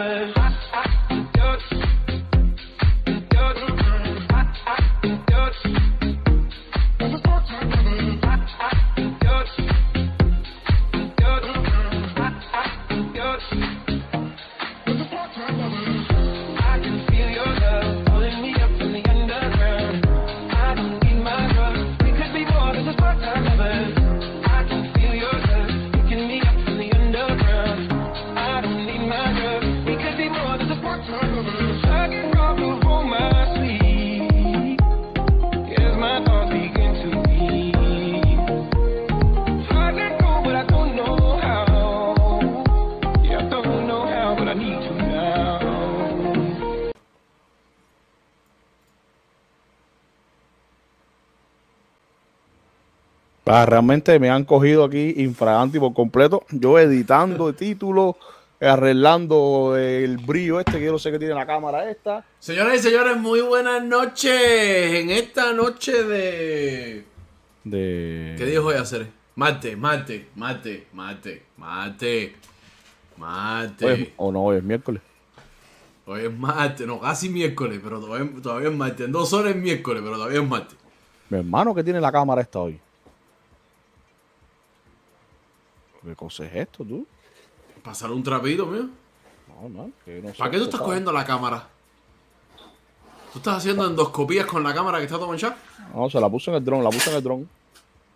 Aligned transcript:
lovers. 0.00 0.49
Ah, 53.52 53.66
realmente 53.66 54.16
me 54.20 54.30
han 54.30 54.44
cogido 54.44 54.84
aquí 54.84 55.12
infragante 55.16 55.80
por 55.80 55.92
completo. 55.92 56.44
Yo 56.50 56.78
editando 56.78 57.52
títulos, 57.52 58.14
arreglando 58.60 59.76
el 59.76 60.18
brillo 60.18 60.60
este 60.60 60.78
que 60.78 60.84
yo 60.84 60.92
no 60.92 61.00
sé 61.00 61.10
qué 61.10 61.18
tiene 61.18 61.34
la 61.34 61.44
cámara 61.44 61.90
esta. 61.90 62.24
Señoras 62.38 62.76
y 62.76 62.78
señores, 62.78 63.16
muy 63.16 63.40
buenas 63.40 63.82
noches. 63.82 64.30
En 64.94 65.10
esta 65.10 65.52
noche 65.52 66.04
de. 66.04 67.04
De... 67.64 68.36
¿Qué 68.38 68.44
día 68.46 68.60
voy 68.60 68.76
a 68.76 68.82
hacer? 68.82 69.08
Mate, 69.34 69.74
mate, 69.74 70.28
mate, 70.36 70.86
mate, 70.92 71.42
mate. 71.56 72.36
Mate. 73.16 73.84
Hoy- 73.84 74.12
o 74.16 74.30
no, 74.30 74.44
hoy 74.44 74.58
es 74.58 74.62
miércoles. 74.62 75.02
Hoy 76.06 76.20
es 76.26 76.32
martes, 76.32 76.86
no, 76.86 77.00
casi 77.00 77.28
miércoles, 77.28 77.80
pero 77.82 77.98
todavía, 77.98 78.30
todavía 78.40 78.68
es 78.68 78.76
martes. 78.76 79.06
En 79.06 79.12
dos 79.12 79.32
horas 79.32 79.56
es 79.56 79.60
miércoles, 79.60 80.02
pero 80.04 80.14
todavía 80.16 80.40
es 80.40 80.48
martes. 80.48 80.76
Mi 81.28 81.38
hermano 81.38 81.74
que 81.74 81.82
tiene 81.82 82.00
la 82.00 82.12
cámara 82.12 82.42
esta 82.42 82.60
hoy. 82.60 82.78
¿Qué 86.04 86.14
cosa 86.16 86.44
es 86.46 86.54
esto, 86.54 86.84
tú? 86.84 87.06
Pasar 87.82 88.10
un 88.10 88.22
trapito, 88.22 88.66
mío. 88.66 88.88
No, 89.48 89.68
no, 89.68 89.90
que 90.04 90.20
no 90.22 90.30
sé, 90.30 90.38
¿Para 90.38 90.50
qué 90.50 90.58
tú 90.58 90.64
estás 90.64 90.80
cogiendo 90.80 91.12
la 91.12 91.24
cámara? 91.24 91.66
¿Tú 93.32 93.38
estás 93.38 93.58
haciendo 93.58 93.86
endoscopías 93.86 94.46
con 94.46 94.62
la 94.62 94.74
cámara 94.74 94.98
que 94.98 95.04
está 95.04 95.16
todo 95.16 95.28
manchada? 95.28 95.56
No, 95.94 96.08
se 96.10 96.20
la 96.20 96.28
puse 96.28 96.50
en 96.50 96.56
el 96.56 96.64
dron, 96.64 96.82
la 96.82 96.90
puse 96.90 97.10
en 97.10 97.16
el 97.16 97.22
dron. 97.22 97.48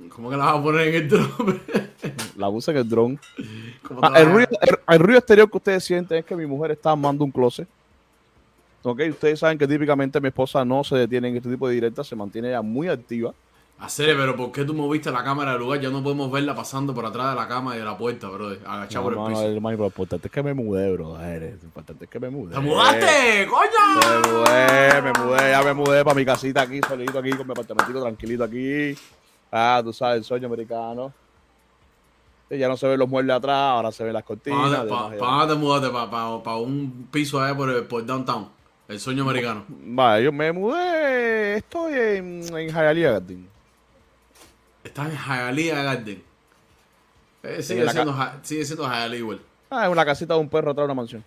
¿Cómo 0.09 0.29
que 0.31 0.37
la 0.37 0.47
vas 0.47 0.57
a 0.59 0.63
poner 0.63 0.89
en 0.89 0.95
el 0.95 1.09
drone? 1.09 1.61
La 2.37 2.51
puse 2.51 2.73
en 2.73 2.77
el 2.79 2.89
dron. 2.89 3.21
¿Cómo 3.87 4.01
te 4.01 4.07
Ah, 4.09 4.21
el, 4.21 4.27
ruido, 4.33 4.49
el- 4.61 4.79
el 4.89 4.99
ruido 4.99 5.19
exterior 5.19 5.49
que 5.49 5.57
ustedes 5.57 5.85
sienten 5.85 6.19
es 6.19 6.25
que 6.25 6.35
mi 6.35 6.47
mujer 6.47 6.73
está 6.73 6.91
armando 6.91 7.25
un 7.25 7.31
closet. 7.31 7.69
Ok, 8.83 9.01
ustedes 9.11 9.39
saben 9.39 9.57
que 9.57 9.69
típicamente 9.69 10.21
mi 10.21 10.29
esposa 10.29 10.65
no 10.65 10.83
se 10.83 10.97
detiene 10.97 11.29
en 11.29 11.37
este 11.37 11.49
tipo 11.49 11.69
de 11.69 11.75
directas, 11.75 12.09
se 12.09 12.17
mantiene 12.17 12.49
ella 12.49 12.61
muy 12.61 12.89
activa. 12.89 13.33
Hacer, 13.77 14.17
pero 14.17 14.37
¿por 14.37 14.53
qué 14.53 14.65
tú 14.65 14.73
moviste 14.73 15.11
la 15.11 15.23
cámara 15.25 15.51
del 15.53 15.61
lugar? 15.61 15.81
Ya 15.81 15.91
no 15.91 16.03
podemos 16.03 16.31
verla 16.31 16.55
pasando 16.55 16.95
por 16.95 17.05
atrás 17.05 17.31
de 17.35 17.41
la 17.41 17.49
cama 17.49 17.75
y 17.75 17.81
de 17.81 17.85
la 17.85 17.99
puerta, 17.99 18.29
bro. 18.29 18.49
Agachada 18.65 18.89
No, 18.95 19.03
por 19.03 19.13
el 19.13 19.19
no, 19.19 19.25
no, 19.25 19.35
piso. 19.35 19.43
el 19.47 19.61
más 19.61 19.73
importante 19.75 20.29
es 20.29 20.33
que 20.33 20.43
me 20.43 20.55
mudé, 20.55 20.93
bro. 20.93 21.19
Lo 21.19 21.47
importante 21.47 22.05
es 22.05 22.11
que 22.11 22.21
me 22.21 22.31
mudé. 22.31 22.55
¡Te 22.55 22.61
mudaste, 22.61 23.41
Me 23.41 23.47
coño! 23.49 24.39
mudé, 24.39 25.03
me 25.03 25.13
mudé, 25.13 25.51
ya 25.51 25.63
me 25.63 25.75
mudé 25.75 26.05
para 26.05 26.15
mi 26.15 26.25
casita 26.25 26.63
aquí, 26.63 26.81
solito 26.89 27.19
aquí, 27.19 27.31
con 27.33 27.47
mi 27.47 27.53
apartamentito 27.53 28.01
tranquilito 28.01 28.45
aquí. 28.45 28.97
Ah, 29.51 29.81
tú 29.85 29.93
sabes, 29.93 30.19
el 30.19 30.25
sueño 30.25 30.47
americano. 30.47 31.13
Ya 32.51 32.69
no 32.69 32.77
se 32.77 32.87
ven 32.87 32.99
los 32.99 33.09
muebles 33.09 33.35
atrás, 33.37 33.57
ahora 33.57 33.91
se 33.91 34.05
ven 34.05 34.13
las 34.13 34.23
cortinas. 34.23 34.71
¿Para 34.71 34.89
pa, 34.89 35.11
pa 35.19 35.49
te 35.49 35.55
mudaste? 35.57 35.91
¿Para 35.91 36.57
un 36.59 37.09
piso 37.11 37.41
allá 37.41 37.57
por, 37.57 37.69
el- 37.71 37.85
por 37.85 38.07
downtown? 38.07 38.49
El 38.87 39.01
sueño 39.01 39.25
americano. 39.25 39.65
Vale, 39.69 40.25
yo 40.25 40.31
me 40.33 40.53
mudé, 40.53 41.57
estoy 41.57 41.95
en, 41.95 42.43
en 42.57 42.69
Hialeah 42.71 43.13
Garden. 43.13 43.49
Estás 44.95 45.11
en 45.11 45.19
Hialeah 45.19 45.83
Garden. 45.83 46.23
Eh, 47.43 47.63
sigue, 47.65 47.91
siendo, 47.91 48.17
sigue 48.43 48.65
siendo 48.65 48.85
Hialeah 48.85 49.19
igual. 49.19 49.41
Ah, 49.69 49.87
es 49.87 49.91
una 49.91 50.05
casita 50.05 50.35
de 50.35 50.41
un 50.41 50.49
perro 50.49 50.71
atrás 50.71 50.83
de 50.83 50.93
una 50.93 50.95
mansión. 50.95 51.25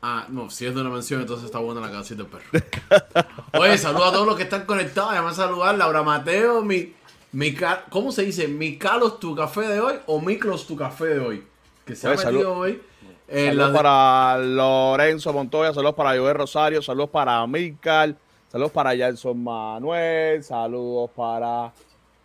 Ah, 0.00 0.26
no, 0.28 0.48
si 0.48 0.64
es 0.64 0.72
de 0.72 0.80
una 0.80 0.90
mención, 0.90 1.20
entonces 1.22 1.46
está 1.46 1.58
buena 1.58 1.80
la 1.80 1.90
casita 1.90 2.22
del 2.22 2.26
perro. 2.30 3.26
Oye, 3.60 3.76
saluda 3.76 4.10
a 4.10 4.12
todos 4.12 4.28
los 4.28 4.36
que 4.36 4.44
están 4.44 4.64
conectados. 4.64 5.10
Además, 5.10 5.34
saludar 5.34 5.74
Laura 5.74 6.04
Mateo, 6.04 6.62
mi, 6.62 6.94
mi 7.32 7.52
¿cómo 7.88 8.12
se 8.12 8.22
dice? 8.22 8.46
¿Mi 8.46 8.78
Calos 8.78 9.18
tu 9.18 9.34
café 9.34 9.62
de 9.62 9.80
hoy 9.80 9.94
o 10.06 10.20
Miklos 10.20 10.68
tu 10.68 10.76
café 10.76 11.06
de 11.06 11.18
hoy? 11.18 11.44
Que 11.84 11.96
se 11.96 12.06
Oye, 12.08 12.22
ha 12.22 12.26
metido 12.30 12.54
hoy. 12.56 12.80
en 13.26 13.46
saludos 13.48 13.72
de- 13.72 13.76
para 13.76 14.38
Lorenzo 14.38 15.32
Montoya, 15.32 15.74
saludos 15.74 15.96
para 15.96 16.16
Joel 16.16 16.36
Rosario, 16.36 16.80
saludos 16.80 17.10
para 17.10 17.44
Milcar, 17.48 18.14
saludos 18.52 18.70
para 18.70 18.96
Jason 18.96 19.42
Manuel, 19.42 20.44
saludos 20.44 21.10
para 21.10 21.72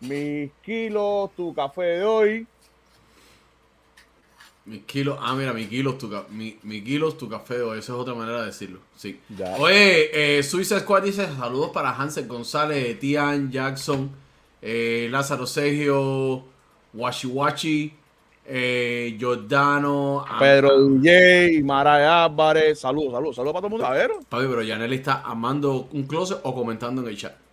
mis 0.00 0.50
kilos, 0.62 1.30
tu 1.36 1.54
café 1.54 1.82
de 1.82 2.04
hoy. 2.04 2.46
Mi 4.66 4.80
kilos, 4.80 5.16
ah, 5.22 5.34
mira, 5.34 5.52
mi 5.52 5.66
kilos, 5.66 5.96
tu, 5.96 6.10
mi, 6.30 6.58
mi 6.64 6.82
kilos, 6.82 7.16
tu 7.16 7.28
café 7.28 7.58
de 7.58 7.62
hoy. 7.62 7.78
Esa 7.78 7.92
es 7.92 7.98
otra 7.98 8.14
manera 8.14 8.40
de 8.40 8.46
decirlo. 8.46 8.80
Sí. 8.96 9.20
Ya. 9.36 9.54
Oye, 9.58 10.38
eh, 10.38 10.42
Suiza 10.42 10.80
Squad 10.80 11.04
dice 11.04 11.26
saludos 11.36 11.70
para 11.70 11.90
Hansel 11.94 12.26
González, 12.26 12.98
Tian 12.98 13.52
Jackson, 13.52 14.10
eh, 14.60 15.06
Lázaro 15.08 15.46
Sergio, 15.46 16.42
Washi 16.94 17.28
Washi, 17.28 17.92
eh, 18.44 19.14
Giordano. 19.16 20.24
Pedro 20.38 20.88
DJ, 20.88 21.62
Mara 21.62 22.24
Álvarez, 22.24 22.80
saludos, 22.80 23.12
saludos, 23.12 23.36
saludos 23.36 23.52
para 23.52 23.60
todo 23.60 23.66
el 23.68 23.72
mundo. 23.72 23.86
A 23.86 23.92
ver, 23.92 24.10
Papi, 24.28 24.46
pero 24.48 24.62
Yaneli 24.62 24.96
está 24.96 25.22
amando 25.22 25.88
un 25.92 26.02
closet 26.08 26.40
o 26.42 26.52
comentando 26.52 27.02
en 27.02 27.08
el 27.08 27.16
chat. 27.16 27.45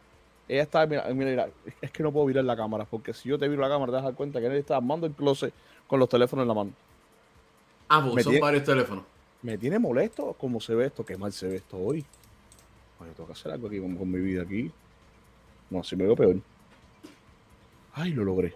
Ella 0.48 0.64
está, 0.64 0.86
mira, 0.86 1.06
mira, 1.14 1.30
mira, 1.32 1.50
es 1.82 1.92
que 1.92 2.04
no 2.04 2.12
puedo 2.12 2.26
virar 2.26 2.44
la 2.44 2.56
cámara, 2.56 2.86
porque 2.86 3.14
si 3.14 3.30
yo 3.30 3.38
te 3.40 3.48
viro 3.48 3.62
la 3.62 3.70
cámara 3.70 3.92
te 3.92 3.96
vas 3.96 4.04
a 4.04 4.08
dar 4.08 4.16
cuenta 4.16 4.40
que 4.40 4.48
él 4.48 4.54
está 4.54 4.78
armando 4.78 5.08
el 5.08 5.14
closet 5.14 5.54
con 5.88 6.00
los 6.00 6.10
teléfonos 6.10 6.44
en 6.44 6.48
la 6.48 6.54
mano. 6.54 6.72
Ah, 7.90 8.02
porque 8.02 8.16
Me 8.18 8.24
son 8.24 8.32
tiene- 8.34 8.44
varios 8.46 8.64
teléfonos. 8.64 9.04
Me 9.42 9.58
tiene 9.58 9.78
molesto 9.80 10.34
cómo 10.40 10.60
se 10.62 10.74
ve 10.74 10.86
esto, 10.86 11.06
qué 11.06 11.18
mal 11.18 11.34
se 11.34 11.48
ve 11.48 11.56
esto 11.58 11.78
hoy. 11.78 12.06
Oye, 13.00 13.12
tengo 13.12 13.28
que 13.28 13.34
hacer 13.34 13.52
algo 13.52 13.68
aquí 13.68 13.80
con, 13.80 13.96
con 13.98 14.10
mi 14.10 14.20
vida 14.20 14.42
aquí. 14.44 14.72
No, 15.70 15.80
así 15.82 15.96
me 15.96 16.06
veo 16.06 16.16
peor. 16.16 16.38
Ay, 17.94 18.12
lo 18.12 18.24
logré. 18.24 18.54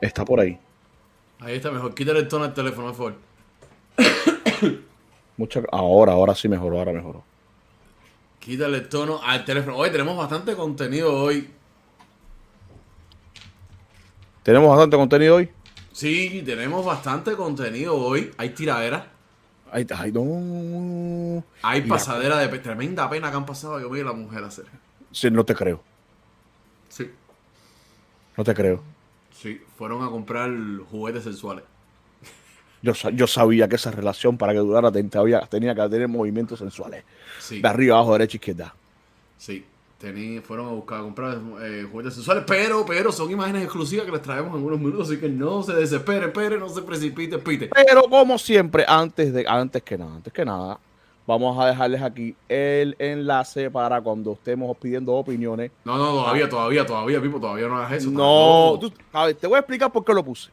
Está 0.00 0.24
por 0.24 0.40
ahí. 0.40 0.58
Ahí 1.40 1.56
está, 1.56 1.70
mejor 1.70 1.94
quítale 1.94 2.18
el 2.20 2.28
tono 2.28 2.44
al 2.44 2.52
teléfono, 2.54 2.88
por 2.92 2.96
favor. 2.96 3.14
Mucha... 5.36 5.62
Ahora, 5.70 6.12
ahora 6.12 6.34
sí 6.34 6.48
mejoró, 6.48 6.78
ahora 6.78 6.92
mejoró. 6.92 7.22
Quítale 8.48 8.78
el 8.78 8.88
tono 8.88 9.20
al 9.22 9.44
teléfono. 9.44 9.76
Oye, 9.76 9.90
tenemos 9.90 10.16
bastante 10.16 10.56
contenido 10.56 11.14
hoy. 11.14 11.50
Tenemos 14.42 14.70
bastante 14.70 14.96
contenido 14.96 15.34
hoy. 15.36 15.50
Sí, 15.92 16.42
tenemos 16.46 16.82
bastante 16.82 17.36
contenido 17.36 17.94
hoy. 17.94 18.32
Hay 18.38 18.48
tiraderas. 18.54 19.04
Ay, 19.70 19.86
ay, 19.94 20.12
no. 20.12 21.44
Hay 21.60 21.80
Y 21.80 21.82
la- 21.82 21.88
pasadera 21.88 22.38
de 22.38 22.58
tremenda 22.58 23.10
pena 23.10 23.30
que 23.30 23.36
han 23.36 23.44
pasado 23.44 23.78
yo 23.80 23.90
vi 23.90 24.00
a 24.00 24.04
la 24.04 24.14
mujer 24.14 24.42
hacer. 24.42 24.64
Sí, 25.12 25.30
no 25.30 25.44
te 25.44 25.54
creo. 25.54 25.82
Sí, 26.88 27.10
No 28.34 28.44
te 28.44 28.54
creo. 28.54 28.82
sí, 29.30 29.60
fueron 29.76 30.02
a 30.02 30.08
comprar 30.08 30.50
juguetes 30.90 31.24
sexuales. 31.24 31.64
Yo, 32.82 32.94
sa- 32.94 33.10
yo 33.10 33.26
sabía 33.26 33.68
que 33.68 33.76
esa 33.76 33.90
relación 33.90 34.36
para 34.38 34.52
que 34.52 34.58
durara 34.58 34.90
tenía 34.92 35.74
que 35.74 35.88
tener 35.88 36.08
movimientos 36.08 36.58
sensuales. 36.58 37.04
Sí, 37.40 37.60
De 37.60 37.68
arriba, 37.68 37.96
abajo, 37.96 38.12
derecha, 38.12 38.36
izquierda. 38.36 38.74
sí. 39.36 39.64
Tení- 40.00 40.40
fueron 40.42 40.68
a 40.68 40.70
buscar 40.70 41.00
a 41.00 41.02
comprar 41.02 41.38
eh, 41.60 41.84
juguetes 41.90 42.14
sexuales, 42.14 42.44
pero, 42.46 42.86
pero 42.86 43.10
son 43.10 43.32
imágenes 43.32 43.64
exclusivas 43.64 44.06
que 44.06 44.12
les 44.12 44.22
traemos 44.22 44.56
en 44.56 44.64
unos 44.64 44.78
minutos, 44.78 45.08
así 45.08 45.18
que 45.18 45.28
no 45.28 45.60
se 45.64 45.72
desespere, 45.72 46.26
espere, 46.26 46.56
no 46.56 46.68
se 46.68 46.82
precipite, 46.82 47.36
pite. 47.38 47.66
Pero 47.74 48.02
como 48.02 48.38
siempre, 48.38 48.84
antes 48.86 49.32
de 49.32 49.44
antes 49.48 49.82
que 49.82 49.98
nada, 49.98 50.14
antes 50.14 50.32
que 50.32 50.44
nada, 50.44 50.78
vamos 51.26 51.58
a 51.58 51.66
dejarles 51.66 52.00
aquí 52.00 52.36
el 52.48 52.94
enlace 53.00 53.72
para 53.72 54.00
cuando 54.00 54.34
estemos 54.34 54.76
pidiendo 54.76 55.14
opiniones. 55.14 55.72
No, 55.84 55.98
no, 55.98 56.12
todavía, 56.12 56.48
todavía, 56.48 56.86
todavía, 56.86 57.20
Pipo, 57.20 57.40
todavía 57.40 57.66
no 57.66 57.78
hagas 57.78 57.94
eso. 58.00 58.08
No, 58.12 58.76
tampoco. 58.76 58.78
tú- 58.78 58.92
a 59.12 59.26
ver, 59.26 59.34
te 59.34 59.48
voy 59.48 59.56
a 59.56 59.58
explicar 59.58 59.90
por 59.90 60.04
qué 60.04 60.14
lo 60.14 60.22
puse. 60.24 60.48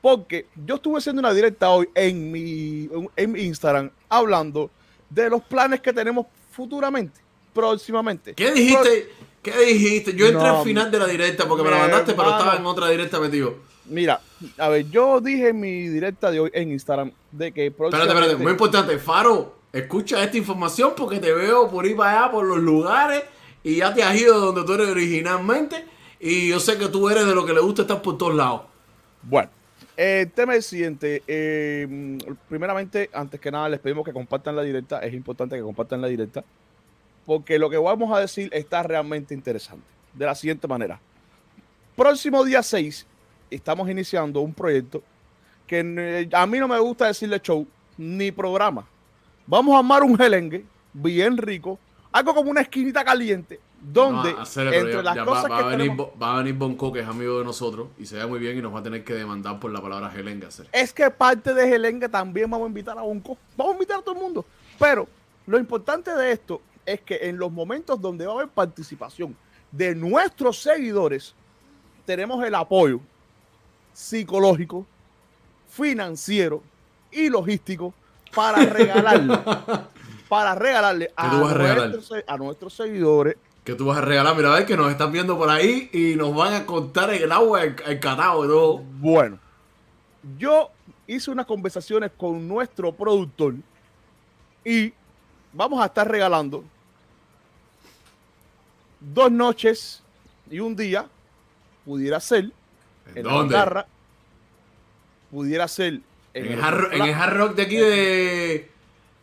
Porque 0.00 0.46
yo 0.66 0.76
estuve 0.76 0.98
haciendo 0.98 1.20
una 1.20 1.32
directa 1.32 1.70
hoy 1.70 1.88
en 1.94 2.32
mi, 2.32 2.88
en 3.16 3.32
mi 3.32 3.42
Instagram 3.42 3.90
hablando 4.08 4.70
de 5.08 5.28
los 5.28 5.42
planes 5.42 5.80
que 5.80 5.92
tenemos 5.92 6.26
futuramente, 6.52 7.20
próximamente. 7.52 8.34
¿Qué 8.34 8.52
dijiste? 8.52 9.08
¿Qué 9.42 9.58
dijiste? 9.64 10.14
Yo 10.14 10.26
entré 10.26 10.42
No, 10.42 10.58
al 10.58 10.64
final 10.64 10.90
de 10.90 10.98
la 10.98 11.06
directa 11.06 11.48
porque 11.48 11.64
me 11.64 11.70
la 11.70 11.78
mandaste, 11.78 12.14
pero 12.14 12.30
estaba 12.30 12.56
en 12.56 12.66
otra 12.66 12.88
directa 12.88 13.18
metido. 13.18 13.54
Mira, 13.86 14.20
a 14.58 14.68
ver, 14.68 14.88
yo 14.90 15.20
dije 15.20 15.48
en 15.48 15.60
mi 15.60 15.88
directa 15.88 16.30
de 16.30 16.40
hoy 16.40 16.50
en 16.52 16.70
Instagram 16.70 17.10
de 17.32 17.50
que 17.50 17.66
Espérate, 17.66 17.76
próximamente... 17.76 18.20
espérate, 18.20 18.42
muy 18.42 18.52
importante. 18.52 18.98
Faro, 18.98 19.56
escucha 19.72 20.22
esta 20.22 20.36
información 20.36 20.92
porque 20.96 21.18
te 21.18 21.32
veo 21.32 21.68
por 21.68 21.86
ir 21.86 21.96
para 21.96 22.24
allá, 22.24 22.30
por 22.30 22.46
los 22.46 22.58
lugares, 22.58 23.24
y 23.64 23.76
ya 23.76 23.92
te 23.92 24.02
has 24.02 24.14
ido 24.14 24.34
de 24.34 24.46
donde 24.46 24.64
tú 24.64 24.74
eres 24.74 24.88
originalmente, 24.88 25.84
y 26.20 26.48
yo 26.48 26.60
sé 26.60 26.78
que 26.78 26.88
tú 26.88 27.08
eres 27.08 27.26
de 27.26 27.34
lo 27.34 27.44
que 27.44 27.52
le 27.52 27.60
gusta 27.60 27.82
estar 27.82 28.00
por 28.00 28.16
todos 28.16 28.34
lados. 28.34 28.62
Bueno, 29.22 29.50
el 30.00 30.30
tema 30.30 30.52
es 30.54 30.58
el 30.58 30.62
siguiente. 30.62 31.22
eh, 31.26 32.18
primeramente, 32.48 33.10
antes 33.12 33.38
que 33.38 33.50
nada, 33.50 33.68
les 33.68 33.80
pedimos 33.80 34.02
que 34.02 34.14
compartan 34.14 34.56
la 34.56 34.62
directa. 34.62 35.00
Es 35.00 35.12
importante 35.12 35.56
que 35.56 35.62
compartan 35.62 36.00
la 36.00 36.08
directa. 36.08 36.42
Porque 37.26 37.58
lo 37.58 37.68
que 37.68 37.76
vamos 37.76 38.10
a 38.16 38.20
decir 38.20 38.48
está 38.52 38.82
realmente 38.82 39.34
interesante. 39.34 39.84
De 40.14 40.24
la 40.24 40.34
siguiente 40.34 40.66
manera. 40.66 40.98
Próximo 41.94 42.42
día 42.44 42.62
6, 42.62 43.06
estamos 43.50 43.90
iniciando 43.90 44.40
un 44.40 44.54
proyecto 44.54 45.02
que 45.66 45.80
eh, 45.80 46.28
a 46.32 46.46
mí 46.46 46.58
no 46.58 46.66
me 46.66 46.78
gusta 46.78 47.06
decirle 47.06 47.38
show 47.38 47.66
ni 47.98 48.32
programa. 48.32 48.88
Vamos 49.46 49.74
a 49.74 49.80
armar 49.80 50.02
un 50.02 50.16
gelengue 50.16 50.64
bien 50.94 51.36
rico. 51.36 51.78
Algo 52.10 52.34
como 52.34 52.50
una 52.50 52.62
esquinita 52.62 53.04
caliente. 53.04 53.60
Donde, 53.80 54.34
No, 54.34 54.40
entre 54.42 54.92
ya- 54.92 55.02
las 55.02 55.14
ya 55.16 55.24
cosas 55.24 55.44
va, 55.44 55.48
va 55.48 55.58
que 55.58 55.64
a 55.64 55.66
venir, 55.68 55.90
tenemos- 55.92 56.10
va 56.22 56.34
a 56.34 56.36
venir 56.38 56.54
Bonco, 56.54 56.92
que 56.92 57.00
es 57.00 57.06
amigo 57.08 57.38
de 57.38 57.44
nosotros, 57.44 57.88
y 57.98 58.04
se 58.04 58.16
ve 58.16 58.26
muy 58.26 58.38
bien, 58.38 58.58
y 58.58 58.60
nos 58.62 58.74
va 58.74 58.80
a 58.80 58.82
tener 58.82 59.02
que 59.04 59.14
demandar 59.14 59.58
por 59.58 59.70
la 59.72 59.80
palabra 59.80 60.10
Gelenga 60.10 60.48
es 60.72 60.92
que 60.92 61.10
parte 61.10 61.54
de 61.54 61.66
Gelengue 61.66 62.08
también 62.08 62.50
vamos 62.50 62.66
a 62.66 62.68
invitar 62.68 62.98
a 62.98 63.02
Bonco. 63.02 63.38
Vamos 63.56 63.72
a 63.72 63.76
invitar 63.76 64.00
a 64.00 64.02
todo 64.02 64.14
el 64.14 64.20
mundo. 64.20 64.44
Pero 64.78 65.08
lo 65.46 65.58
importante 65.58 66.14
de 66.14 66.32
esto 66.32 66.60
es 66.84 67.00
que 67.00 67.18
en 67.22 67.38
los 67.38 67.50
momentos 67.50 68.00
donde 68.00 68.26
va 68.26 68.32
a 68.32 68.36
haber 68.36 68.48
participación 68.48 69.34
de 69.72 69.94
nuestros 69.94 70.60
seguidores, 70.60 71.34
tenemos 72.04 72.44
el 72.44 72.54
apoyo 72.54 73.00
psicológico, 73.92 74.86
financiero 75.68 76.62
y 77.10 77.28
logístico 77.28 77.94
para 78.34 78.64
regalarle, 78.64 79.38
para 80.28 80.54
regalarle 80.54 81.12
a, 81.16 81.52
regalar? 81.52 81.90
nuestros, 81.90 82.24
a 82.26 82.36
nuestros 82.36 82.74
seguidores 82.74 83.36
Que 83.64 83.74
tú 83.74 83.86
vas 83.86 83.98
a 83.98 84.00
regalar, 84.00 84.34
mira, 84.36 84.52
a 84.52 84.56
ver 84.56 84.66
que 84.66 84.76
nos 84.76 84.90
están 84.90 85.12
viendo 85.12 85.36
por 85.36 85.50
ahí 85.50 85.90
y 85.92 86.16
nos 86.16 86.34
van 86.34 86.54
a 86.54 86.66
contar 86.66 87.12
en 87.12 87.22
el 87.22 87.32
agua 87.32 87.62
el, 87.62 87.76
el 87.86 88.00
catao 88.00 88.44
y 88.44 88.48
todo. 88.48 88.78
Bueno, 88.78 89.38
yo 90.38 90.70
hice 91.06 91.30
unas 91.30 91.46
conversaciones 91.46 92.10
con 92.16 92.46
nuestro 92.48 92.92
productor 92.92 93.54
y 94.64 94.92
vamos 95.52 95.80
a 95.82 95.86
estar 95.86 96.08
regalando 96.10 96.64
dos 99.00 99.30
noches 99.32 100.02
y 100.50 100.60
un 100.60 100.76
día, 100.76 101.06
pudiera 101.84 102.20
ser 102.20 102.50
en 103.14 103.26
la 103.26 103.32
¿Dónde? 103.32 103.54
Guitarra, 103.54 103.86
pudiera 105.30 105.68
ser 105.68 106.00
En, 106.34 106.46
en, 106.46 106.52
el 106.52 106.62
hard, 106.62 106.92
en 106.92 107.02
el 107.02 107.14
hard 107.14 107.36
rock 107.36 107.54
de 107.54 107.62
aquí 107.62 107.76
de. 107.76 108.70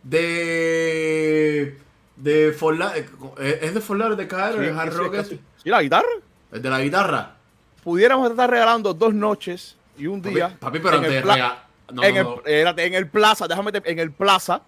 De. 0.03 1.77
De 2.17 2.51
Forlar. 2.51 2.95
¿Es 3.37 3.73
de 3.73 3.79
Forlar 3.81 4.15
de 4.15 4.27
caer? 4.27 4.55
Sí, 4.55 4.59
el 4.65 4.77
hard 4.77 4.93
rock 4.95 5.23
sí, 5.23 5.39
la 5.65 5.81
guitarra. 5.81 6.07
El 6.51 6.61
de 6.61 6.69
la 6.69 6.81
guitarra. 6.81 7.35
Pudiéramos 7.83 8.29
estar 8.29 8.49
regalando 8.49 8.93
dos 8.93 9.13
noches 9.13 9.75
y 9.97 10.07
un 10.07 10.21
día. 10.21 10.57
papi, 10.59 10.79
pero 10.79 10.97
en 10.97 11.05
antes 11.05 11.11
de 11.11 11.17
el, 11.17 11.23
pla-. 11.23 11.63
No, 11.91 12.03
en, 12.03 12.15
no, 12.15 12.41
el, 12.45 12.63
no. 12.65 12.73
en 12.77 12.93
el 12.95 13.07
plaza, 13.07 13.47
déjame 13.47 13.71
te- 13.71 13.89
en 13.91 13.99
el 13.99 14.11
plaza, 14.11 14.61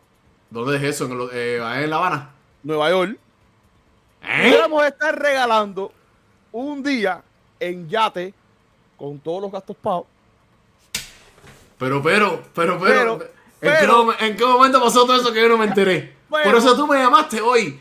¿Dónde 0.50 0.78
es 0.78 0.84
eso? 0.84 1.06
¿En, 1.06 1.12
el- 1.12 1.30
eh, 1.34 1.84
en 1.84 1.90
La 1.90 1.98
Habana? 1.98 2.30
Nueva 2.64 2.90
York. 2.90 3.18
¿Eh? 4.24 4.42
Pudiéramos 4.44 4.86
estar 4.86 5.18
regalando 5.20 5.92
un 6.52 6.82
día 6.82 7.22
en 7.60 7.88
yate 7.90 8.34
con 8.98 9.20
todos 9.20 9.42
los 9.44 9.52
gastos 9.52 9.76
pagos. 9.78 10.06
Pero, 11.78 12.02
pero, 12.02 12.44
pero, 12.54 12.80
pero. 12.80 12.80
Pero, 12.80 13.14
¿en, 13.62 13.80
pero- 13.80 14.18
qué, 14.18 14.26
en 14.28 14.36
qué 14.38 14.46
momento 14.46 14.82
pasó 14.82 15.06
todo 15.06 15.20
eso 15.20 15.32
que 15.34 15.42
yo 15.42 15.50
no 15.50 15.58
me 15.58 15.66
enteré? 15.66 16.16
Bueno. 16.30 16.50
Por 16.52 16.60
eso 16.60 16.76
tú 16.76 16.88
me 16.88 16.98
llamaste 16.98 17.42
hoy. 17.42 17.80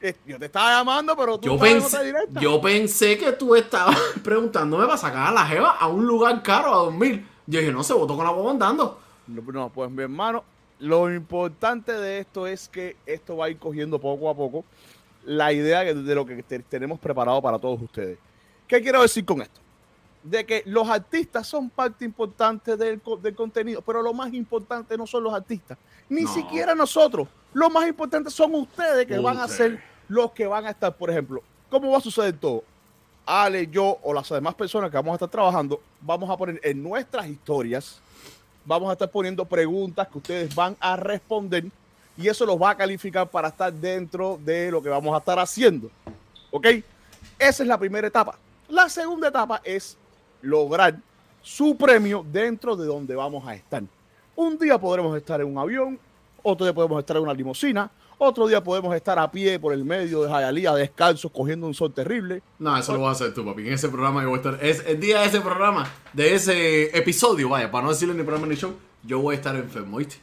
Eh, 0.00 0.14
Yo 0.26 0.38
te 0.38 0.46
estaba 0.46 0.70
llamando, 0.78 1.16
pero 1.16 1.38
tú 1.38 1.46
Yo 1.48 1.58
pensé, 1.58 2.04
directa. 2.04 2.40
yo 2.40 2.60
pensé 2.60 3.16
que 3.16 3.32
tú 3.32 3.54
estabas 3.56 3.96
preguntándome 4.22 4.84
para 4.84 4.98
sacar 4.98 5.28
a 5.28 5.32
la 5.32 5.46
jeva 5.46 5.70
a 5.70 5.86
un 5.88 6.06
lugar 6.06 6.42
caro 6.42 6.72
a 6.72 6.76
dormir. 6.76 7.26
Yo 7.46 7.60
dije, 7.60 7.72
no, 7.72 7.82
se 7.82 7.94
votó 7.94 8.14
con 8.16 8.24
la 8.24 8.30
boba 8.32 8.50
andando. 8.50 9.00
No, 9.26 9.42
no, 9.52 9.70
pues 9.70 9.90
mi 9.90 10.02
hermano, 10.02 10.44
lo 10.78 11.12
importante 11.12 11.92
de 11.92 12.18
esto 12.18 12.46
es 12.46 12.68
que 12.68 12.96
esto 13.06 13.36
va 13.38 13.46
a 13.46 13.50
ir 13.50 13.58
cogiendo 13.58 13.98
poco 13.98 14.28
a 14.28 14.34
poco 14.34 14.64
la 15.24 15.52
idea 15.54 15.80
de 15.80 16.14
lo 16.14 16.26
que 16.26 16.42
te- 16.42 16.58
tenemos 16.58 16.98
preparado 16.98 17.40
para 17.40 17.58
todos 17.58 17.80
ustedes. 17.80 18.18
¿Qué 18.68 18.82
quiero 18.82 19.00
decir 19.00 19.24
con 19.24 19.40
esto? 19.40 19.60
De 20.22 20.44
que 20.44 20.62
los 20.66 20.86
artistas 20.88 21.46
son 21.46 21.70
parte 21.70 22.04
importante 22.04 22.76
del, 22.76 23.00
co- 23.00 23.16
del 23.16 23.34
contenido, 23.34 23.80
pero 23.80 24.02
lo 24.02 24.12
más 24.12 24.32
importante 24.34 24.98
no 24.98 25.06
son 25.06 25.24
los 25.24 25.32
artistas, 25.32 25.78
ni 26.10 26.22
No. 26.22 26.34
siquiera 26.34 26.74
nosotros. 26.74 27.26
Lo 27.54 27.70
más 27.70 27.88
importante 27.88 28.30
son 28.30 28.54
ustedes 28.56 29.06
que 29.06 29.18
van 29.18 29.38
a 29.38 29.48
ser 29.48 29.80
los 30.08 30.32
que 30.32 30.46
van 30.46 30.66
a 30.66 30.70
estar, 30.70 30.94
por 30.94 31.08
ejemplo, 31.08 31.42
¿cómo 31.70 31.92
va 31.92 31.98
a 31.98 32.00
suceder 32.00 32.36
todo? 32.36 32.64
Ale, 33.24 33.68
yo 33.68 33.98
o 34.02 34.12
las 34.12 34.28
demás 34.28 34.54
personas 34.54 34.90
que 34.90 34.96
vamos 34.96 35.12
a 35.12 35.14
estar 35.14 35.30
trabajando, 35.30 35.80
vamos 36.00 36.28
a 36.28 36.36
poner 36.36 36.60
en 36.62 36.82
nuestras 36.82 37.26
historias, 37.26 38.00
vamos 38.64 38.90
a 38.90 38.92
estar 38.92 39.08
poniendo 39.08 39.44
preguntas 39.44 40.08
que 40.08 40.18
ustedes 40.18 40.54
van 40.54 40.76
a 40.80 40.96
responder 40.96 41.64
y 42.16 42.28
eso 42.28 42.44
los 42.44 42.60
va 42.60 42.70
a 42.70 42.76
calificar 42.76 43.28
para 43.28 43.48
estar 43.48 43.72
dentro 43.72 44.38
de 44.44 44.70
lo 44.70 44.82
que 44.82 44.88
vamos 44.88 45.14
a 45.14 45.18
estar 45.18 45.38
haciendo. 45.38 45.90
¿Ok? 46.50 46.66
Esa 47.38 47.62
es 47.62 47.68
la 47.68 47.78
primera 47.78 48.06
etapa. 48.06 48.36
La 48.68 48.88
segunda 48.88 49.28
etapa 49.28 49.60
es 49.64 49.96
lograr 50.42 50.96
su 51.42 51.76
premio 51.76 52.24
dentro 52.30 52.76
de 52.76 52.86
donde 52.86 53.14
vamos 53.14 53.46
a 53.46 53.54
estar. 53.54 53.82
Un 54.36 54.58
día 54.58 54.76
podremos 54.78 55.16
estar 55.16 55.40
en 55.40 55.46
un 55.46 55.58
avión, 55.58 55.98
otro 56.44 56.66
día 56.66 56.74
podemos 56.74 57.00
estar 57.00 57.16
en 57.16 57.22
una 57.22 57.32
limusina, 57.32 57.90
otro 58.18 58.46
día 58.46 58.62
podemos 58.62 58.94
estar 58.94 59.18
a 59.18 59.30
pie 59.30 59.58
por 59.58 59.72
el 59.72 59.84
medio 59.84 60.22
de 60.22 60.28
Jayalía, 60.30 60.72
descalzos, 60.74 61.32
cogiendo 61.32 61.66
un 61.66 61.74
sol 61.74 61.92
terrible. 61.92 62.42
No, 62.58 62.76
eso 62.76 62.92
lo 62.92 63.00
vas 63.00 63.20
a 63.20 63.24
hacer 63.24 63.34
tú, 63.34 63.44
papi. 63.44 63.66
En 63.66 63.72
ese 63.72 63.88
programa 63.88 64.22
yo 64.22 64.28
voy 64.28 64.38
a 64.38 64.42
estar. 64.42 64.58
Es 64.64 64.84
el 64.86 65.00
día 65.00 65.20
de 65.20 65.26
ese 65.26 65.40
programa, 65.40 65.90
de 66.12 66.34
ese 66.34 66.96
episodio, 66.96 67.48
vaya, 67.48 67.70
para 67.70 67.84
no 67.84 67.90
decirle 67.90 68.14
ni 68.14 68.22
programa 68.22 68.46
ni 68.46 68.54
show, 68.54 68.72
yo 69.02 69.20
voy 69.20 69.34
a 69.34 69.38
estar 69.38 69.56
enfermo, 69.56 69.96
¿viste? 69.96 70.16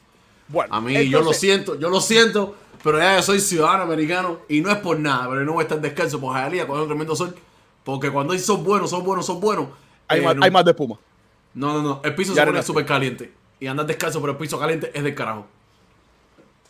Bueno, 0.47 0.73
A 0.73 0.79
mí, 0.79 1.09
yo 1.09 1.21
lo 1.21 1.33
siento, 1.33 1.79
yo 1.79 1.89
lo 1.89 1.99
siento, 1.99 2.55
pero 2.83 2.99
ya 2.99 3.15
yo 3.15 3.23
soy 3.23 3.39
ciudadano 3.39 3.83
americano 3.83 4.39
y 4.47 4.61
no 4.61 4.69
es 4.69 4.77
por 4.77 4.99
nada, 4.99 5.27
pero 5.29 5.43
no 5.43 5.53
voy 5.53 5.61
a 5.61 5.63
estar 5.63 5.81
descalzo 5.81 6.19
por 6.19 6.33
Jayalía 6.33 6.67
con 6.67 6.79
un 6.79 6.87
tremendo 6.87 7.15
sol. 7.15 7.35
Porque 7.83 8.11
cuando 8.11 8.33
hay 8.33 8.39
son 8.39 8.63
buenos, 8.63 8.91
son 8.91 9.03
buenos, 9.03 9.25
son 9.25 9.39
buenos. 9.39 9.67
Hay, 10.07 10.19
eh, 10.19 10.23
más, 10.23 10.35
no, 10.35 10.43
hay 10.43 10.51
más 10.51 10.65
de 10.65 10.71
espuma. 10.71 10.99
no, 11.55 11.73
no, 11.73 11.81
no, 11.81 12.01
el 12.03 12.13
piso 12.13 12.33
Ya 12.35 12.43
se 12.43 12.47
pone 12.47 12.63
súper 12.63 12.85
caliente. 12.85 13.33
Y 13.59 13.67
andar 13.67 13.85
descalzo, 13.85 14.19
pero 14.21 14.33
el 14.33 14.37
piso 14.37 14.59
caliente 14.59 14.91
es 14.93 15.03
del 15.03 15.15
carajo. 15.15 15.45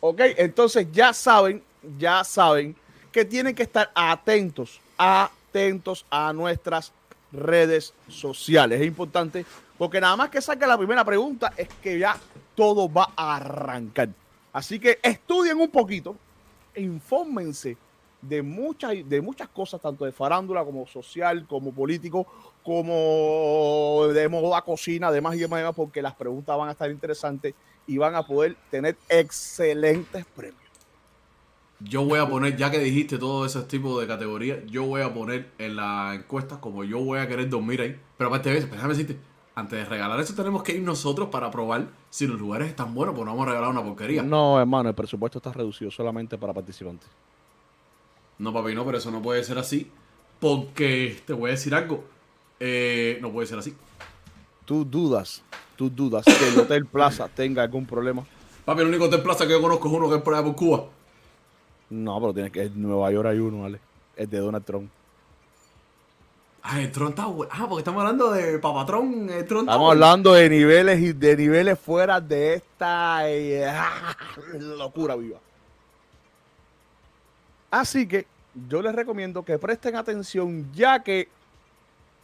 Ok, 0.04 0.20
entonces 0.38 0.88
ya 0.92 1.14
saben, 1.14 1.62
ya 2.00 2.24
saben 2.24 2.76
que 3.12 3.24
tienen 3.24 3.54
que 3.54 3.62
estar 3.62 3.92
atentos, 3.94 4.82
atentos 4.98 6.08
a 6.10 6.34
nuestras 6.34 6.92
redes 7.32 7.94
sociales. 8.08 8.82
Es 8.82 8.88
importante 8.88 9.46
porque 9.78 10.02
nada 10.02 10.16
más 10.16 10.32
que 10.32 10.42
salga 10.42 10.66
la 10.66 10.78
primera 10.78 11.06
pregunta 11.06 11.54
es 11.56 11.70
que 11.84 12.00
ya 12.00 12.18
todo 12.56 12.92
va 12.92 13.10
a 13.16 13.36
arrancar. 13.36 14.10
Así 14.52 14.80
que 14.80 14.98
estudien 15.04 15.58
un 15.60 15.70
poquito, 15.70 16.16
infórmense 16.76 17.78
de 18.24 18.42
muchas, 18.42 18.94
de 19.08 19.22
muchas 19.22 19.50
cosas, 19.50 19.80
tanto 19.82 20.06
de 20.06 20.12
farándula 20.12 20.66
como 20.66 20.88
social, 20.88 21.46
como 21.48 21.72
político, 21.72 22.26
como 22.64 24.08
de 24.12 24.28
moda, 24.28 24.64
cocina, 24.64 25.12
demás, 25.12 25.36
y 25.36 25.40
demás, 25.40 25.74
porque 25.76 26.02
las 26.02 26.16
preguntas 26.16 26.58
van 26.58 26.70
a 26.70 26.72
estar 26.72 26.90
interesantes 26.90 27.54
y 27.88 27.98
van 27.98 28.16
a 28.16 28.24
poder 28.24 28.56
tener 28.70 28.96
excelentes 29.10 30.26
premios. 30.36 30.58
Yo 31.80 32.04
voy 32.04 32.20
a 32.20 32.30
poner, 32.30 32.56
ya 32.58 32.70
que 32.70 32.78
dijiste 32.80 33.18
todo 33.18 33.46
ese 33.46 33.62
tipo 33.64 34.00
de 34.00 34.06
categorías, 34.06 34.60
yo 34.68 34.84
voy 34.84 35.02
a 35.02 35.14
poner 35.14 35.50
en 35.58 35.76
la 35.76 36.14
encuesta 36.14 36.60
como 36.60 36.84
yo 36.84 37.00
voy 37.00 37.20
a 37.20 37.28
querer 37.28 37.50
dormir 37.50 37.82
ahí. 37.82 38.00
Pero 38.18 38.28
aparte 38.28 38.52
de 38.52 38.60
eso, 38.60 38.68
déjame 38.68 38.94
decirte, 38.94 39.18
antes 39.56 39.80
de 39.80 39.86
regalar 39.86 40.20
eso 40.20 40.36
tenemos 40.36 40.62
que 40.64 40.74
ir 40.74 40.82
nosotros 40.82 41.30
para 41.30 41.50
probar 41.50 41.88
si 42.10 42.28
los 42.28 42.40
lugares 42.40 42.70
están 42.70 42.94
buenos, 42.94 43.16
pues 43.16 43.26
no 43.26 43.32
vamos 43.32 43.48
a 43.48 43.50
regalar 43.50 43.72
una 43.72 43.84
porquería. 43.84 44.22
No, 44.22 44.54
No, 44.54 44.60
hermano, 44.60 44.90
el 44.90 44.96
presupuesto 44.96 45.40
está 45.40 45.52
reducido 45.52 45.90
solamente 45.90 46.38
para 46.38 46.54
participantes. 46.54 47.10
papi, 48.38 48.76
no, 48.76 48.86
pero 48.86 48.98
eso 49.00 49.10
no 49.10 49.22
puede 49.22 49.44
ser 49.44 49.58
así. 49.58 49.90
Porque 50.40 51.20
te 51.26 51.34
voy 51.34 51.50
a 51.50 51.54
decir 51.54 51.74
algo. 51.74 52.04
eh, 52.60 53.18
no 53.22 53.32
puede 53.32 53.48
ser 53.48 53.58
así. 53.58 53.76
Tú 54.72 54.86
dudas, 54.86 55.44
tú 55.76 55.90
dudas 55.90 56.24
que 56.24 56.48
el 56.48 56.58
Hotel 56.58 56.86
Plaza 56.86 57.28
tenga 57.28 57.62
algún 57.62 57.86
problema. 57.86 58.26
Papi, 58.64 58.80
el 58.80 58.88
único 58.88 59.04
hotel 59.04 59.22
plaza 59.22 59.46
que 59.46 59.52
yo 59.52 59.62
conozco 59.62 59.90
es 59.90 59.94
uno 59.94 60.10
que 60.10 60.16
es 60.16 60.22
por 60.22 60.34
allá 60.34 60.46
por 60.46 60.56
Cuba. 60.56 60.86
No, 61.90 62.18
pero 62.22 62.34
tienes 62.34 62.54
que 62.54 62.64
en 62.64 62.82
Nueva 62.82 63.12
York 63.12 63.28
hay 63.28 63.40
uno, 63.40 63.64
¿vale? 63.64 63.82
Es 64.16 64.32
de 64.32 64.38
Donald 64.38 64.64
Trump. 64.64 64.90
Ah, 66.64 66.80
el 66.80 66.90
Tron 66.90 67.10
está 67.10 67.26
bueno. 67.26 67.52
Ah, 67.54 67.66
porque 67.68 67.82
estamos 67.82 68.00
hablando 68.00 68.32
de 68.32 68.60
Papatrón. 68.60 69.30
El 69.30 69.46
Tron 69.46 69.66
Estamos 69.66 69.88
bueno. 69.88 70.06
hablando 70.06 70.34
de 70.36 70.50
niveles 70.50 71.02
y 71.02 71.12
de 71.12 71.36
niveles 71.36 71.78
fuera 71.78 72.22
de 72.22 72.54
esta 72.54 73.30
eh, 73.30 73.70
locura 74.58 75.18
viva. 75.18 75.40
Así 77.70 78.08
que 78.08 78.26
yo 78.70 78.82
les 78.82 78.96
recomiendo 78.96 79.44
que 79.44 79.60
presten 79.60 79.98
atención, 79.98 80.72
ya 80.74 81.04
que 81.04 81.28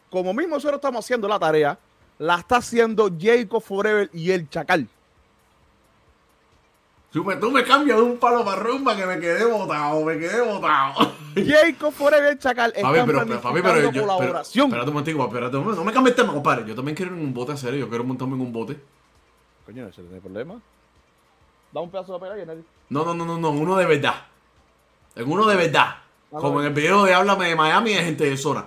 como 0.10 0.34
mismo 0.34 0.56
nosotros 0.56 0.77
estamos 0.77 1.04
haciendo 1.04 1.27
la 1.27 1.38
tarea, 1.38 1.77
la 2.20 2.36
está 2.36 2.58
haciendo 2.58 3.10
Jacob 3.20 3.62
Forever 3.62 4.10
y 4.14 4.32
el 4.32 4.50
Chacal. 4.50 4.88
Tú 7.12 7.24
me, 7.24 7.36
tú 7.38 7.50
me 7.52 7.64
cambias 7.64 7.98
de 7.98 8.04
un 8.04 8.18
palo 8.18 8.44
para 8.44 8.62
rumba 8.62 8.96
que 8.96 9.06
me 9.06 9.20
quedé 9.20 9.46
botado, 9.46 10.04
me 10.04 10.20
quedé 10.20 10.42
botado. 10.42 11.14
Jacob 11.36 11.92
Forever 11.94 12.26
y 12.26 12.32
el 12.34 12.40
Chacal 12.40 12.74
están 12.76 12.94
Papi, 12.94 13.06
pero, 13.06 13.26
pero, 13.26 13.42
papi, 13.42 13.62
pero, 13.62 13.82
yo, 13.82 13.92
pero, 13.92 14.02
colaboración. 14.08 14.66
espérate 14.68 14.90
un 14.90 14.94
momentico, 14.94 15.26
espérate 15.26 15.58
un 15.58 15.64
momento. 15.64 15.82
No 15.82 15.86
me 15.86 15.94
cambies 15.94 16.16
el 16.16 16.22
tema, 16.22 16.34
compadre. 16.34 16.66
Yo 16.68 16.76
también 16.76 16.96
quiero 16.96 17.14
ir 17.14 17.20
en 17.20 17.26
un 17.26 17.34
bote 17.34 17.54
a 17.54 17.58
serio, 17.58 17.80
yo 17.80 17.90
quiero 17.90 18.04
montarme 18.04 18.36
en 18.36 18.42
un 18.42 18.52
bote. 18.52 18.78
Coño, 19.66 19.88
ese 19.88 20.02
no 20.02 20.14
hay 20.14 20.20
problema. 20.22 20.60
Da 21.72 21.82
un 21.82 21.90
pedazo 21.90 22.14
de 22.14 22.20
pera 22.20 22.42
y 22.42 22.46
nadie. 22.46 22.64
No, 22.90 23.06
no, 23.06 23.14
no, 23.14 23.26
no, 23.26 23.38
no, 23.38 23.50
uno 23.52 23.78
de 23.78 23.86
verdad. 23.86 24.16
En 25.16 25.32
uno 25.32 25.46
de 25.46 25.56
verdad. 25.56 25.98
Ah, 26.32 26.38
Como 26.40 26.56
no. 26.56 26.62
en 26.62 26.68
el 26.68 26.74
video 26.74 27.04
de 27.04 27.14
Háblame 27.14 27.48
de 27.50 27.56
Miami 27.56 27.94
de 27.94 28.04
gente 28.04 28.26
de 28.26 28.38
zona. 28.38 28.66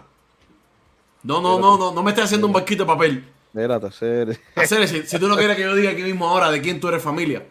No, 1.23 1.41
no, 1.41 1.59
no, 1.59 1.77
no, 1.77 1.93
no 1.93 2.03
me 2.03 2.11
estés 2.11 2.25
haciendo 2.25 2.47
un 2.47 2.53
barquito 2.53 2.85
de 2.85 2.87
papel. 2.87 3.25
Espérate, 3.53 3.87
hacer. 3.87 4.41
Hacer 4.55 4.89
si, 4.89 5.07
si 5.07 5.19
tú 5.19 5.29
no 5.29 5.37
quieres 5.37 5.57
que 5.57 5.63
yo 5.63 5.75
diga 5.75 5.91
aquí 5.91 6.03
mismo 6.03 6.29
ahora 6.29 6.51
de 6.51 6.61
quién 6.61 6.81
tú 6.81 6.89
eres 6.89 7.03
familia, 7.03 7.45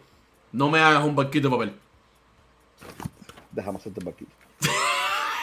no 0.52 0.70
me 0.70 0.80
hagas 0.80 1.04
un 1.04 1.14
barquito 1.14 1.48
de 1.48 1.56
papel. 1.56 1.74
Déjame 3.52 3.78
hacerte 3.78 4.00
el 4.00 4.06
barquito. 4.06 4.32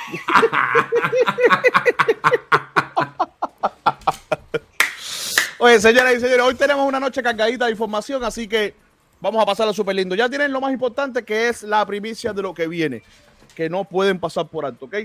Oye, 5.59 5.79
señoras 5.79 6.15
y 6.15 6.19
señores, 6.19 6.45
hoy 6.45 6.55
tenemos 6.55 6.87
una 6.87 6.99
noche 6.99 7.23
cargadita 7.23 7.65
de 7.65 7.71
información, 7.71 8.23
así 8.23 8.47
que 8.47 8.75
vamos 9.19 9.41
a 9.41 9.45
pasarlo 9.45 9.73
súper 9.73 9.95
lindo. 9.95 10.15
Ya 10.15 10.29
tienen 10.29 10.51
lo 10.51 10.61
más 10.61 10.71
importante 10.71 11.23
que 11.23 11.49
es 11.49 11.63
la 11.63 11.83
primicia 11.85 12.31
de 12.31 12.43
lo 12.43 12.53
que 12.53 12.67
viene, 12.67 13.01
que 13.55 13.69
no 13.69 13.83
pueden 13.83 14.19
pasar 14.19 14.47
por 14.47 14.65
alto, 14.65 14.85
¿ok? 14.85 14.95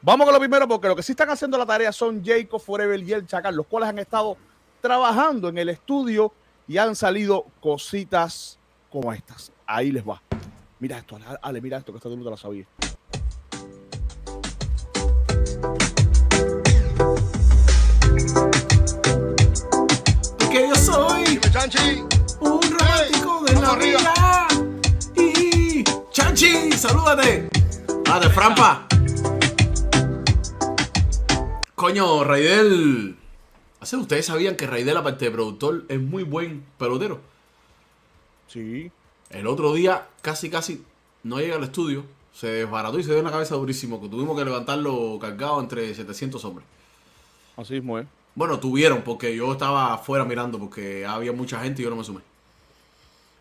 Vamos 0.00 0.24
con 0.24 0.34
lo 0.34 0.40
primero, 0.40 0.66
porque 0.66 0.88
lo 0.88 0.96
que 0.96 1.04
sí 1.04 1.12
están 1.12 1.30
haciendo 1.30 1.56
la 1.56 1.66
tarea 1.66 1.92
son 1.92 2.24
Jacob 2.24 2.60
Forever 2.60 3.00
y 3.00 3.12
el 3.12 3.26
Chacal, 3.26 3.54
los 3.54 3.66
cuales 3.66 3.90
han 3.90 4.00
estado 4.00 4.36
trabajando 4.82 5.48
en 5.48 5.56
el 5.56 5.70
estudio 5.70 6.34
y 6.68 6.76
han 6.76 6.94
salido 6.94 7.46
cositas 7.60 8.58
como 8.90 9.12
estas. 9.12 9.52
Ahí 9.64 9.90
les 9.90 10.06
va. 10.06 10.20
Mira 10.80 10.98
esto, 10.98 11.18
Ale, 11.40 11.60
mira 11.62 11.78
esto 11.78 11.92
que 11.92 11.98
está 11.98 12.10
tú 12.10 12.16
no 12.16 12.24
te 12.24 12.30
la 12.30 12.36
sabía. 12.36 12.66
Que 20.50 20.68
yo 20.68 20.74
soy 20.74 21.40
un 22.40 22.60
romántico 22.60 23.44
de 23.44 23.60
la 23.60 23.74
vida. 23.76 24.48
Y 25.16 25.84
Chanchi, 26.10 26.72
salúdate. 26.72 27.48
Ah, 28.10 28.18
de 28.18 28.28
Frampa. 28.28 28.86
Coño, 31.74 32.24
Raidel. 32.24 33.21
¿Hace 33.82 33.96
ustedes 33.96 34.26
sabían 34.26 34.54
que 34.54 34.68
Raidel, 34.68 34.96
aparte 34.96 35.24
de 35.24 35.32
productor, 35.32 35.86
es 35.88 36.00
muy 36.00 36.22
buen 36.22 36.64
pelotero? 36.78 37.18
Sí. 38.46 38.92
El 39.28 39.48
otro 39.48 39.74
día, 39.74 40.06
casi, 40.20 40.48
casi, 40.48 40.84
no 41.24 41.40
llega 41.40 41.56
al 41.56 41.64
estudio. 41.64 42.04
Se 42.32 42.46
desbarató 42.46 43.00
y 43.00 43.02
se 43.02 43.10
dio 43.10 43.20
una 43.20 43.32
cabeza 43.32 43.56
durísimo. 43.56 44.00
Que 44.00 44.08
tuvimos 44.08 44.38
que 44.38 44.44
levantarlo 44.44 45.18
cargado 45.20 45.58
entre 45.58 45.92
700 45.96 46.44
hombres. 46.44 46.64
Así 47.56 47.74
mismo, 47.74 47.98
¿eh? 47.98 48.06
Bueno, 48.36 48.60
tuvieron, 48.60 49.02
porque 49.02 49.34
yo 49.34 49.50
estaba 49.50 49.94
afuera 49.94 50.24
mirando, 50.24 50.60
porque 50.60 51.04
había 51.04 51.32
mucha 51.32 51.60
gente 51.60 51.82
y 51.82 51.84
yo 51.84 51.90
no 51.90 51.96
me 51.96 52.04
sumé. 52.04 52.20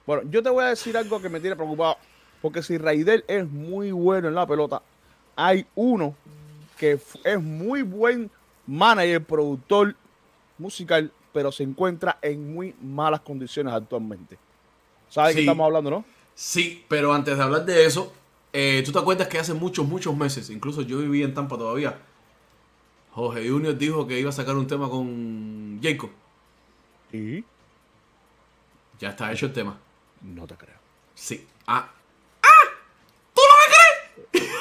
Bueno, 0.07 0.23
yo 0.31 0.41
te 0.41 0.49
voy 0.49 0.63
a 0.63 0.69
decir 0.69 0.97
algo 0.97 1.21
que 1.21 1.29
me 1.29 1.39
tiene 1.39 1.55
preocupado. 1.55 1.97
Porque 2.41 2.63
si 2.63 2.79
Raidel 2.79 3.23
es 3.27 3.47
muy 3.47 3.91
bueno 3.91 4.27
en 4.27 4.33
la 4.33 4.47
pelota, 4.47 4.81
hay 5.35 5.67
uno 5.75 6.15
que 6.79 6.99
es 7.25 7.39
muy 7.39 7.83
buen 7.83 8.31
manager, 8.65 9.23
productor 9.23 9.95
musical, 10.61 11.11
pero 11.33 11.51
se 11.51 11.63
encuentra 11.63 12.19
en 12.21 12.53
muy 12.53 12.75
malas 12.81 13.21
condiciones 13.21 13.73
actualmente. 13.73 14.37
¿Sabes 15.09 15.35
de 15.35 15.35
qué 15.35 15.41
estamos 15.41 15.65
hablando, 15.65 15.89
no? 15.89 16.05
Sí, 16.33 16.85
pero 16.87 17.13
antes 17.13 17.37
de 17.37 17.43
hablar 17.43 17.65
de 17.65 17.85
eso, 17.85 18.13
eh, 18.53 18.81
tú 18.85 18.91
te 18.91 18.99
acuerdas 18.99 19.27
que 19.27 19.39
hace 19.39 19.53
muchos, 19.53 19.85
muchos 19.85 20.15
meses, 20.15 20.49
incluso 20.49 20.81
yo 20.81 20.99
vivía 20.99 21.25
en 21.25 21.33
Tampa 21.33 21.57
todavía, 21.57 21.97
Jorge 23.11 23.49
Junior 23.49 23.77
dijo 23.77 24.07
que 24.07 24.19
iba 24.19 24.29
a 24.29 24.33
sacar 24.33 24.55
un 24.55 24.67
tema 24.67 24.89
con 24.89 25.79
Jacob. 25.83 26.09
¿Y? 27.11 27.43
Ya 28.99 29.09
está 29.09 29.31
hecho 29.31 29.47
el 29.47 29.53
tema. 29.53 29.77
No 30.21 30.47
te 30.47 30.55
creo. 30.55 30.77
Sí. 31.13 31.45
Ah. 31.67 31.89
¡Ah! 32.41 32.47
¿Tú 33.33 33.41
no 33.49 33.55
me 33.59 34.39
crees? 34.39 34.51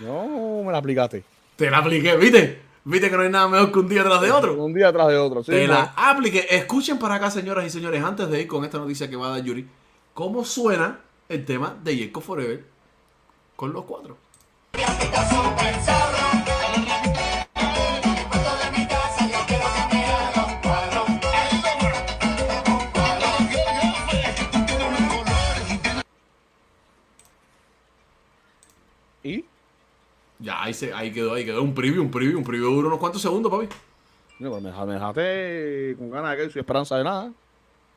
no, 0.00 0.64
me 0.64 0.72
la 0.72 0.78
aplicaste. 0.78 1.22
Te 1.54 1.70
la 1.70 1.78
apliqué, 1.78 2.16
¿viste? 2.16 2.69
¿Viste 2.84 3.10
que 3.10 3.16
no 3.16 3.22
hay 3.22 3.30
nada 3.30 3.48
mejor 3.48 3.72
que 3.72 3.78
un 3.78 3.88
día 3.88 4.02
tras 4.02 4.20
de 4.20 4.30
otro? 4.30 4.54
Un 4.54 4.72
día 4.72 4.92
tras 4.92 5.08
de 5.08 5.16
otro, 5.18 5.44
sí. 5.44 5.52
Te 5.52 5.66
la 5.66 5.92
apliqué. 5.96 6.46
Escuchen 6.48 6.98
para 6.98 7.16
acá, 7.16 7.30
señoras 7.30 7.66
y 7.66 7.70
señores, 7.70 8.02
antes 8.02 8.28
de 8.30 8.40
ir 8.40 8.46
con 8.46 8.64
esta 8.64 8.78
noticia 8.78 9.10
que 9.10 9.16
va 9.16 9.26
a 9.26 9.30
dar 9.30 9.42
Yuri, 9.42 9.68
cómo 10.14 10.44
suena 10.44 11.00
el 11.28 11.44
tema 11.44 11.76
de 11.82 11.98
Jacob 11.98 12.22
Forever 12.22 12.64
con 13.56 13.72
los 13.72 13.84
cuatro. 13.84 14.16
Ahí, 30.70 30.74
se, 30.74 30.92
ahí 30.94 31.12
quedó, 31.12 31.34
ahí 31.34 31.44
quedó 31.44 31.62
un 31.62 31.74
preview, 31.74 32.02
un 32.02 32.10
preview, 32.10 32.38
un 32.38 32.44
preview 32.44 32.72
duro 32.72 32.88
unos 32.88 32.98
cuantos 32.98 33.20
segundos, 33.20 33.50
papi. 33.50 33.68
No, 34.38 34.50
pues 34.50 34.62
me, 34.62 34.70
dejaste 34.70 35.96
con 35.98 36.10
ganas 36.10 36.30
de 36.30 36.44
que 36.44 36.50
soy 36.50 36.60
esperanza 36.60 36.96
de 36.96 37.04
nada. 37.04 37.32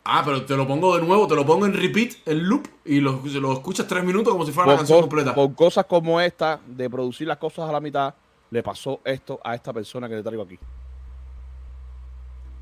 Ah, 0.03 0.22
pero 0.25 0.44
te 0.44 0.58
lo 0.58 0.68
pongo 0.68 0.98
de 0.98 1.06
nuevo, 1.06 1.27
te 1.27 1.36
lo 1.36 1.46
pongo 1.46 1.65
en 1.65 1.74
repeat, 1.74 2.15
en 2.25 2.44
loop, 2.44 2.68
y 2.84 3.00
lo, 3.00 3.22
lo 3.24 3.53
escuchas 3.53 3.88
tres 3.88 4.03
minutos 4.03 4.34
como 4.34 4.46
si 4.46 4.51
fuera 4.51 4.70
una 4.70 4.77
canción 4.77 5.00
completa. 5.00 5.34
Por 5.34 5.56
cosas 5.56 5.86
como 5.86 6.20
esta, 6.20 6.60
de 6.68 6.89
producir 6.89 7.27
las 7.27 7.38
cosas 7.38 7.70
a 7.70 7.72
la 7.72 7.80
mitad, 7.80 8.13
le 8.51 8.62
pasó 8.62 9.00
esto 9.06 9.39
a 9.44 9.56
esta 9.56 9.72
persona 9.72 10.10
que 10.10 10.15
le 10.15 10.24
traigo 10.24 10.44
aquí. 10.44 10.60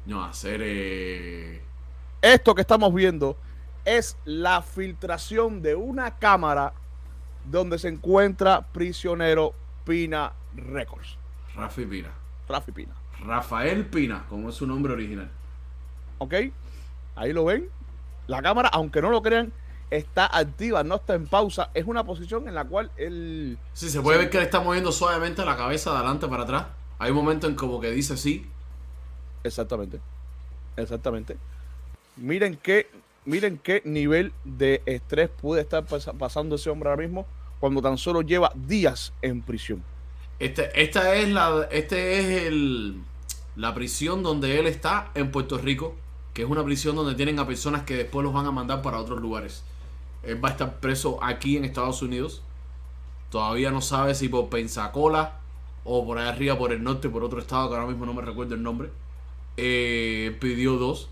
No, 0.05 0.23
hacer... 0.23 0.61
Eh... 0.63 1.61
Esto 2.21 2.53
que 2.53 2.61
estamos 2.61 2.93
viendo 2.93 3.35
es 3.83 4.15
la 4.25 4.61
filtración 4.61 5.63
de 5.63 5.73
una 5.73 6.19
cámara 6.19 6.73
donde 7.49 7.79
se 7.79 7.87
encuentra 7.87 8.67
prisionero 8.71 9.55
Pina 9.85 10.33
Records. 10.55 11.17
Rafi 11.55 11.85
Pina. 11.85 12.09
Rafi 12.47 12.71
Pina. 12.71 12.93
Rafael 13.25 13.85
Pina, 13.85 14.25
como 14.29 14.49
es 14.49 14.55
su 14.55 14.65
nombre 14.65 14.93
original. 14.93 15.29
¿Ok? 16.17 16.33
Ahí 17.15 17.33
lo 17.33 17.45
ven. 17.45 17.69
La 18.27 18.41
cámara, 18.41 18.69
aunque 18.69 19.01
no 19.01 19.09
lo 19.09 19.21
crean, 19.21 19.51
está 19.89 20.25
activa, 20.25 20.83
no 20.83 20.95
está 20.95 21.13
en 21.15 21.27
pausa. 21.27 21.69
Es 21.73 21.85
una 21.85 22.03
posición 22.03 22.47
en 22.47 22.55
la 22.55 22.65
cual 22.65 22.91
él... 22.97 23.57
Sí, 23.73 23.89
se 23.89 24.01
puede 24.01 24.17
ver 24.17 24.29
que 24.29 24.37
le 24.37 24.45
está 24.45 24.59
moviendo 24.61 24.91
suavemente 24.91 25.45
la 25.45 25.57
cabeza 25.57 25.91
de 25.91 25.97
adelante 25.97 26.27
para 26.27 26.43
atrás. 26.43 26.65
Hay 26.99 27.11
un 27.11 27.17
momento 27.17 27.47
en 27.47 27.55
como 27.55 27.79
que 27.79 27.91
dice 27.91 28.17
sí. 28.17 28.47
Exactamente. 29.43 29.99
Exactamente. 30.77 31.37
Miren 32.15 32.57
qué, 32.57 32.89
miren 33.25 33.57
qué 33.57 33.81
nivel 33.85 34.33
de 34.43 34.81
estrés 34.85 35.29
puede 35.29 35.61
estar 35.61 35.85
pasando 36.17 36.55
ese 36.55 36.69
hombre 36.69 36.89
ahora 36.89 37.01
mismo 37.01 37.25
cuando 37.61 37.81
tan 37.81 37.97
solo 37.97 38.23
lleva 38.23 38.51
días 38.55 39.13
en 39.21 39.41
prisión. 39.41 39.83
Este, 40.39 40.81
esta 40.81 41.15
es 41.15 41.29
la, 41.29 41.67
este 41.71 42.19
es 42.19 42.47
el, 42.47 42.99
la 43.55 43.75
prisión 43.75 44.23
donde 44.23 44.59
él 44.59 44.65
está 44.65 45.11
en 45.13 45.31
Puerto 45.31 45.59
Rico, 45.59 45.95
que 46.33 46.41
es 46.41 46.49
una 46.49 46.65
prisión 46.65 46.95
donde 46.95 47.13
tienen 47.13 47.37
a 47.37 47.45
personas 47.45 47.83
que 47.83 47.95
después 47.95 48.23
los 48.23 48.33
van 48.33 48.47
a 48.47 48.51
mandar 48.51 48.81
para 48.81 48.97
otros 48.97 49.21
lugares. 49.21 49.63
Él 50.23 50.43
va 50.43 50.49
a 50.49 50.51
estar 50.53 50.79
preso 50.79 51.23
aquí 51.23 51.55
en 51.55 51.63
Estados 51.63 52.01
Unidos. 52.01 52.41
Todavía 53.29 53.69
no 53.71 53.81
sabe 53.81 54.15
si 54.15 54.27
por 54.27 54.49
Pensacola 54.49 55.39
o 55.83 56.05
por 56.05 56.17
allá 56.17 56.29
arriba, 56.29 56.57
por 56.57 56.73
el 56.73 56.83
norte, 56.83 57.09
por 57.09 57.23
otro 57.23 57.39
estado, 57.39 57.69
que 57.69 57.75
ahora 57.75 57.87
mismo 57.87 58.07
no 58.07 58.13
me 58.13 58.23
recuerdo 58.23 58.55
el 58.55 58.63
nombre. 58.63 58.89
Eh, 59.57 60.35
pidió 60.41 60.77
dos 60.77 61.09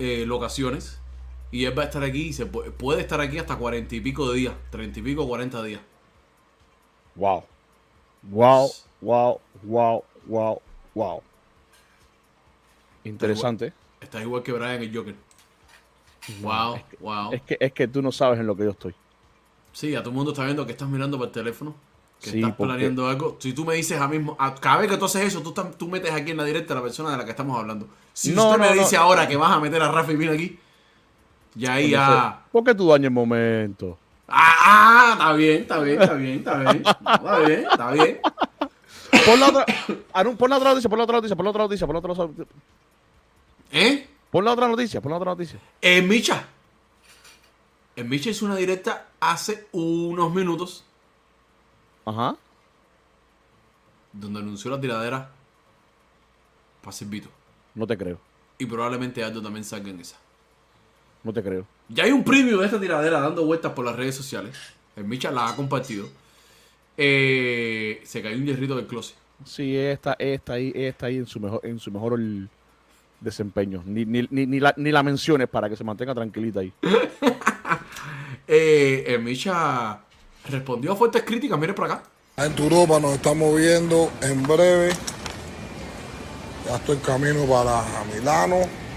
eh, 0.00 0.24
locaciones. 0.26 0.99
Y 1.52 1.64
él 1.64 1.76
va 1.76 1.82
a 1.82 1.86
estar 1.86 2.02
aquí 2.02 2.28
y 2.28 2.32
se 2.32 2.46
puede, 2.46 2.70
puede 2.70 3.00
estar 3.00 3.20
aquí 3.20 3.38
hasta 3.38 3.56
cuarenta 3.56 3.94
y 3.94 4.00
pico 4.00 4.30
de 4.30 4.38
días. 4.38 4.54
Treinta 4.70 5.00
y 5.00 5.02
pico, 5.02 5.26
cuarenta 5.26 5.62
días. 5.62 5.80
Wow. 7.16 7.44
Wow, 8.22 8.70
wow, 9.00 9.40
wow, 9.62 10.04
wow, 10.26 10.62
wow. 10.94 11.22
Interesante. 13.04 13.72
Estás 14.00 14.22
igual, 14.22 14.42
que 14.42 14.52
Brian 14.52 14.82
el 14.82 14.94
Joker. 14.94 15.14
wow, 16.40 16.76
es 16.76 16.84
que, 16.84 16.96
wow. 17.00 17.32
Es 17.32 17.42
que, 17.42 17.56
es 17.58 17.72
que 17.72 17.88
tú 17.88 18.02
no 18.02 18.12
sabes 18.12 18.38
en 18.38 18.46
lo 18.46 18.54
que 18.54 18.64
yo 18.64 18.70
estoy. 18.70 18.94
Sí, 19.72 19.94
a 19.94 20.00
todo 20.00 20.10
el 20.10 20.16
mundo 20.16 20.32
está 20.32 20.44
viendo 20.44 20.66
que 20.66 20.72
estás 20.72 20.88
mirando 20.88 21.18
por 21.18 21.28
el 21.28 21.32
teléfono. 21.32 21.74
Que 22.20 22.38
estás 22.38 22.54
planeando 22.54 23.08
algo. 23.08 23.38
Si 23.40 23.54
tú 23.54 23.64
me 23.64 23.74
dices 23.74 23.98
a 23.98 24.06
mismo, 24.06 24.36
a, 24.38 24.54
cada 24.54 24.78
vez 24.78 24.90
que 24.90 24.98
tú 24.98 25.06
haces 25.06 25.22
eso, 25.22 25.40
tú, 25.40 25.54
tú 25.78 25.88
metes 25.88 26.12
aquí 26.12 26.32
en 26.32 26.36
la 26.36 26.44
directa 26.44 26.74
a 26.74 26.76
la 26.76 26.82
persona 26.82 27.10
de 27.12 27.16
la 27.16 27.24
que 27.24 27.30
estamos 27.30 27.58
hablando. 27.58 27.88
Si 28.12 28.34
usted 28.36 28.58
me 28.58 28.74
dice 28.74 28.96
ahora 28.98 29.26
que 29.26 29.36
vas 29.36 29.52
a 29.52 29.60
meter 29.60 29.82
a 29.82 29.90
Rafa 29.90 30.12
y 30.12 30.16
Pina 30.18 30.32
aquí, 30.32 30.58
ya 31.54 31.74
ahí 31.74 31.90
ya. 31.90 32.42
¿Por 32.52 32.64
qué 32.64 32.74
tú 32.74 32.88
dañas 32.88 33.06
el 33.06 33.10
momento? 33.10 33.98
Ah, 34.28 34.54
ah, 34.60 35.10
está 35.12 35.32
bien, 35.32 35.62
está 35.62 35.80
bien, 35.80 36.00
está 36.00 36.14
bien, 36.14 36.38
está 36.38 36.58
bien. 36.58 36.82
Está 36.86 37.38
bien, 37.40 37.66
está 37.70 37.90
bien. 37.92 38.20
Pon 39.26 39.40
la 39.40 39.48
otra, 39.48 39.66
pon 40.36 40.50
la 40.50 40.56
otra 40.56 40.70
noticia, 40.70 40.88
pon 40.88 40.98
la 40.98 41.04
otra 41.04 41.16
noticia, 41.16 41.36
pon 41.36 41.44
la 41.44 41.50
otra 41.50 41.62
noticia, 41.64 41.86
pon 41.86 41.94
la 41.94 41.98
otra 41.98 42.14
noticia. 42.14 42.44
¿Eh? 43.72 44.08
Pon 44.30 44.44
la 44.44 44.52
otra 44.52 44.68
noticia, 44.68 45.00
pon 45.00 45.10
la 45.10 45.16
otra 45.16 45.32
noticia. 45.32 45.58
En 45.80 46.08
Micha. 46.08 46.46
En 47.96 48.08
Micha 48.08 48.30
hizo 48.30 48.46
una 48.46 48.56
directa 48.56 49.08
hace 49.18 49.66
unos 49.72 50.32
minutos. 50.32 50.84
Ajá. 52.04 52.36
Donde 54.12 54.40
anunció 54.40 54.70
la 54.70 54.80
tiradera 54.80 55.30
para 56.80 56.92
Silvito. 56.92 57.28
No 57.74 57.86
te 57.86 57.98
creo. 57.98 58.18
Y 58.58 58.66
probablemente 58.66 59.24
Aldo 59.24 59.42
también 59.42 59.64
salga 59.64 59.90
en 59.90 60.00
esa. 60.00 60.16
No 61.22 61.32
te 61.32 61.42
creo. 61.42 61.66
Ya 61.88 62.04
hay 62.04 62.12
un 62.12 62.24
preview 62.24 62.58
de 62.60 62.66
esta 62.66 62.80
tiradera 62.80 63.20
dando 63.20 63.44
vueltas 63.44 63.72
por 63.72 63.84
las 63.84 63.96
redes 63.96 64.14
sociales. 64.14 64.56
El 64.96 65.04
Micha 65.04 65.30
la 65.30 65.48
ha 65.48 65.56
compartido. 65.56 66.08
Eh, 66.96 68.00
se 68.04 68.22
cayó 68.22 68.36
un 68.36 68.46
hierrito 68.46 68.76
del 68.76 68.86
closet. 68.86 69.16
Sí, 69.44 69.76
está, 69.76 70.14
está 70.18 70.54
ahí, 70.54 70.72
está 70.74 71.06
ahí 71.06 71.16
en 71.16 71.26
su 71.26 71.40
mejor, 71.40 71.60
en 71.62 71.78
su 71.78 71.90
mejor 71.90 72.18
desempeño. 73.20 73.82
Ni, 73.86 74.04
ni, 74.04 74.26
ni, 74.30 74.60
la, 74.60 74.74
ni 74.76 74.92
la 74.92 75.02
menciones 75.02 75.48
para 75.48 75.68
que 75.68 75.76
se 75.76 75.84
mantenga 75.84 76.14
tranquilita 76.14 76.60
ahí. 76.60 76.72
eh, 78.48 79.04
el 79.06 79.22
Micha 79.22 80.00
respondió 80.48 80.92
a 80.92 80.96
fuertes 80.96 81.22
críticas. 81.22 81.58
Mire 81.58 81.74
por 81.74 81.86
acá. 81.86 82.02
En 82.36 82.56
Europa 82.58 82.98
nos 83.00 83.14
estamos 83.14 83.56
viendo 83.56 84.10
en 84.22 84.42
breve. 84.42 84.90
Ya 86.66 86.76
estoy 86.76 86.96
en 86.96 87.02
camino 87.02 87.44
para 87.46 87.82
Milano 88.14 88.89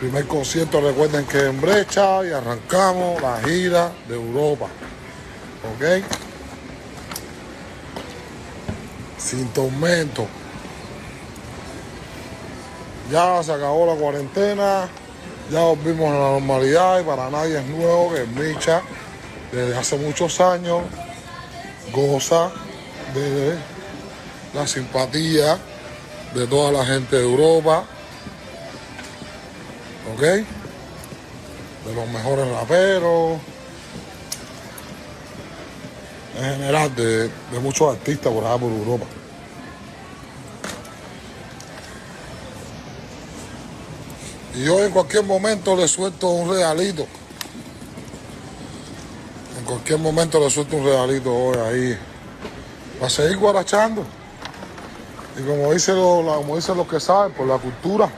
Primer 0.00 0.26
concierto, 0.26 0.80
recuerden 0.80 1.26
que 1.26 1.46
en 1.46 1.60
Brecha 1.60 2.24
y 2.24 2.32
arrancamos 2.32 3.20
la 3.20 3.40
gira 3.42 3.92
de 4.08 4.14
Europa. 4.14 4.66
¿Ok? 5.74 6.04
sin 9.20 9.48
tormento. 9.48 10.26
Ya 13.10 13.42
se 13.42 13.52
acabó 13.52 13.86
la 13.86 13.94
cuarentena, 13.94 14.88
ya 15.50 15.60
volvimos 15.60 16.10
a 16.10 16.14
la 16.14 16.30
normalidad 16.32 17.00
y 17.00 17.04
para 17.04 17.30
nadie 17.30 17.58
es 17.58 17.66
nuevo 17.66 18.12
que 18.12 18.24
Micha 18.24 18.82
desde 19.52 19.76
hace 19.76 19.96
muchos 19.96 20.40
años 20.40 20.82
goza 21.92 22.50
de 23.14 23.56
la 24.54 24.66
simpatía 24.66 25.58
de 26.34 26.46
toda 26.46 26.70
la 26.70 26.86
gente 26.86 27.16
de 27.16 27.22
Europa, 27.22 27.84
¿ok? 30.14 30.20
De 30.20 31.94
los 31.94 32.08
mejores 32.08 32.48
raperos, 32.50 33.38
en 36.36 36.44
general 36.56 36.94
de, 36.94 37.28
de 37.28 37.58
muchos 37.60 37.92
artistas 37.94 38.32
por 38.32 38.44
allá 38.44 38.58
por 38.58 38.70
Europa. 38.70 39.06
Y 44.54 44.64
yo 44.64 44.84
en 44.84 44.90
cualquier 44.90 45.24
momento 45.24 45.76
le 45.76 45.86
suelto 45.86 46.28
un 46.28 46.50
regalito. 46.50 47.06
En 49.58 49.64
cualquier 49.64 49.98
momento 49.98 50.40
le 50.40 50.50
suelto 50.50 50.76
un 50.76 50.84
regalito 50.84 51.34
hoy 51.34 51.56
ahí. 51.58 51.98
Para 52.98 53.10
seguir 53.10 53.38
guarachando. 53.38 54.04
Y 55.38 55.42
como 55.42 55.72
dicen 55.72 55.96
los, 55.96 56.36
como 56.36 56.56
dicen 56.56 56.76
los 56.76 56.88
que 56.88 56.98
saben, 56.98 57.32
por 57.32 57.46
la 57.46 57.58
cultura. 57.58 58.10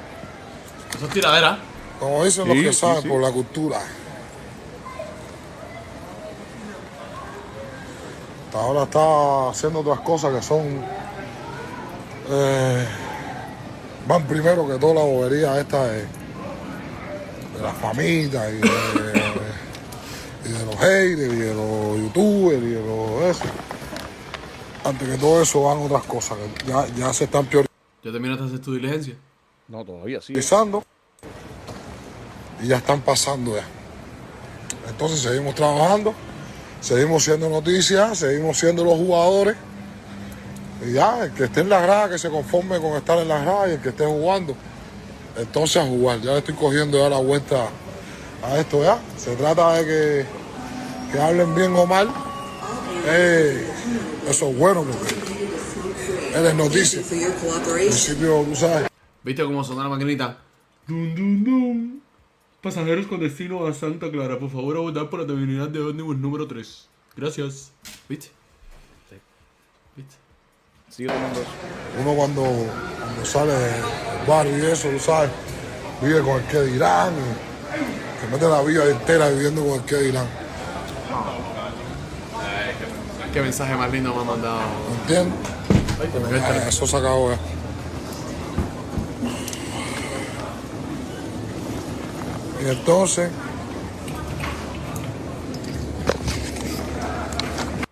Eso 0.96 1.06
es 1.06 1.12
tiradera. 1.12 1.58
Como 2.02 2.24
dicen 2.24 2.48
los 2.48 2.56
Sí, 2.56 2.64
que 2.64 2.72
sí, 2.72 2.80
saben, 2.80 3.02
sí. 3.02 3.08
por 3.08 3.20
la 3.22 3.30
cultura. 3.30 3.78
Hasta 8.46 8.60
ahora 8.60 8.82
está 8.82 9.50
haciendo 9.50 9.78
otras 9.80 10.00
cosas 10.00 10.34
que 10.34 10.42
son. 10.42 10.84
eh, 12.28 12.86
van 14.08 14.26
primero 14.26 14.66
que 14.66 14.78
toda 14.80 14.94
la 14.94 15.02
bobería 15.02 15.60
esta 15.60 15.86
de, 15.86 15.98
de 16.00 17.62
la 17.62 17.72
familia 17.72 18.50
y 18.50 18.54
de, 18.58 18.68
y 20.44 20.48
de 20.52 20.66
los 20.66 20.74
haters 20.76 21.32
y 21.32 21.36
de 21.36 21.54
los 21.54 21.98
youtubers 21.98 22.62
y 22.62 22.70
de 22.70 22.84
los 22.84 23.22
eso. 23.36 23.44
Antes 24.84 25.08
que 25.08 25.18
todo 25.18 25.40
eso 25.40 25.62
van 25.62 25.78
otras 25.78 26.02
cosas 26.02 26.36
que 26.36 26.66
ya, 26.66 26.84
ya 26.96 27.12
se 27.12 27.24
están 27.24 27.48
¿Ya 27.48 28.10
terminaste 28.10 28.42
de 28.42 28.48
hacer 28.48 28.60
tu 28.60 28.74
diligencia? 28.74 29.14
No, 29.68 29.84
todavía 29.84 30.20
sí. 30.20 30.32
priorizando 30.32 30.82
y 32.62 32.68
ya 32.68 32.76
están 32.76 33.00
pasando 33.00 33.56
ya. 33.56 33.64
Entonces 34.88 35.20
seguimos 35.20 35.54
trabajando, 35.54 36.14
seguimos 36.80 37.24
siendo 37.24 37.48
noticias, 37.48 38.18
seguimos 38.18 38.58
siendo 38.58 38.84
los 38.84 38.94
jugadores. 38.94 39.56
Y 40.86 40.92
ya, 40.92 41.24
el 41.24 41.32
que 41.32 41.44
esté 41.44 41.60
en 41.60 41.68
la 41.68 41.80
grada, 41.80 42.10
que 42.10 42.18
se 42.18 42.28
conforme 42.28 42.78
con 42.80 42.96
estar 42.96 43.18
en 43.18 43.28
la 43.28 43.40
grada 43.40 43.68
y 43.68 43.72
el 43.72 43.80
que 43.80 43.90
esté 43.90 44.04
jugando, 44.04 44.56
entonces 45.36 45.76
a 45.76 45.86
jugar. 45.86 46.20
Ya 46.20 46.32
le 46.32 46.38
estoy 46.38 46.54
cogiendo 46.54 46.98
ya 46.98 47.08
la 47.08 47.18
vuelta 47.18 47.68
a 48.42 48.58
esto 48.58 48.82
ya. 48.82 48.98
Se 49.16 49.36
trata 49.36 49.74
de 49.74 49.84
que, 49.84 50.26
que 51.12 51.20
hablen 51.20 51.54
bien 51.54 51.74
o 51.76 51.86
mal. 51.86 52.10
Eh, 53.06 53.66
eso 54.28 54.48
es 54.48 54.58
bueno 54.58 54.84
porque 54.84 55.14
él 56.34 56.46
es 56.46 56.54
noticia. 56.54 57.00
Al 57.00 57.74
principio, 57.74 58.44
tú 58.48 58.56
sabes. 58.56 58.88
¿Viste 59.22 59.44
cómo 59.44 59.62
sonó 59.62 59.82
la 59.84 59.88
maquinita? 59.88 60.38
Dum, 60.86 61.14
dum, 61.14 61.44
dum. 61.44 62.01
Pasajeros 62.62 63.08
con 63.08 63.18
destino 63.18 63.66
a 63.66 63.74
Santa 63.74 64.08
Clara, 64.08 64.38
por 64.38 64.48
favor 64.48 64.76
abordar 64.76 65.10
por 65.10 65.18
la 65.18 65.26
terminal 65.26 65.72
de 65.72 65.80
ómnibus 65.80 66.16
número 66.16 66.46
3. 66.46 66.86
Gracias. 67.16 67.72
¿Viste? 68.08 68.28
¿Viste? 69.96 70.14
Sigue 70.88 71.08
tomando 71.08 71.40
eso. 71.40 71.50
Uno 72.00 72.14
cuando, 72.14 72.42
cuando 72.42 73.24
sale 73.24 73.52
del 73.52 73.82
barrio 74.28 74.58
y 74.58 74.70
eso, 74.70 74.88
tú 74.90 74.98
sabes, 75.00 75.32
vive 76.00 76.20
con 76.20 76.40
el 76.40 76.46
que 76.46 76.60
dirán, 76.60 77.12
y 77.14 78.20
se 78.20 78.30
mete 78.30 78.48
la 78.48 78.62
vida 78.62 78.88
entera 78.88 79.28
viviendo 79.30 79.64
con 79.66 79.80
el 79.80 79.84
que 79.84 79.96
dirán. 79.96 80.26
Qué 83.32 83.40
mensaje 83.40 83.74
más 83.74 83.90
lindo 83.90 84.14
me 84.14 84.20
han 84.20 84.26
mandado. 84.28 84.60
¿Entiendes? 85.00 85.34
Ay, 86.00 86.68
eso 86.68 86.86
se 86.86 86.96
acabó 86.96 87.32
ya. 87.32 87.38
Y 92.62 92.68
entonces, 92.68 93.28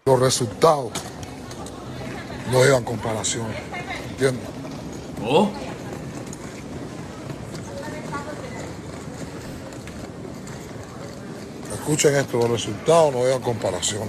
los 0.04 0.20
resultados 0.20 0.92
no 2.52 2.62
llevan 2.62 2.84
comparaciones. 2.84 3.56
¿Entiendes? 4.10 4.44
Oh, 5.24 5.50
Escuchen 11.72 12.14
esto, 12.14 12.38
los 12.38 12.50
resultados 12.50 13.12
no 13.12 13.24
llevan 13.24 13.42
comparación. 13.42 14.08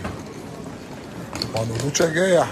Cuando 1.52 1.74
tú 1.76 1.90
chequeas, 1.90 2.48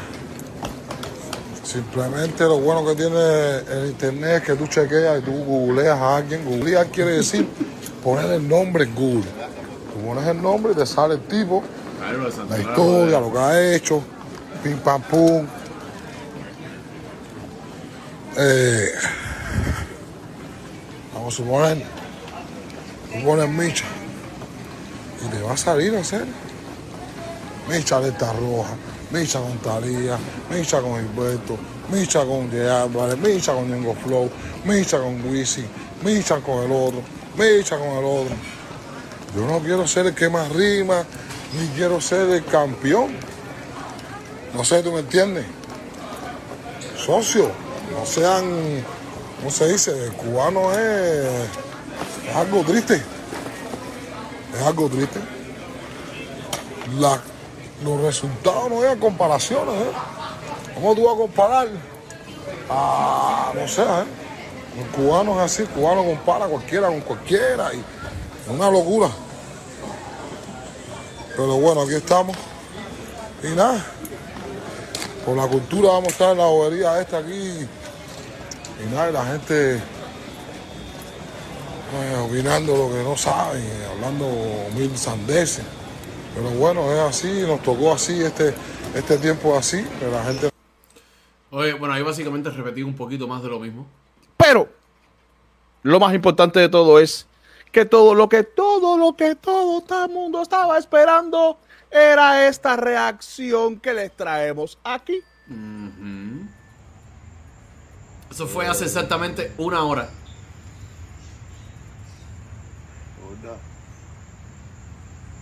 simplemente 1.63 2.45
lo 2.45 2.57
bueno 2.59 2.83
que 2.83 2.95
tiene 2.95 3.57
el 3.71 3.89
internet 3.91 4.37
es 4.37 4.43
que 4.43 4.55
tú 4.55 4.65
chequeas 4.65 5.19
y 5.19 5.21
tú 5.21 5.31
googleas 5.31 5.99
a 5.99 6.17
alguien. 6.17 6.43
Googlear 6.45 6.87
quiere 6.87 7.11
decir 7.11 7.47
poner 8.03 8.31
el 8.31 8.47
nombre 8.47 8.85
en 8.85 8.95
Google. 8.95 9.29
Tú 9.93 10.07
pones 10.07 10.27
el 10.27 10.41
nombre 10.41 10.73
y 10.73 10.75
te 10.75 10.85
sale 10.85 11.15
el 11.15 11.21
tipo, 11.21 11.63
de 11.99 12.49
la 12.49 12.59
historia, 12.59 13.19
lo 13.19 13.31
que 13.31 13.37
ha 13.37 13.75
hecho, 13.75 14.01
pim 14.63 14.77
pam 14.79 15.01
pum. 15.03 15.45
Eh, 18.37 18.91
vamos 21.13 21.33
a 21.33 21.37
suponer, 21.37 21.83
tú 23.11 23.25
pones 23.25 23.49
Micha 23.49 23.85
y 25.25 25.29
te 25.29 25.41
va 25.41 25.53
a 25.53 25.57
salir 25.57 25.95
a 25.95 25.99
hacer. 25.99 26.25
Micha 27.69 27.97
alerta 27.97 28.33
roja, 28.33 28.75
Micha 29.11 29.39
con 29.39 29.57
Talía, 29.59 30.17
Micha 30.49 30.81
con 30.81 30.95
Gilberto, 30.95 31.57
Micha 31.91 32.25
con 32.25 32.49
Jay 32.49 32.67
Álvarez, 32.67 33.17
Micha 33.19 33.53
con 33.53 33.69
Ñengo 33.69 33.93
Flow, 33.93 34.29
Micha 34.65 34.97
con 34.97 35.23
Wisin, 35.29 35.67
Micha 36.03 36.39
con 36.39 36.63
el 36.63 36.71
otro, 36.71 37.03
Micha 37.39 37.77
con 37.77 37.87
el 37.87 38.03
otro. 38.03 38.35
Yo 39.33 39.45
no 39.45 39.59
quiero 39.59 39.87
ser 39.87 40.07
el 40.07 40.13
que 40.13 40.29
más 40.29 40.49
rima, 40.49 41.05
ni 41.53 41.67
quiero 41.69 42.01
ser 42.01 42.29
el 42.29 42.43
campeón. 42.43 43.15
No 44.53 44.65
sé, 44.65 44.83
¿tú 44.83 44.91
me 44.91 44.99
entiendes? 44.99 45.45
Socio, 46.97 47.49
no 47.91 48.05
sean, 48.05 48.83
¿cómo 49.37 49.49
se 49.49 49.71
dice? 49.71 49.91
El 50.05 50.11
cubano 50.13 50.73
es, 50.73 51.25
es 52.27 52.35
algo 52.35 52.61
triste. 52.63 53.01
Es 54.53 54.61
algo 54.61 54.89
triste. 54.89 55.19
Los 57.83 58.01
resultados 58.01 58.69
no 58.69 58.81
hay 58.81 58.97
comparaciones. 58.97 59.75
¿eh? 59.75 59.91
¿Cómo 60.75 60.93
tú 60.93 61.05
vas 61.05 61.13
a 61.13 61.17
comparar? 61.17 61.67
a 62.69 63.51
no 63.55 63.67
sé, 63.67 63.81
¿eh? 63.81 64.18
El 64.79 64.85
cubano 64.91 65.33
es 65.33 65.51
así, 65.51 65.63
el 65.63 65.69
cubano 65.69 66.05
compara 66.05 66.47
cualquiera 66.47 66.87
con 66.87 67.01
cualquiera 67.01 67.73
y 67.73 67.79
es 67.79 68.49
una 68.49 68.71
locura. 68.71 69.09
Pero 71.35 71.57
bueno, 71.57 71.81
aquí 71.81 71.95
estamos. 71.95 72.37
Y 73.43 73.49
nada, 73.55 73.85
por 75.25 75.35
la 75.35 75.47
cultura 75.47 75.89
vamos 75.89 76.07
a 76.07 76.11
estar 76.11 76.31
en 76.31 76.37
la 76.37 76.45
bobería 76.45 77.01
esta 77.01 77.17
aquí. 77.17 77.67
Y 78.81 78.85
nada, 78.93 79.09
y 79.09 79.13
la 79.13 79.25
gente 79.25 79.75
eh, 79.75 79.81
opinando 82.25 82.77
lo 82.77 82.89
que 82.89 83.03
no 83.03 83.17
saben, 83.17 83.61
hablando 83.91 84.29
mil 84.75 84.97
sandeces. 84.97 85.65
Pero 86.35 86.51
bueno, 86.51 86.89
es 86.93 86.99
así, 86.99 87.43
nos 87.45 87.61
tocó 87.63 87.91
así, 87.91 88.23
este, 88.23 88.53
este 88.95 89.17
tiempo 89.17 89.57
así, 89.57 89.83
que 89.99 90.07
la 90.07 90.23
gente 90.23 90.49
Oye, 91.51 91.73
bueno, 91.73 91.95
ahí 91.95 92.03
básicamente 92.03 92.51
repetí 92.51 92.83
un 92.83 92.95
poquito 92.95 93.27
más 93.27 93.41
de 93.41 93.49
lo 93.49 93.59
mismo. 93.59 93.87
Pero 94.39 94.69
lo 95.83 95.99
más 95.99 96.13
importante 96.13 96.59
de 96.61 96.69
todo 96.69 96.97
es 96.97 97.27
que 97.73 97.85
todo 97.85 98.15
lo 98.15 98.29
que 98.29 98.43
todo 98.43 98.97
lo 98.97 99.15
que 99.15 99.35
todo 99.35 99.83
el 100.05 100.11
mundo 100.11 100.41
estaba 100.41 100.77
esperando 100.77 101.59
era 101.91 102.47
esta 102.47 102.77
reacción 102.77 103.79
que 103.79 103.93
les 103.93 104.15
traemos 104.15 104.79
aquí. 104.83 105.21
Eso 108.31 108.47
fue 108.47 108.65
hace 108.65 108.85
exactamente 108.85 109.51
una 109.57 109.83
hora. 109.83 110.09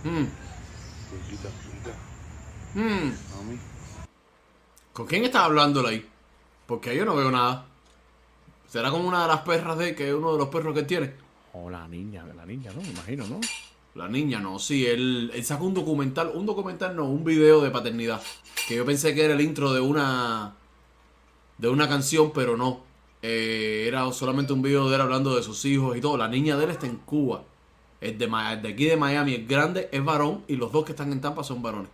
Mm. 0.04 0.26
Mm. 2.74 3.12
¿Con 4.92 5.06
quién 5.06 5.24
estás 5.24 5.42
hablando 5.42 5.86
ahí? 5.86 6.08
Porque 6.66 6.96
yo 6.96 7.04
no 7.04 7.14
veo 7.14 7.30
nada. 7.30 7.66
¿Será 8.68 8.90
como 8.90 9.08
una 9.08 9.22
de 9.22 9.28
las 9.28 9.40
perras 9.40 9.78
de 9.78 9.94
que 9.94 10.08
es 10.08 10.14
uno 10.14 10.32
de 10.32 10.38
los 10.38 10.48
perros 10.48 10.74
que 10.74 10.82
tiene? 10.82 11.14
Oh, 11.54 11.70
la 11.70 11.88
niña, 11.88 12.24
la 12.36 12.44
niña, 12.44 12.70
¿no? 12.74 12.82
Me 12.82 12.88
imagino, 12.88 13.26
¿no? 13.26 13.40
La 13.94 14.08
niña, 14.08 14.38
no, 14.38 14.58
sí, 14.58 14.86
él, 14.86 15.32
él 15.34 15.44
sacó 15.44 15.64
un 15.64 15.74
documental, 15.74 16.30
un 16.34 16.46
documental 16.46 16.94
no, 16.94 17.06
un 17.06 17.24
video 17.24 17.62
de 17.62 17.70
paternidad. 17.70 18.22
Que 18.68 18.76
yo 18.76 18.84
pensé 18.84 19.14
que 19.14 19.24
era 19.24 19.34
el 19.34 19.40
intro 19.40 19.72
de 19.72 19.80
una 19.80 20.54
de 21.56 21.68
una 21.68 21.88
canción, 21.88 22.30
pero 22.32 22.56
no. 22.56 22.80
Eh, 23.22 23.86
era 23.88 24.10
solamente 24.12 24.52
un 24.52 24.62
video 24.62 24.88
de 24.88 24.94
él 24.94 25.00
hablando 25.00 25.34
de 25.34 25.42
sus 25.42 25.64
hijos 25.64 25.96
y 25.96 26.00
todo. 26.00 26.16
La 26.16 26.28
niña 26.28 26.56
de 26.56 26.64
él 26.64 26.70
está 26.70 26.86
en 26.86 26.96
Cuba. 26.96 27.42
El 28.00 28.16
de, 28.16 28.26
el 28.26 28.62
de 28.62 28.68
aquí 28.68 28.84
de 28.84 28.96
Miami, 28.96 29.34
el 29.34 29.46
grande, 29.46 29.88
es 29.90 30.04
varón 30.04 30.44
y 30.46 30.54
los 30.56 30.70
dos 30.70 30.84
que 30.84 30.92
están 30.92 31.10
en 31.10 31.20
Tampa 31.20 31.42
son 31.42 31.62
varones. 31.62 31.90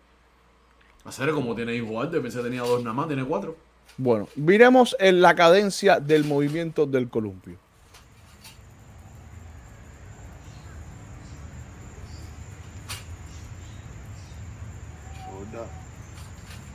Hacer 1.05 1.31
como 1.33 1.55
tiene 1.55 1.75
hijos 1.75 2.05
alto, 2.05 2.21
pensé 2.21 2.39
que 2.39 2.45
tenía 2.45 2.63
dos 2.63 2.83
nada 2.83 2.95
más, 2.95 3.07
tiene 3.07 3.25
cuatro. 3.25 3.57
Bueno, 3.97 4.29
miremos 4.37 4.97
en 4.99 5.21
la 5.23 5.35
cadencia 5.35 6.01
del 6.01 6.25
movimiento 6.25 6.87
del 6.87 7.09
columpio. 7.09 7.59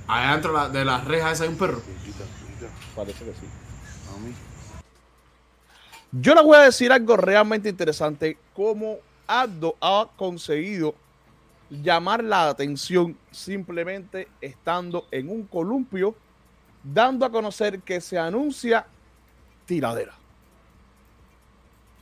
Allá 0.07 0.31
dentro 0.33 0.51
de 0.51 0.57
la- 0.57 0.69
de 0.69 0.85
las 0.85 1.05
rejas 1.05 1.33
esa 1.33 1.43
hay 1.43 1.49
un 1.49 1.57
perro. 1.57 1.81
Parece 2.95 3.23
que 3.25 3.31
sí. 3.31 3.45
Yo 6.11 6.33
les 6.33 6.43
voy 6.43 6.57
a 6.57 6.61
decir 6.61 6.91
algo 6.91 7.15
realmente 7.17 7.69
interesante, 7.69 8.37
cómo 8.55 8.97
Aldo 9.27 9.75
ha 9.79 10.07
conseguido 10.15 10.95
llamar 11.69 12.23
la 12.23 12.49
atención 12.49 13.15
simplemente 13.29 14.27
estando 14.41 15.05
en 15.11 15.29
un 15.29 15.43
columpio, 15.43 16.15
dando 16.93 17.25
a 17.25 17.31
conocer 17.31 17.81
que 17.81 18.01
se 18.01 18.17
anuncia 18.17 18.85
tiradera. 19.65 20.13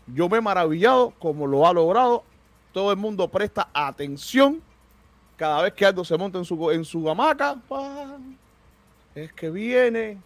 Yo 0.07 0.29
me 0.29 0.37
he 0.37 0.41
maravillado 0.41 1.11
como 1.19 1.47
lo 1.47 1.67
ha 1.67 1.73
logrado. 1.73 2.23
Todo 2.71 2.91
el 2.91 2.97
mundo 2.97 3.27
presta 3.27 3.69
atención 3.73 4.61
cada 5.35 5.63
vez 5.63 5.73
que 5.73 5.85
Aldo 5.85 6.05
se 6.05 6.17
monta 6.17 6.37
en 6.37 6.45
su, 6.45 6.71
en 6.71 6.85
su 6.85 7.09
hamaca. 7.09 7.57
Es 9.13 9.33
que 9.33 9.49
viene 9.49 10.17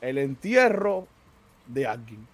el 0.00 0.18
entierro 0.18 1.06
de 1.66 1.86
alguien. 1.86 2.26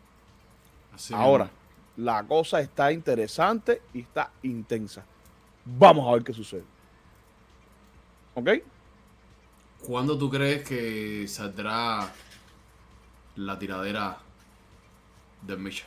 Así 0.93 1.15
Ahora, 1.15 1.51
la 1.97 2.25
cosa 2.25 2.61
está 2.61 2.91
interesante 2.91 3.83
y 3.93 4.01
está 4.01 4.31
intensa. 4.43 5.05
Vamos 5.65 6.09
a 6.09 6.13
ver 6.13 6.25
qué 6.25 6.33
sucede. 6.33 6.65
¿Ok? 8.35 8.49
¿Cuándo 9.87 10.17
tú 10.17 10.31
crees 10.31 10.67
que 10.67 11.29
saldrá 11.29 12.11
la 13.37 13.59
tiradera 13.59 14.17
de 15.43 15.57
Misha? 15.57 15.87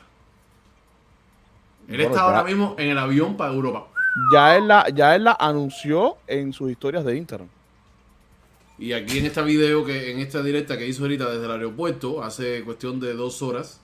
Él 1.88 1.96
Bueno, 1.98 2.10
está 2.12 2.22
ahora 2.22 2.44
mismo 2.44 2.76
en 2.78 2.90
el 2.90 2.98
avión 2.98 3.36
para 3.36 3.54
Europa. 3.54 3.88
Ya 4.34 4.56
él, 4.56 4.68
la, 4.68 4.90
ya 4.90 5.16
él 5.16 5.24
la 5.24 5.38
anunció 5.40 6.18
en 6.28 6.54
sus 6.54 6.70
historias 6.70 7.06
de 7.06 7.18
Instagram. 7.18 7.48
Y 8.78 8.94
aquí 8.94 9.18
en 9.18 9.26
este 9.26 9.42
video, 9.42 9.84
que 9.84 10.12
en 10.12 10.20
esta 10.20 10.44
directa 10.44 10.78
que 10.78 10.88
hizo 10.88 11.04
ahorita 11.04 11.32
desde 11.32 11.46
el 11.46 11.52
aeropuerto, 11.52 12.24
hace 12.24 12.64
cuestión 12.64 13.00
de 13.00 13.14
dos 13.14 13.42
horas, 13.42 13.82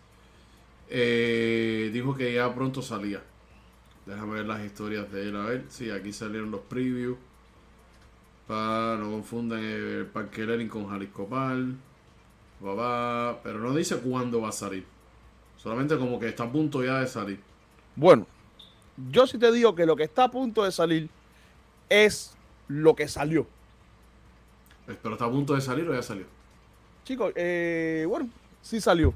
eh, 0.90 1.90
dijo 1.92 2.14
que 2.14 2.36
ya 2.36 2.54
pronto 2.54 2.84
salía. 2.84 3.24
Déjame 4.06 4.34
ver 4.34 4.46
las 4.46 4.64
historias 4.64 5.12
de 5.12 5.30
él, 5.30 5.36
a 5.36 5.46
ver. 5.46 5.66
Sí, 5.70 5.90
aquí 5.90 6.14
salieron 6.14 6.52
los 6.52 6.62
previews. 6.62 7.18
No 8.54 9.12
confundan 9.12 9.60
el 9.60 10.06
Parque 10.06 10.46
Lenin 10.46 10.70
con 10.70 10.88
Jalisco 10.88 11.28
Pal. 11.28 11.76
Papá, 12.62 13.40
pero 13.44 13.60
no 13.60 13.74
dice 13.74 13.98
cuándo 13.98 14.42
va 14.42 14.50
a 14.50 14.54
salir. 14.54 14.86
Solamente 15.58 15.98
como 15.98 16.20
que 16.20 16.30
está 16.30 16.44
a 16.44 16.52
punto 16.52 16.84
ya 16.84 17.00
de 17.00 17.08
salir. 17.08 17.40
Bueno, 17.96 18.28
yo 19.10 19.28
sí 19.28 19.38
te 19.38 19.52
digo 19.52 19.76
que 19.76 19.86
lo 19.86 19.96
que 19.96 20.04
está 20.04 20.26
a 20.26 20.32
punto 20.32 20.64
de 20.64 20.72
salir 20.72 21.10
es 21.90 22.36
lo 22.68 22.96
que 22.96 23.08
salió. 23.08 23.48
Pero 24.86 25.16
está 25.16 25.26
a 25.26 25.32
punto 25.32 25.56
de 25.56 25.62
salir 25.62 25.88
o 25.90 25.94
ya 25.94 26.02
salió. 26.02 26.26
Chicos, 27.04 27.34
eh, 27.36 28.06
bueno, 28.08 28.30
sí 28.62 28.80
salió. 28.80 29.14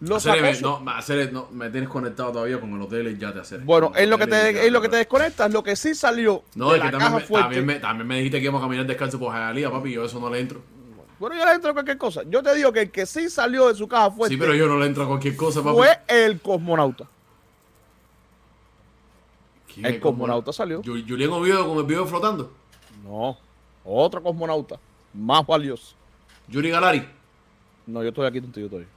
Lo 0.00 0.16
Hacer- 0.16 0.40
me, 0.40 0.54
sacó 0.54 0.78
su- 0.78 0.84
no, 0.84 0.90
hacer- 0.92 1.30
no, 1.32 1.48
me 1.52 1.68
tienes 1.68 1.88
conectado 1.90 2.32
todavía 2.32 2.58
con 2.58 2.70
el 2.72 2.80
hotel 2.80 3.08
y 3.08 3.18
ya 3.18 3.34
te 3.34 3.40
hace. 3.40 3.58
Bueno, 3.58 3.92
es 3.94 4.08
lo 4.08 4.16
que 4.16 4.26
te, 4.26 4.66
es 4.66 4.72
lo 4.72 4.80
que 4.80 4.88
te 4.88 4.96
desconectas, 4.96 5.52
lo 5.52 5.62
que 5.62 5.76
sí 5.76 5.94
salió 5.94 6.42
No, 6.54 6.70
de 6.70 6.76
es 6.78 6.80
que 6.80 6.84
la 6.86 6.90
también 6.92 7.08
caja 7.10 7.20
me, 7.20 7.26
fuerte. 7.26 7.42
también, 7.44 7.66
me, 7.66 7.74
también 7.80 8.06
me 8.08 8.16
dijiste 8.16 8.38
que 8.38 8.44
íbamos 8.44 8.62
a 8.62 8.64
caminar 8.64 8.86
descalzo 8.86 9.18
por 9.18 9.30
Jayalía, 9.32 9.70
papi, 9.70 9.90
y 9.90 9.92
yo 9.92 10.04
eso 10.06 10.18
no 10.18 10.30
le 10.30 10.40
entro. 10.40 10.62
Bueno, 11.18 11.36
yo 11.36 11.44
le 11.44 11.52
entro 11.52 11.70
a 11.70 11.74
cualquier 11.74 11.98
cosa. 11.98 12.22
Yo 12.30 12.42
te 12.42 12.54
digo 12.54 12.72
que 12.72 12.80
el 12.80 12.90
que 12.90 13.04
sí 13.04 13.28
salió 13.28 13.68
de 13.68 13.74
su 13.74 13.86
caja 13.86 14.10
fuerte 14.10 14.34
Sí, 14.34 14.40
pero 14.40 14.54
yo 14.54 14.66
no 14.66 14.78
le 14.78 14.86
entro 14.86 15.04
a 15.04 15.06
cualquier 15.06 15.36
cosa, 15.36 15.62
papi. 15.62 15.76
fue 15.76 15.98
el 16.08 16.40
cosmonauta. 16.40 17.04
¿Quién 19.72 19.86
el 19.86 19.94
es 19.96 20.00
cosmonauta 20.00 20.52
salió. 20.52 20.82
Ju- 20.82 21.04
Julián 21.06 21.30
Oviedo 21.32 21.68
con 21.68 21.78
el 21.78 21.84
video 21.84 22.06
flotando. 22.06 22.50
No, 23.04 23.36
otro 23.84 24.22
cosmonauta, 24.22 24.78
más 25.14 25.46
valioso. 25.46 25.94
Yuri 26.48 26.70
Galari. 26.70 27.06
No, 27.86 28.02
yo 28.02 28.08
estoy 28.08 28.26
aquí 28.26 28.40
contigo 28.40 28.68
todavía. 28.68 28.88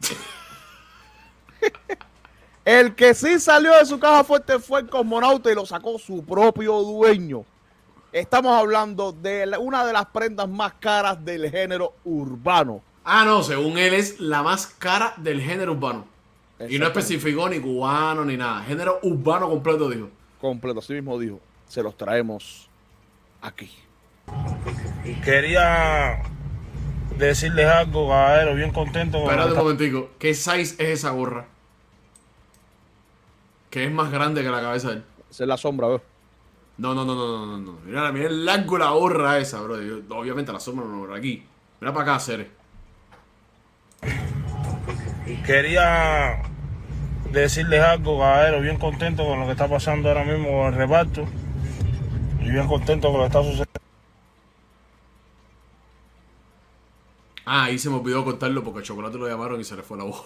el 2.64 2.94
que 2.94 3.14
sí 3.14 3.38
salió 3.38 3.76
de 3.76 3.86
su 3.86 3.98
caja 3.98 4.24
fuerte 4.24 4.58
fue 4.58 4.80
el 4.80 4.88
cosmonauta 4.88 5.50
y 5.50 5.54
lo 5.54 5.66
sacó 5.66 5.98
su 5.98 6.24
propio 6.24 6.82
dueño. 6.82 7.44
Estamos 8.12 8.58
hablando 8.58 9.12
de 9.12 9.54
una 9.60 9.84
de 9.84 9.92
las 9.92 10.06
prendas 10.06 10.48
más 10.48 10.74
caras 10.80 11.22
del 11.24 11.50
género 11.50 11.94
urbano. 12.04 12.82
Ah, 13.04 13.24
no, 13.24 13.42
según 13.42 13.78
él 13.78 13.94
es 13.94 14.20
la 14.20 14.42
más 14.42 14.66
cara 14.66 15.14
del 15.18 15.40
género 15.40 15.72
urbano. 15.72 16.06
Y 16.68 16.78
no 16.78 16.86
especificó 16.86 17.48
ni 17.48 17.60
cubano 17.60 18.24
ni 18.24 18.36
nada. 18.36 18.62
Género 18.64 18.98
urbano 19.02 19.48
completo, 19.48 19.88
dijo. 19.88 20.08
Completo, 20.40 20.80
así 20.80 20.94
mismo 20.94 21.18
dijo. 21.18 21.38
Se 21.68 21.82
los 21.82 21.96
traemos 21.96 22.68
aquí. 23.40 23.70
Quería 25.24 26.22
decirles 27.16 27.66
algo, 27.66 28.08
caballero, 28.08 28.54
bien 28.54 28.72
contento. 28.72 29.18
con 29.18 29.26
lo 29.26 29.30
Espérate 29.32 29.48
que 29.48 29.52
un 29.52 29.58
está- 29.58 29.62
momentico. 29.62 30.10
¿Qué 30.18 30.34
size 30.34 30.60
es 30.60 30.80
esa 30.80 31.10
gorra? 31.10 31.46
Que 33.70 33.84
es 33.84 33.90
más 33.92 34.10
grande 34.10 34.42
que 34.42 34.48
la 34.50 34.60
cabeza 34.60 34.88
de 34.88 34.94
él. 34.96 35.04
Esa 35.30 35.44
es 35.44 35.48
la 35.48 35.56
sombra, 35.56 35.88
veo. 35.88 36.02
No, 36.78 36.94
no, 36.94 37.04
no, 37.04 37.14
no, 37.14 37.26
no, 37.26 37.46
no, 37.46 37.58
no. 37.58 37.78
Mira, 37.84 38.12
mira 38.12 38.28
el 38.28 38.44
largo 38.44 38.78
de 38.78 38.84
la 38.84 38.90
gorra 38.90 39.38
esa, 39.38 39.60
bro. 39.60 39.80
Yo- 39.82 40.00
obviamente 40.16 40.52
la 40.52 40.60
sombra 40.60 40.86
no, 40.86 41.00
pero 41.02 41.14
aquí. 41.14 41.44
Mira 41.80 41.92
para 41.92 42.12
acá, 42.14 42.20
Cere. 42.20 42.50
Quería 45.44 46.42
decirles 47.32 47.80
algo, 47.82 48.18
caballero, 48.18 48.60
bien 48.60 48.78
contento 48.78 49.24
con 49.26 49.40
lo 49.40 49.46
que 49.46 49.52
está 49.52 49.68
pasando 49.68 50.08
ahora 50.08 50.24
mismo 50.24 50.48
con 50.50 50.66
el 50.68 50.74
reparto. 50.74 51.24
Y 52.40 52.50
bien 52.50 52.66
contento 52.66 53.08
con 53.10 53.18
lo 53.18 53.24
que 53.24 53.26
está 53.26 53.42
sucediendo. 53.42 53.68
Ah, 57.50 57.64
ahí 57.64 57.78
se 57.78 57.88
me 57.88 57.96
olvidó 57.96 58.26
contarlo 58.26 58.62
porque 58.62 58.80
el 58.80 58.84
chocolate 58.84 59.16
lo 59.16 59.26
llamaron 59.26 59.58
y 59.58 59.64
se 59.64 59.74
le 59.74 59.82
fue 59.82 59.96
la 59.96 60.04
voz. 60.04 60.22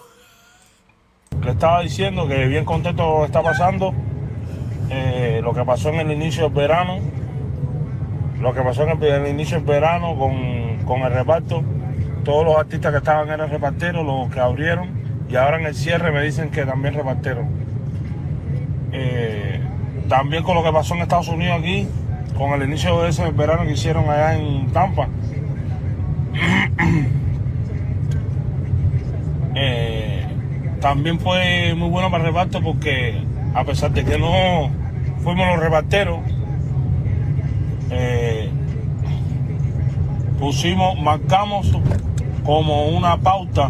Le 1.41 1.51
estaba 1.51 1.79
diciendo 1.81 2.27
que 2.27 2.47
bien 2.47 2.65
contento 2.65 3.23
está 3.23 3.41
pasando. 3.41 3.93
eh, 4.89 5.39
lo 5.41 5.53
que 5.53 5.63
pasó 5.63 5.87
en 5.87 6.01
el 6.01 6.11
inicio 6.11 6.43
del 6.43 6.51
verano. 6.51 6.99
Lo 8.41 8.53
que 8.53 8.59
pasó 8.61 8.83
en 8.83 9.01
el, 9.01 9.27
inicio 9.27 9.55
del 9.55 9.65
verano 9.65 10.17
con, 10.17 10.79
con 10.85 11.01
el 11.03 11.13
reparto. 11.13 11.63
Todos 12.25 12.43
los 12.43 12.57
artistas 12.57 12.91
que 12.91 12.97
estaban 12.97 13.29
eran 13.29 13.49
reparteros, 13.49 14.05
los 14.05 14.29
que 14.29 14.41
abrieron. 14.41 14.89
Y 15.29 15.37
ahora 15.37 15.61
en 15.61 15.65
el 15.65 15.75
cierre 15.75 16.11
me 16.11 16.21
dicen 16.21 16.51
que 16.51 16.65
también 16.65 16.93
reparteros. 16.93 17.45
Eh, 18.91 19.61
también 20.09 20.43
con 20.43 20.55
lo 20.55 20.63
que 20.63 20.73
pasó 20.73 20.93
en 20.95 21.01
Estados 21.03 21.29
Unidos 21.29 21.55
aquí, 21.57 21.87
con 22.37 22.51
el 22.51 22.67
inicio 22.67 23.01
de 23.01 23.11
ese 23.11 23.31
verano 23.31 23.63
que 23.63 23.71
hicieron 23.71 24.09
allá 24.09 24.37
en 24.37 24.73
Tampa. 24.73 25.07
Eh, 29.55 30.25
también 30.81 31.19
fue 31.19 31.75
muy 31.75 31.87
bueno 31.89 32.09
para 32.09 32.23
el 32.23 32.29
reparto 32.29 32.59
porque 32.59 33.21
a 33.53 33.63
pesar 33.63 33.91
de 33.91 34.03
que 34.03 34.17
no 34.17 34.71
fuimos 35.23 35.47
los 35.47 35.59
reparteros, 35.59 36.19
eh, 37.91 38.49
pusimos, 40.39 40.99
marcamos 40.99 41.71
como 42.43 42.87
una 42.87 43.17
pauta, 43.17 43.69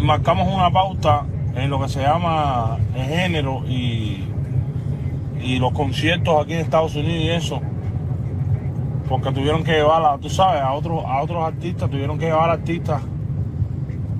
marcamos 0.00 0.54
una 0.54 0.70
pauta 0.70 1.24
en 1.56 1.70
lo 1.70 1.80
que 1.80 1.88
se 1.88 2.02
llama 2.02 2.78
el 2.94 3.04
género 3.06 3.64
y, 3.66 4.24
y 5.42 5.58
los 5.58 5.72
conciertos 5.72 6.42
aquí 6.42 6.52
en 6.52 6.60
Estados 6.60 6.94
Unidos 6.94 7.22
y 7.24 7.30
eso, 7.30 7.60
porque 9.08 9.32
tuvieron 9.32 9.64
que 9.64 9.72
llevar, 9.72 10.02
a, 10.04 10.18
tú 10.18 10.28
sabes, 10.30 10.62
a 10.62 10.72
otros, 10.72 11.04
a 11.04 11.20
otros 11.22 11.44
artistas, 11.44 11.90
tuvieron 11.90 12.18
que 12.18 12.26
llevar 12.26 12.50
artistas 12.50 13.02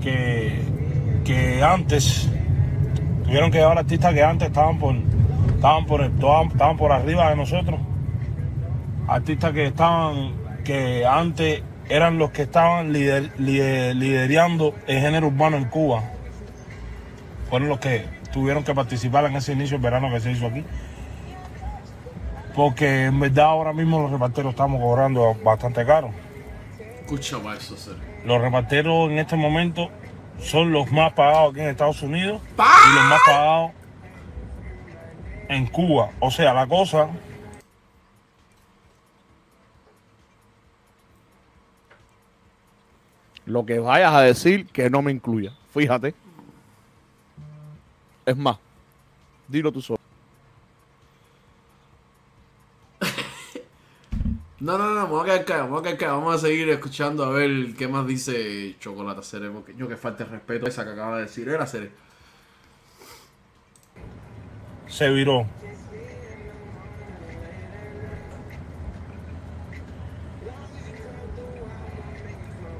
que, 0.01 0.61
que 1.23 1.63
antes 1.63 2.29
tuvieron 3.23 3.49
que 3.51 3.59
llevar 3.59 3.77
artistas 3.77 4.13
que 4.13 4.23
antes 4.23 4.47
estaban 4.49 4.77
por 4.77 4.95
estaban 5.55 5.85
por 5.85 6.01
por 6.77 6.91
arriba 6.91 7.29
de 7.29 7.35
nosotros. 7.37 7.79
Artistas 9.07 9.53
que 9.53 9.65
estaban 9.67 10.33
que 10.63 11.05
antes 11.05 11.63
eran 11.89 12.17
los 12.17 12.31
que 12.31 12.43
estaban 12.43 12.91
lider- 12.93 13.31
el 14.87 14.99
género 14.99 15.27
urbano 15.27 15.57
en 15.57 15.65
Cuba. 15.65 16.03
Fueron 17.49 17.69
los 17.69 17.79
que 17.79 18.05
tuvieron 18.31 18.63
que 18.63 18.73
participar 18.73 19.25
en 19.25 19.35
ese 19.35 19.53
inicio 19.53 19.77
del 19.77 19.83
verano 19.83 20.09
que 20.11 20.19
se 20.19 20.31
hizo 20.31 20.47
aquí 20.47 20.63
porque 22.55 23.05
en 23.05 23.19
verdad 23.19 23.45
ahora 23.45 23.73
mismo 23.73 24.01
los 24.01 24.11
reparteros 24.11 24.51
estamos 24.51 24.81
cobrando 24.81 25.35
bastante 25.43 25.85
caro 25.85 26.11
Escucha 27.01 27.37
para 27.39 27.57
eso, 27.57 27.75
ser. 27.75 27.95
Los 28.25 28.41
reparteros 28.41 29.11
en 29.11 29.19
este 29.19 29.35
momento 29.35 29.89
son 30.39 30.71
los 30.71 30.91
más 30.91 31.11
pagados 31.13 31.51
aquí 31.51 31.59
en 31.59 31.67
Estados 31.67 32.01
Unidos 32.01 32.41
y 32.53 32.95
los 32.95 33.05
más 33.09 33.19
pagados 33.25 33.71
en 35.49 35.67
Cuba. 35.67 36.11
O 36.19 36.31
sea, 36.31 36.53
la 36.53 36.65
cosa 36.65 37.09
Lo 43.45 43.65
que 43.65 43.77
vayas 43.79 44.13
a 44.13 44.21
decir 44.21 44.67
que 44.67 44.89
no 44.89 45.01
me 45.01 45.11
incluya. 45.11 45.51
Fíjate. 45.73 46.15
Es 48.25 48.37
más, 48.37 48.57
dilo 49.49 49.69
tú 49.71 49.81
solo. 49.81 50.02
No, 54.63 54.77
no, 54.77 54.91
no, 54.91 55.01
vamos 55.01 55.23
a 55.23 55.43
callados, 55.43 55.69
vamos 55.69 55.81
a 55.81 55.83
callados. 55.83 56.21
Vamos 56.21 56.35
a 56.35 56.47
seguir 56.47 56.69
escuchando 56.69 57.25
a 57.25 57.29
ver 57.31 57.75
qué 57.77 57.89
más 57.89 58.07
dice 58.07 58.77
Chocolate 58.79 59.21
Cere. 59.21 59.49
Porque 59.49 59.75
yo 59.75 59.89
que 59.89 59.97
falta 59.97 60.23
el 60.23 60.29
respeto 60.29 60.67
esa 60.67 60.85
que 60.85 60.91
acaba 60.91 61.17
de 61.17 61.23
decir. 61.23 61.49
Era 61.49 61.67
Cere. 61.67 61.91
se 64.87 65.09
viró. 65.09 65.45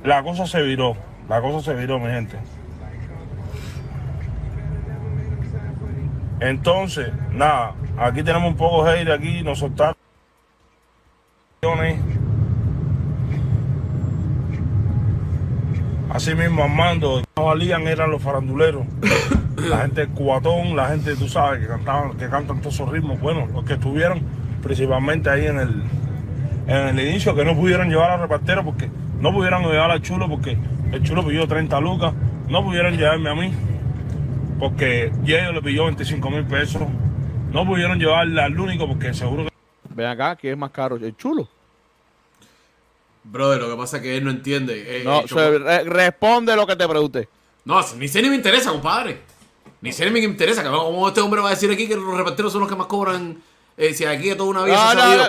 La 0.05 0.23
cosa 0.23 0.47
se 0.47 0.61
viró, 0.61 0.95
la 1.27 1.41
cosa 1.41 1.61
se 1.61 1.73
viró, 1.77 1.99
mi 1.99 2.07
gente. 2.07 2.37
Entonces, 6.39 7.11
nada, 7.31 7.75
aquí 7.97 8.23
tenemos 8.23 8.51
un 8.51 8.57
poco 8.57 8.85
de 8.85 9.01
hate, 9.01 9.09
aquí 9.09 9.43
nos 9.43 9.59
soltaron. 9.59 10.02
Así 16.09 16.35
mismo, 16.35 16.63
Armando, 16.63 17.23
no 17.35 17.45
valían 17.45 17.87
eran 17.87 18.11
los 18.11 18.21
faranduleros. 18.21 18.85
La 19.69 19.77
gente 19.79 20.01
del 20.01 20.09
cubatón, 20.09 20.75
la 20.75 20.89
gente, 20.89 21.15
tú 21.15 21.29
sabes, 21.29 21.61
que 21.61 21.67
cantaban, 21.67 22.17
que 22.17 22.27
cantan 22.27 22.59
todos 22.59 22.75
esos 22.75 22.89
ritmos. 22.89 23.19
Bueno, 23.21 23.47
los 23.53 23.63
que 23.63 23.73
estuvieron 23.73 24.21
principalmente 24.61 25.29
ahí 25.29 25.45
en 25.45 25.57
el, 25.57 25.83
en 26.67 26.99
el 26.99 27.07
inicio, 27.07 27.33
que 27.33 27.45
no 27.45 27.55
pudieron 27.55 27.87
llevar 27.87 28.11
al 28.11 28.19
repartero 28.19 28.65
porque 28.65 28.89
no 29.21 29.31
pudieron 29.31 29.63
llevar 29.63 29.89
al 29.89 30.01
chulo 30.01 30.27
porque 30.27 30.57
el 30.91 31.01
chulo 31.01 31.25
pidió 31.25 31.47
30 31.47 31.79
lucas. 31.79 32.13
No 32.49 32.61
pudieron 32.61 32.97
llevarme 32.97 33.29
a 33.29 33.35
mí 33.35 33.53
porque 34.59 35.13
Diego 35.23 35.53
le 35.53 35.61
pidió 35.61 35.85
25 35.85 36.29
mil 36.29 36.43
pesos. 36.43 36.81
No 37.53 37.65
pudieron 37.65 37.99
llevarle 37.99 38.41
al 38.41 38.59
único 38.59 38.85
porque 38.85 39.13
seguro 39.13 39.45
que 39.45 39.52
Ven 39.95 40.07
acá, 40.07 40.35
que 40.35 40.51
es 40.51 40.57
más 40.57 40.71
caro? 40.71 40.95
El 40.95 41.15
chulo. 41.17 41.47
Brother, 43.23 43.61
lo 43.61 43.69
que 43.71 43.77
pasa 43.77 43.97
es 43.97 44.03
que 44.03 44.17
él 44.17 44.23
no 44.23 44.31
entiende. 44.31 45.01
Eh, 45.01 45.03
No, 45.05 45.21
eh, 45.21 45.57
re- 45.59 45.83
responde 45.85 46.55
lo 46.55 46.67
que 46.67 46.75
te 46.75 46.87
pregunté. 46.87 47.29
No, 47.65 47.79
ni 47.97 48.07
sé 48.07 48.21
ni 48.21 48.29
me 48.29 48.35
interesa, 48.35 48.71
compadre. 48.71 49.21
Ni 49.81 49.93
sé 49.93 50.05
ni 50.05 50.11
me 50.11 50.19
interesa. 50.19 50.63
Como 50.69 51.07
este 51.07 51.21
hombre 51.21 51.41
va 51.41 51.47
a 51.47 51.51
decir 51.51 51.71
aquí 51.71 51.87
que 51.87 51.95
los 51.95 52.17
reparteros 52.17 52.51
son 52.51 52.61
los 52.61 52.69
que 52.69 52.75
más 52.75 52.87
cobran. 52.87 53.41
eh, 53.75 53.91
si 53.93 54.05
aquí 54.05 54.29
de 54.29 54.35
toda 54.35 54.49
una 54.49 54.63
vida 54.63 54.75
No, 54.75 54.89
se 54.91 54.95
no, 54.95 55.01
no. 55.03 55.23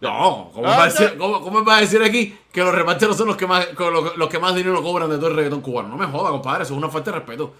No, 0.00 0.50
¿cómo, 0.54 0.66
Ah, 0.66 0.76
va 0.78 0.82
a 0.84 0.86
decir, 0.86 1.12
no. 1.16 1.18
cómo- 1.18 1.40
cómo 1.42 1.64
va 1.64 1.76
a 1.78 1.80
decir 1.80 2.02
aquí 2.02 2.38
que 2.52 2.60
los 2.62 2.74
reparteros 2.74 3.16
son 3.16 3.26
los 3.28 3.36
que 3.36 3.46
más 3.46 3.66
los, 3.78 4.16
los 4.16 4.28
que 4.30 4.38
más 4.38 4.54
dinero 4.54 4.82
cobran 4.82 5.10
de 5.10 5.16
todo 5.16 5.28
el 5.28 5.36
reggaetón 5.36 5.60
cubano? 5.60 5.88
No 5.88 5.96
me 5.98 6.06
joda, 6.06 6.30
compadre, 6.30 6.62
eso 6.62 6.72
es 6.74 6.78
una 6.78 6.88
falta 6.88 7.10
de 7.12 7.18
respeto. 7.18 7.52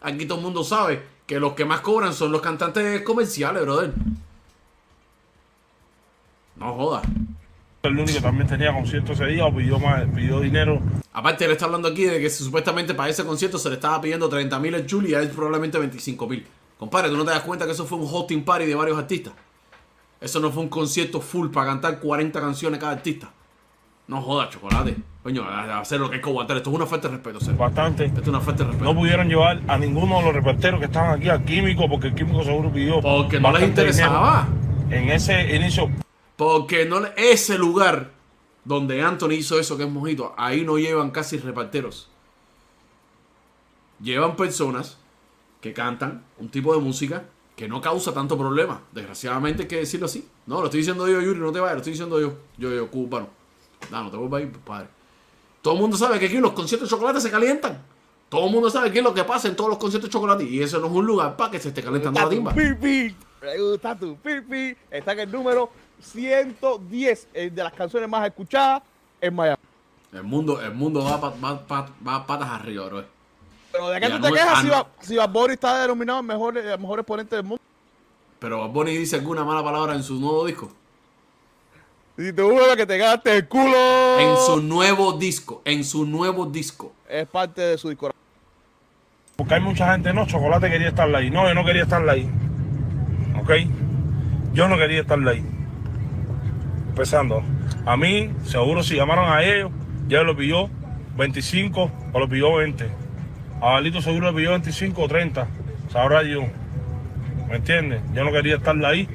Aquí 0.00 0.24
todo 0.26 0.38
el 0.38 0.44
mundo 0.44 0.64
sabe 0.64 1.02
que 1.26 1.38
los 1.40 1.52
que 1.54 1.64
más 1.66 1.80
cobran 1.80 2.14
son 2.14 2.30
los 2.32 2.40
cantantes 2.40 3.02
comerciales, 3.02 3.62
brother. 3.64 3.92
No 6.58 6.74
joda. 6.74 7.02
el 7.84 7.98
único 7.98 8.20
también 8.20 8.46
tenía 8.48 8.72
concierto 8.72 9.12
ese 9.12 9.26
día 9.26 9.46
o 9.46 9.54
pidió, 9.54 9.78
más, 9.78 10.04
pidió 10.14 10.40
dinero. 10.40 10.80
Aparte, 11.12 11.44
él 11.46 11.52
está 11.52 11.64
hablando 11.66 11.88
aquí 11.88 12.04
de 12.04 12.20
que 12.20 12.28
supuestamente 12.28 12.92
para 12.94 13.08
ese 13.08 13.24
concierto 13.24 13.58
se 13.58 13.68
le 13.70 13.76
estaba 13.76 14.00
pidiendo 14.00 14.28
30 14.28 14.58
mil 14.58 14.74
el 14.74 14.84
Chuli 14.86 15.12
y 15.12 15.14
a 15.14 15.20
él 15.20 15.28
probablemente 15.30 15.78
25 15.78 16.26
mil. 16.28 16.46
Compadre, 16.78 17.08
¿tú 17.08 17.16
no 17.16 17.24
te 17.24 17.30
das 17.30 17.40
cuenta 17.42 17.64
que 17.64 17.72
eso 17.72 17.86
fue 17.86 17.98
un 17.98 18.06
hosting 18.10 18.44
party 18.44 18.66
de 18.66 18.74
varios 18.74 18.98
artistas? 18.98 19.32
Eso 20.20 20.40
no 20.40 20.50
fue 20.50 20.64
un 20.64 20.68
concierto 20.68 21.20
full 21.20 21.48
para 21.50 21.68
cantar 21.68 21.98
40 22.00 22.40
canciones 22.40 22.78
cada 22.80 22.92
artista. 22.92 23.30
No 24.08 24.20
jodas, 24.22 24.50
chocolate. 24.50 24.96
Coño, 25.22 25.44
a- 25.44 25.64
a 25.76 25.80
hacer 25.80 26.00
lo 26.00 26.10
que 26.10 26.16
es 26.16 26.22
coguantar. 26.22 26.56
Esto 26.56 26.70
es 26.70 26.76
una 26.76 26.86
falta 26.86 27.08
de 27.08 27.14
respeto, 27.14 27.40
Sergio. 27.40 27.58
Bastante. 27.58 28.06
Esto 28.06 28.20
es 28.22 28.28
una 28.28 28.40
falta 28.40 28.64
de 28.64 28.70
respeto. 28.70 28.92
No 28.92 28.98
pudieron 28.98 29.28
llevar 29.28 29.60
a 29.68 29.78
ninguno 29.78 30.18
de 30.18 30.24
los 30.24 30.34
reparteros 30.34 30.80
que 30.80 30.86
estaban 30.86 31.18
aquí 31.18 31.28
al 31.28 31.44
químico 31.44 31.88
porque 31.88 32.08
el 32.08 32.14
químico 32.14 32.42
seguro 32.42 32.70
pidió. 32.72 33.00
Porque 33.00 33.38
no 33.38 33.52
les 33.52 33.62
interesaba. 33.68 34.46
dinero. 34.88 35.02
En 35.04 35.10
ese 35.10 35.54
inicio, 35.56 35.90
Porque 36.38 36.86
no 36.86 37.04
ese 37.16 37.58
lugar 37.58 38.12
donde 38.64 39.02
Anthony 39.02 39.32
hizo 39.32 39.58
eso 39.58 39.76
que 39.76 39.82
es 39.82 39.90
mojito, 39.90 40.34
ahí 40.36 40.64
no 40.64 40.78
llevan 40.78 41.10
casi 41.10 41.36
reparteros. 41.36 42.08
Llevan 44.00 44.36
personas 44.36 44.98
que 45.60 45.72
cantan 45.72 46.24
un 46.38 46.48
tipo 46.48 46.72
de 46.72 46.80
música 46.80 47.24
que 47.56 47.66
no 47.66 47.80
causa 47.80 48.14
tanto 48.14 48.38
problema. 48.38 48.80
Desgraciadamente 48.92 49.62
hay 49.62 49.68
que 49.68 49.78
decirlo 49.78 50.06
así. 50.06 50.28
No, 50.46 50.60
lo 50.60 50.66
estoy 50.66 50.78
diciendo 50.78 51.08
yo, 51.08 51.20
Yuri, 51.20 51.40
no 51.40 51.50
te 51.50 51.58
vayas, 51.58 51.74
lo 51.74 51.78
estoy 51.78 51.94
diciendo 51.94 52.20
yo. 52.20 52.34
Yo, 52.56 52.72
yo, 52.72 52.88
cubano. 52.88 53.26
No, 53.90 54.04
no 54.04 54.10
te 54.12 54.16
vuelvas 54.16 54.40
a 54.40 54.44
ir, 54.44 54.52
padre. 54.58 54.86
Todo 55.60 55.74
el 55.74 55.80
mundo 55.80 55.96
sabe 55.96 56.20
que 56.20 56.26
aquí 56.26 56.38
los 56.38 56.52
conciertos 56.52 56.88
de 56.88 56.94
chocolate 56.94 57.20
se 57.20 57.32
calientan. 57.32 57.82
Todo 58.28 58.46
el 58.46 58.52
mundo 58.52 58.70
sabe 58.70 58.92
qué 58.92 58.98
es 58.98 59.04
lo 59.04 59.12
que 59.12 59.24
pasa 59.24 59.48
en 59.48 59.56
todos 59.56 59.70
los 59.70 59.78
conciertos 59.78 60.08
de 60.08 60.12
chocolate. 60.12 60.44
Y 60.44 60.62
eso 60.62 60.78
no 60.78 60.86
es 60.86 60.92
un 60.92 61.04
lugar 61.04 61.36
para 61.36 61.50
que 61.50 61.58
se 61.58 61.70
esté 61.70 61.82
calentando 61.82 62.20
la 62.20 62.28
timba. 62.28 62.54
Pipi. 62.54 63.16
Me 63.42 63.58
gusta 63.58 63.98
tu 63.98 64.16
pipi. 64.16 64.76
Está 64.88 65.12
en 65.14 65.20
el 65.20 65.32
número 65.32 65.68
110 66.00 67.28
eh, 67.34 67.50
de 67.50 67.62
las 67.62 67.72
canciones 67.72 68.08
más 68.08 68.26
escuchadas 68.26 68.82
en 69.20 69.34
Miami. 69.34 69.62
El 70.12 70.22
mundo, 70.22 70.60
el 70.62 70.72
mundo 70.74 71.04
va, 71.04 71.20
pa- 71.20 71.34
va, 71.42 71.66
pa- 71.66 71.90
va 72.06 72.26
patas 72.26 72.48
arriba, 72.48 72.86
bro. 72.86 73.04
Pero 73.72 73.90
de 73.90 74.00
qué 74.00 74.08
tú 74.08 74.14
a 74.16 74.20
te 74.22 74.32
quejas 74.32 74.64
a 74.64 74.86
si, 75.00 75.06
si 75.08 75.16
Bad 75.16 75.30
Bunny 75.30 75.52
está 75.54 75.82
denominado 75.82 76.20
el 76.20 76.26
mejor, 76.26 76.56
el 76.56 76.78
mejor 76.78 76.98
exponente 77.00 77.36
del 77.36 77.44
mundo. 77.44 77.62
Pero 78.38 78.60
Bad 78.60 78.70
Bunny 78.70 78.96
dice 78.96 79.16
alguna 79.16 79.44
mala 79.44 79.62
palabra 79.62 79.94
en 79.94 80.02
su 80.02 80.14
nuevo 80.18 80.46
disco. 80.46 80.70
Si 82.16 82.32
te 82.32 82.42
huele 82.42 82.76
que 82.76 82.86
te 82.86 82.96
gaste 82.98 83.36
el 83.36 83.46
culo. 83.46 84.18
En 84.18 84.36
su 84.46 84.60
nuevo 84.62 85.12
disco. 85.12 85.62
En 85.64 85.84
su 85.84 86.04
nuevo 86.06 86.46
disco. 86.46 86.92
Es 87.08 87.28
parte 87.28 87.60
de 87.60 87.78
su 87.78 87.90
discografía. 87.90 88.18
porque 89.36 89.54
hay 89.54 89.60
mucha 89.60 89.92
gente, 89.92 90.12
no, 90.12 90.26
Chocolate 90.26 90.68
quería 90.70 90.88
estar 90.88 91.14
ahí. 91.14 91.30
No, 91.30 91.46
yo 91.46 91.54
no 91.54 91.64
quería 91.64 91.82
estar 91.84 92.06
ahí. 92.08 92.28
¿Ok? 93.40 93.50
Yo 94.52 94.66
no 94.68 94.76
quería 94.76 95.02
estar 95.02 95.18
ahí. 95.28 95.44
Empezando. 96.98 97.44
A 97.86 97.96
mí, 97.96 98.32
seguro 98.42 98.82
si 98.82 98.96
llamaron 98.96 99.30
a 99.30 99.44
ellos, 99.44 99.70
ya 100.08 100.24
lo 100.24 100.36
pidió 100.36 100.68
25 101.16 101.92
o 102.12 102.18
lo 102.18 102.28
pidió 102.28 102.56
20. 102.56 102.90
A 103.60 103.74
Balito 103.74 104.02
seguro 104.02 104.32
le 104.32 104.36
pidió 104.36 104.50
25 104.50 105.00
o 105.00 105.06
30. 105.06 105.46
Sabrá 105.92 106.24
yo. 106.24 106.40
¿Me 107.48 107.54
entiendes? 107.54 108.02
Yo 108.12 108.24
no 108.24 108.32
quería 108.32 108.56
estar 108.56 108.74
ahí. 108.84 109.08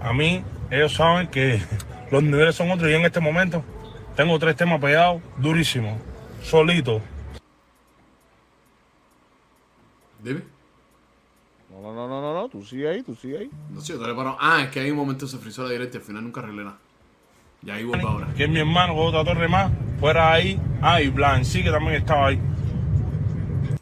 A 0.00 0.14
mí, 0.14 0.42
ellos 0.70 0.94
saben 0.94 1.26
que 1.26 1.60
los 2.10 2.22
niveles 2.22 2.54
son 2.54 2.70
otros 2.70 2.90
y 2.90 2.94
en 2.94 3.04
este 3.04 3.20
momento 3.20 3.62
tengo 4.16 4.38
tres 4.38 4.56
temas 4.56 4.80
pegados 4.80 5.20
durísimos. 5.36 6.00
Solito. 6.40 7.02
Dime. 10.24 10.40
No, 11.68 11.82
no, 11.82 11.92
no, 11.92 12.08
no, 12.08 12.22
no, 12.22 12.34
no. 12.40 12.48
Tú 12.48 12.64
sigue 12.64 12.88
ahí, 12.88 13.02
tú 13.02 13.14
sigue 13.14 13.36
ahí. 13.36 13.50
No 13.68 13.82
sé, 13.82 13.92
yo 13.92 14.00
te 14.00 14.06
le 14.06 14.14
paro. 14.14 14.38
Ah, 14.40 14.62
es 14.62 14.70
que 14.70 14.80
hay 14.80 14.90
un 14.90 14.96
momento 14.96 15.26
se 15.26 15.36
frizó 15.36 15.64
la 15.64 15.68
directa 15.68 15.98
y 15.98 16.00
al 16.00 16.06
final 16.06 16.24
nunca 16.24 16.40
arreglé 16.40 16.64
nada. 16.64 16.78
Y 17.64 17.70
ahí 17.70 17.84
vuelvo 17.84 18.08
ahora. 18.08 18.28
que 18.36 18.44
es 18.44 18.50
mi 18.50 18.60
hermano, 18.60 18.94
con 18.94 19.06
otra 19.06 19.24
torre 19.24 19.48
más, 19.48 19.70
fuera 20.00 20.32
ahí. 20.32 20.60
Ah, 20.80 21.00
y 21.02 21.08
Blan, 21.08 21.44
sí 21.44 21.62
que 21.62 21.70
también 21.70 21.96
estaba 21.96 22.28
ahí. 22.28 22.40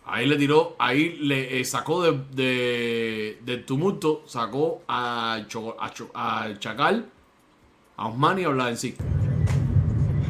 Ahí 0.06 0.26
le 0.26 0.36
tiró, 0.36 0.76
ahí 0.78 1.18
le 1.20 1.60
eh, 1.60 1.64
sacó 1.64 2.02
de, 2.02 2.18
de, 2.32 3.38
del 3.44 3.64
tumulto, 3.64 4.22
sacó 4.26 4.82
a, 4.88 5.34
a, 5.34 5.46
Cho- 5.46 5.76
al 6.14 6.58
Chacal, 6.58 7.06
a 7.96 8.06
Osmani 8.06 8.42
y 8.42 8.44
a 8.44 8.76
sí. 8.76 8.96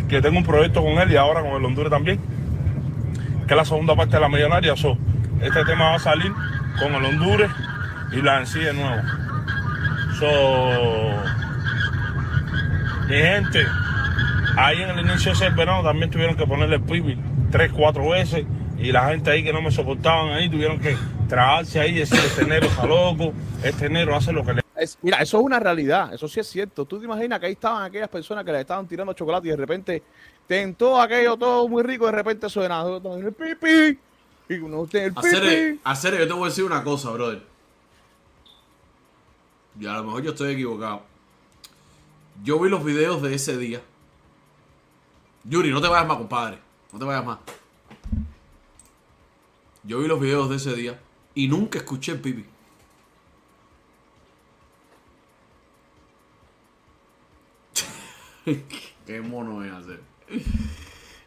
Que 0.08 0.20
tengo 0.20 0.38
un 0.38 0.44
proyecto 0.44 0.82
con 0.82 0.92
él 0.98 1.12
y 1.12 1.16
ahora 1.16 1.42
con 1.42 1.52
el 1.52 1.64
Honduras 1.64 1.90
también. 1.90 2.18
Que 3.46 3.52
es 3.54 3.56
la 3.56 3.64
segunda 3.64 3.94
parte 3.94 4.16
de 4.16 4.20
la 4.20 4.28
millonaria. 4.28 4.74
So, 4.76 4.96
este 5.40 5.64
tema 5.64 5.90
va 5.90 5.94
a 5.96 5.98
salir 6.00 6.32
con 6.80 6.94
el 6.94 7.04
Honduras 7.04 7.50
y 8.12 8.46
sí 8.46 8.60
de 8.60 8.72
nuevo. 8.72 9.02
So, 10.18 11.22
mi 13.08 13.14
gente, 13.16 13.64
ahí 14.56 14.82
en 14.82 14.90
el 14.90 15.00
inicio 15.00 15.32
de 15.32 15.36
ese 15.44 15.50
verano 15.50 15.82
también 15.82 16.10
tuvieron 16.10 16.36
que 16.36 16.46
ponerle 16.46 16.78
pipi 16.80 17.18
tres, 17.50 17.72
cuatro 17.72 18.08
veces. 18.10 18.44
Y 18.78 18.92
la 18.92 19.08
gente 19.08 19.30
ahí 19.30 19.42
que 19.42 19.52
no 19.52 19.62
me 19.62 19.70
soportaban 19.70 20.30
ahí 20.34 20.50
tuvieron 20.50 20.78
que 20.78 20.96
tragarse 21.28 21.80
ahí 21.80 21.92
y 21.92 21.98
decir, 22.00 22.18
este 22.18 22.42
enero 22.42 22.66
está 22.66 22.84
loco, 22.86 23.32
este 23.62 23.86
enero 23.86 24.14
hace 24.14 24.32
lo 24.32 24.44
que 24.44 24.52
le 24.54 24.62
Es- 24.76 24.98
mira, 25.00 25.18
eso 25.18 25.38
es 25.38 25.44
una 25.44 25.58
realidad, 25.58 26.12
eso 26.12 26.28
sí 26.28 26.40
es 26.40 26.46
cierto. 26.46 26.84
Tú 26.84 26.98
te 26.98 27.06
imaginas 27.06 27.40
que 27.40 27.46
ahí 27.46 27.52
estaban 27.52 27.82
aquellas 27.84 28.08
personas 28.10 28.44
que 28.44 28.52
le 28.52 28.60
estaban 28.60 28.86
tirando 28.86 29.12
chocolate 29.14 29.48
y 29.48 29.50
de 29.50 29.56
repente 29.56 30.02
tentó 30.46 31.00
aquello 31.00 31.36
todo 31.38 31.66
muy 31.68 31.82
rico, 31.82 32.04
de 32.06 32.12
repente 32.12 32.48
suena 32.50 32.82
el 32.82 33.32
pipi. 33.32 33.98
Y 34.48 34.54
uno 34.58 34.86
tiene 34.86 35.06
el 35.06 35.12
Hacer, 35.16 35.40
pipi. 35.40 35.80
hacer, 35.82 36.18
yo 36.18 36.26
te 36.26 36.32
voy 36.34 36.42
a 36.44 36.48
decir 36.48 36.64
una 36.64 36.84
cosa, 36.84 37.10
brother. 37.10 37.42
Y 39.80 39.86
a 39.86 39.94
lo 39.94 40.04
mejor 40.04 40.22
yo 40.22 40.30
estoy 40.32 40.52
equivocado. 40.52 41.02
Yo 42.42 42.60
vi 42.60 42.68
los 42.68 42.84
videos 42.84 43.22
de 43.22 43.34
ese 43.34 43.56
día. 43.56 43.82
Yuri, 45.44 45.70
no 45.70 45.80
te 45.80 45.88
vayas 45.88 46.06
más, 46.06 46.18
compadre. 46.18 46.58
No 46.92 46.98
te 46.98 47.04
vayas 47.04 47.24
más. 47.24 47.38
Yo 49.84 50.00
vi 50.00 50.08
los 50.08 50.20
videos 50.20 50.50
de 50.50 50.56
ese 50.56 50.74
día 50.74 50.98
y 51.34 51.46
nunca 51.48 51.78
escuché 51.78 52.12
el 52.12 52.20
pipi. 52.20 52.44
Qué 59.06 59.20
mono 59.20 59.64
es 59.64 59.72
hacer. 59.72 60.00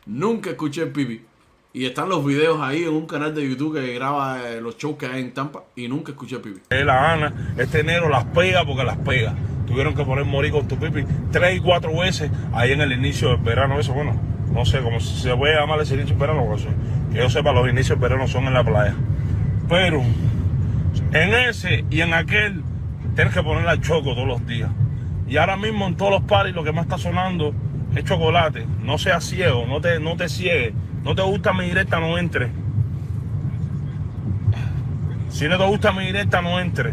Nunca 0.05 0.49
escuché 0.49 0.83
el 0.83 0.91
pipi. 0.91 1.25
Y 1.71 1.85
están 1.85 2.09
los 2.09 2.25
videos 2.25 2.59
ahí 2.61 2.83
en 2.83 2.89
un 2.89 3.05
canal 3.05 3.33
de 3.35 3.47
YouTube 3.47 3.75
que 3.75 3.93
graba 3.93 4.49
eh, 4.49 4.59
los 4.59 4.75
shows 4.77 4.97
que 4.97 5.05
hay 5.05 5.21
en 5.21 5.33
Tampa 5.33 5.63
y 5.75 5.87
nunca 5.87 6.11
escuché 6.11 6.37
el 6.37 6.41
pipi. 6.41 6.61
La 6.69 7.13
Ana, 7.13 7.53
este 7.57 7.81
enero 7.81 8.09
las 8.09 8.25
pega 8.25 8.65
porque 8.65 8.83
las 8.83 8.97
pega. 8.97 9.35
Tuvieron 9.69 9.93
que 9.93 10.03
poner 10.03 10.25
morir 10.25 10.51
con 10.51 10.67
tu 10.67 10.77
pipi 10.77 11.05
tres 11.31 11.57
y 11.57 11.59
cuatro 11.59 11.95
veces 11.95 12.31
ahí 12.53 12.71
en 12.71 12.81
el 12.81 12.91
inicio 12.91 13.29
del 13.29 13.37
verano. 13.37 13.79
Eso, 13.79 13.93
bueno, 13.93 14.19
no 14.51 14.65
sé 14.65 14.79
cómo 14.79 14.99
se 14.99 15.35
puede 15.35 15.55
llamar 15.55 15.79
ese 15.79 15.93
inicio 15.93 16.17
del 16.17 16.27
verano. 16.27 16.43
Que 17.11 17.19
yo 17.19 17.29
sepa, 17.29 17.51
los 17.51 17.69
inicios 17.69 17.99
del 17.99 18.09
verano 18.09 18.27
son 18.27 18.45
en 18.45 18.55
la 18.55 18.63
playa. 18.63 18.95
Pero 19.69 20.01
en 21.13 21.33
ese 21.35 21.85
y 21.91 22.01
en 22.01 22.15
aquel 22.15 22.63
tienes 23.15 23.31
que 23.31 23.43
ponerle 23.43 23.69
al 23.69 23.79
choco 23.79 24.15
todos 24.15 24.27
los 24.27 24.45
días. 24.47 24.71
Y 25.27 25.37
ahora 25.37 25.55
mismo 25.55 25.85
en 25.85 25.95
todos 25.95 26.11
los 26.11 26.23
paris 26.23 26.55
lo 26.55 26.63
que 26.63 26.71
más 26.71 26.85
está 26.85 26.97
sonando 26.97 27.53
es 27.95 28.03
chocolate. 28.03 28.65
No 28.81 28.97
seas 28.97 29.23
ciego, 29.23 29.67
no 29.67 29.81
te, 29.81 29.99
no 29.99 30.17
te 30.17 30.29
ciegues. 30.29 30.73
No 31.03 31.13
te 31.13 31.21
gusta 31.21 31.53
mi 31.53 31.65
directa, 31.65 31.99
no 31.99 32.17
entre. 32.17 32.49
Si 35.29 35.47
no 35.47 35.59
te 35.59 35.65
gusta 35.67 35.91
mi 35.91 36.07
directa, 36.07 36.41
no 36.41 36.59
entre. 36.59 36.91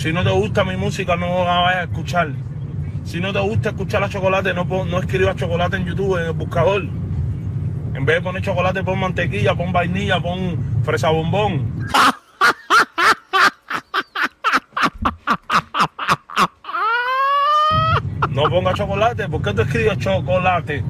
Si 0.00 0.14
no 0.14 0.24
te 0.24 0.30
gusta 0.30 0.64
mi 0.64 0.78
música, 0.78 1.14
no 1.14 1.44
la 1.44 1.60
vayas 1.60 1.80
a 1.80 1.82
escuchar. 1.82 2.30
Si 3.04 3.20
no 3.20 3.34
te 3.34 3.40
gusta 3.40 3.68
escuchar 3.68 4.02
a 4.02 4.08
chocolate, 4.08 4.54
no, 4.54 4.64
no 4.64 4.98
escribas 4.98 5.36
chocolate 5.36 5.76
en 5.76 5.84
YouTube, 5.84 6.16
en 6.18 6.28
el 6.28 6.32
buscador. 6.32 6.84
En 7.92 8.06
vez 8.06 8.16
de 8.16 8.22
poner 8.22 8.40
chocolate, 8.40 8.82
pon 8.82 8.98
mantequilla, 8.98 9.54
pon 9.54 9.74
vainilla, 9.74 10.18
pon 10.18 10.56
fresa 10.84 11.10
bombón. 11.10 11.86
No 18.30 18.48
ponga 18.48 18.72
chocolate. 18.72 19.28
¿Por 19.28 19.42
qué 19.42 19.52
tú 19.52 19.60
escribes 19.60 19.98
chocolate? 19.98 20.82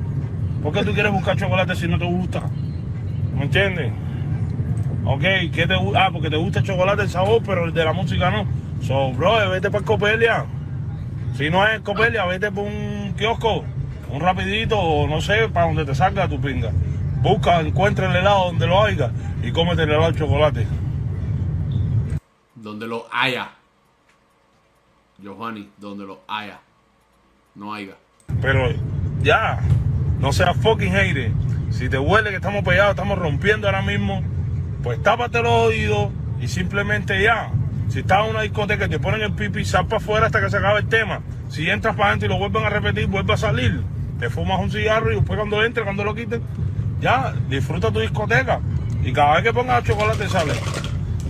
¿Por 0.63 0.73
qué 0.73 0.85
tú 0.85 0.93
quieres 0.93 1.11
buscar 1.11 1.37
chocolate 1.37 1.75
si 1.75 1.89
no 1.89 1.99
te 1.99 2.05
gusta? 2.05 2.43
¿Me 3.37 3.43
entiendes? 3.43 3.93
Ok, 5.05 5.23
¿qué 5.53 5.67
te 5.67 5.75
Ah, 5.97 6.11
porque 6.13 6.31
te 6.31 6.37
gusta 6.37 6.61
el 6.61 6.65
chocolate, 6.65 7.03
el 7.03 7.11
sabor, 7.11 7.43
pero 7.45 7.65
el 7.65 7.75
de 7.75 7.85
la 7.85 7.93
música 7.93 8.31
no. 8.31 8.70
So, 8.83 9.13
bro, 9.13 9.51
vete 9.51 9.71
para 9.71 9.85
Copelia. 9.85 10.47
Si 11.37 11.51
no 11.51 11.67
es 11.67 11.81
Copelia, 11.81 12.25
vete 12.27 12.51
por 12.51 12.65
un 12.65 13.15
kiosco, 13.17 13.65
un 14.11 14.21
rapidito, 14.21 14.79
o 14.79 15.07
no 15.07 15.21
sé, 15.21 15.49
para 15.49 15.67
donde 15.67 15.85
te 15.85 15.95
salga 15.95 16.29
tu 16.29 16.41
pinga. 16.41 16.71
Busca, 17.23 17.61
encuentra 17.61 18.11
el 18.11 18.17
helado 18.17 18.47
donde 18.47 18.67
lo 18.67 18.83
haya 18.83 19.11
y 19.43 19.53
cómete 19.53 19.83
el 19.83 19.91
helado 19.91 20.13
de 20.13 20.19
chocolate. 20.19 20.67
Donde 22.55 22.87
lo 22.87 23.07
haya. 23.13 23.51
Giovanni, 25.19 25.71
donde 25.77 26.07
lo 26.07 26.21
haya. 26.27 26.61
No 27.55 27.75
haya. 27.75 27.95
Pero 28.41 28.71
ya, 29.23 29.61
no 30.19 30.33
seas 30.33 30.57
fucking 30.57 30.93
hater. 30.93 31.33
Si 31.71 31.89
te 31.89 31.99
huele 31.99 32.31
que 32.31 32.37
estamos 32.37 32.65
pegados, 32.65 32.91
estamos 32.91 33.19
rompiendo 33.19 33.69
ahora 33.69 33.83
mismo, 33.83 34.23
pues 34.83 35.03
tápate 35.03 35.43
los 35.43 35.53
oídos 35.53 36.11
y 36.41 36.49
simplemente 36.49 37.23
ya. 37.23 37.51
Si 37.91 37.99
estás 37.99 38.25
en 38.25 38.31
una 38.31 38.43
discoteca 38.43 38.87
y 38.87 38.89
te 38.89 39.01
ponen 39.01 39.21
el 39.21 39.33
pipi, 39.33 39.65
sal 39.65 39.87
para 39.87 39.97
afuera 39.97 40.27
hasta 40.27 40.41
que 40.41 40.49
se 40.49 40.59
acabe 40.59 40.79
el 40.79 40.89
tema. 40.89 41.23
Si 41.49 41.69
entras 41.69 41.97
para 41.97 42.11
adentro 42.11 42.27
y 42.27 42.31
lo 42.31 42.39
vuelven 42.39 42.65
a 42.65 42.71
repetir, 42.71 43.09
vuelve 43.09 43.33
a 43.33 43.37
salir. 43.37 43.83
Te 44.21 44.31
fumas 44.31 44.61
un 44.61 44.71
cigarro 44.71 45.11
y 45.11 45.17
después 45.17 45.37
cuando 45.37 45.65
entres, 45.65 45.83
cuando 45.83 46.05
lo 46.05 46.15
quiten, 46.15 46.41
ya, 47.01 47.35
disfruta 47.49 47.91
tu 47.91 47.99
discoteca. 47.99 48.61
Y 49.03 49.13
cada 49.13 49.35
vez 49.35 49.43
que 49.43 49.53
pongas 49.53 49.83
chocolate 49.83 50.29
sale. 50.29 50.53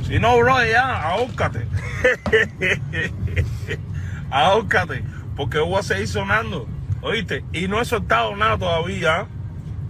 Si 0.06 0.18
no, 0.18 0.36
bro, 0.36 0.62
ya, 0.66 1.02
ahócate. 1.02 1.66
ahócate. 4.30 5.02
Porque 5.36 5.60
voy 5.60 5.78
a 5.78 5.82
seguir 5.82 6.08
sonando. 6.08 6.68
¿Oíste? 7.00 7.42
Y 7.54 7.68
no 7.68 7.80
he 7.80 7.86
soltado 7.86 8.36
nada 8.36 8.58
todavía. 8.58 9.26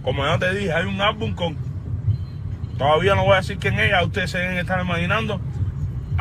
Como 0.03 0.23
ya 0.23 0.39
te 0.39 0.53
dije, 0.53 0.71
hay 0.71 0.85
un 0.85 1.01
álbum 1.01 1.33
con. 1.35 1.57
Todavía 2.77 3.15
no 3.15 3.25
voy 3.25 3.33
a 3.33 3.37
decir 3.37 3.57
quién 3.57 3.77
es, 3.77 3.91
ya 3.91 4.03
ustedes 4.05 4.31
se 4.31 4.37
deben 4.37 4.57
estar 4.57 4.79
imaginando. 4.79 5.41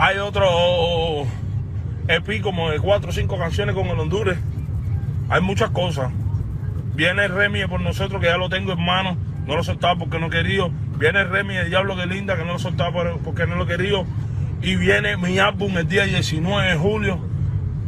Hay 0.02 0.16
otro 0.16 1.26
EP 2.08 2.40
como 2.40 2.70
de 2.70 2.80
cuatro 2.80 3.10
o 3.10 3.12
cinco 3.12 3.36
canciones 3.36 3.74
con 3.74 3.86
el 3.88 4.00
Honduras. 4.00 4.38
Hay 5.28 5.42
muchas 5.42 5.68
cosas. 5.70 6.10
Viene 6.94 7.28
Remy 7.28 7.66
por 7.66 7.82
nosotros, 7.82 8.18
que 8.18 8.28
ya 8.28 8.38
lo 8.38 8.48
tengo 8.48 8.72
en 8.72 8.82
mano. 8.82 9.18
No 9.46 9.56
lo 9.56 9.62
soltaba 9.62 9.96
porque 9.96 10.18
no 10.18 10.30
quería. 10.30 10.62
Viene 10.98 11.22
Remy, 11.24 11.54
el 11.54 11.68
Diablo 11.68 11.96
que 11.96 12.06
linda, 12.06 12.34
que 12.38 12.46
no 12.46 12.54
lo 12.54 12.58
soltaba 12.58 12.92
por- 12.92 13.18
porque 13.18 13.46
no 13.46 13.56
lo 13.56 13.66
quería. 13.66 14.02
Y 14.62 14.76
viene 14.76 15.18
mi 15.18 15.38
álbum 15.38 15.76
el 15.76 15.86
día 15.86 16.04
19 16.04 16.70
de 16.70 16.76
julio, 16.78 17.20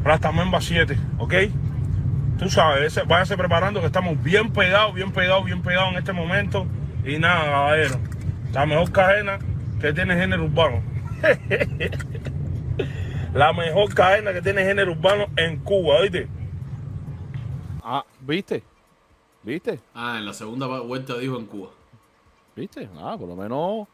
Rastamemba 0.05 0.61
7, 0.61 0.99
¿ok? 1.17 1.35
Tú 2.39 2.51
sabes, 2.51 3.01
váyanse 3.07 3.39
preparando 3.39 3.81
que 3.81 3.87
estamos 3.87 4.23
bien 4.23 4.53
pegados, 4.53 4.95
bien 4.95 5.13
pegados, 5.13 5.47
bien 5.47 5.63
pegados 5.63 5.93
en 5.93 5.99
este 5.99 6.13
momento. 6.13 6.67
Y 7.07 7.17
nada, 7.19 7.45
caballero, 7.45 7.97
la 8.53 8.67
mejor 8.67 8.93
cadena 8.93 9.39
que 9.81 9.95
tiene 9.95 10.15
género 10.15 10.45
urbano. 10.45 10.92
la 13.35 13.53
mejor 13.53 13.93
cadena 13.95 14.33
que 14.33 14.43
tiene 14.43 14.63
género 14.65 14.93
urbano 14.93 15.27
en 15.37 15.59
Cuba, 15.61 15.97
¿oíste? 16.01 16.29
Ah, 17.83 18.05
¿viste? 18.21 18.63
¿Viste? 19.43 19.81
Ah, 19.95 20.17
en 20.19 20.27
la 20.27 20.33
segunda 20.35 20.67
vuelta 20.67 21.17
dijo 21.19 21.39
en 21.39 21.47
Cuba. 21.47 21.71
¿Viste? 22.55 22.89
Ah, 22.99 23.17
por 23.19 23.29
lo 23.29 23.37
menos 23.37 23.89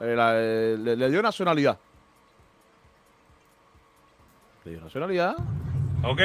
eh, 0.00 0.14
la- 0.16 0.34
eh, 0.36 0.76
le, 0.78 0.96
le 0.96 1.10
dio 1.10 1.20
nacionalidad. 1.22 1.78
Le 4.64 4.70
dio 4.72 4.80
nacionalidad. 4.80 5.34
¿Ok? 6.04 6.20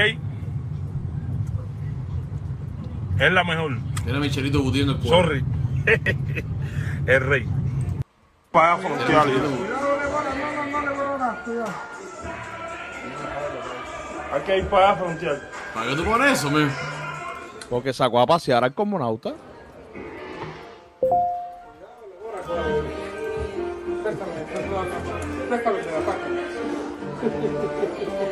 Es 3.20 3.32
la 3.34 3.44
mejor. 3.44 3.78
Tiene 4.04 4.18
a 4.18 4.22
Michelito 4.22 4.62
Gutiérrez 4.62 4.96
en 4.96 5.02
el 7.06 7.20
cuadro. 10.20 10.32
Sorry. 10.32 10.50
el 10.50 10.64
rey. 10.64 10.72
Para 10.72 11.36
frontear. 11.36 11.68
Hay 14.32 14.42
que 14.42 14.58
ir 14.58 14.68
para 14.68 14.96
frontear. 14.96 15.42
¿Para 15.74 15.90
qué 15.90 15.96
tú 15.96 16.04
pones 16.04 16.32
eso, 16.32 16.52
men? 16.52 16.72
Porque 17.70 17.94
sacó 17.94 18.20
a 18.20 18.28
pasear 18.28 18.64
al 18.64 18.74
cosmonauta. 18.74 19.34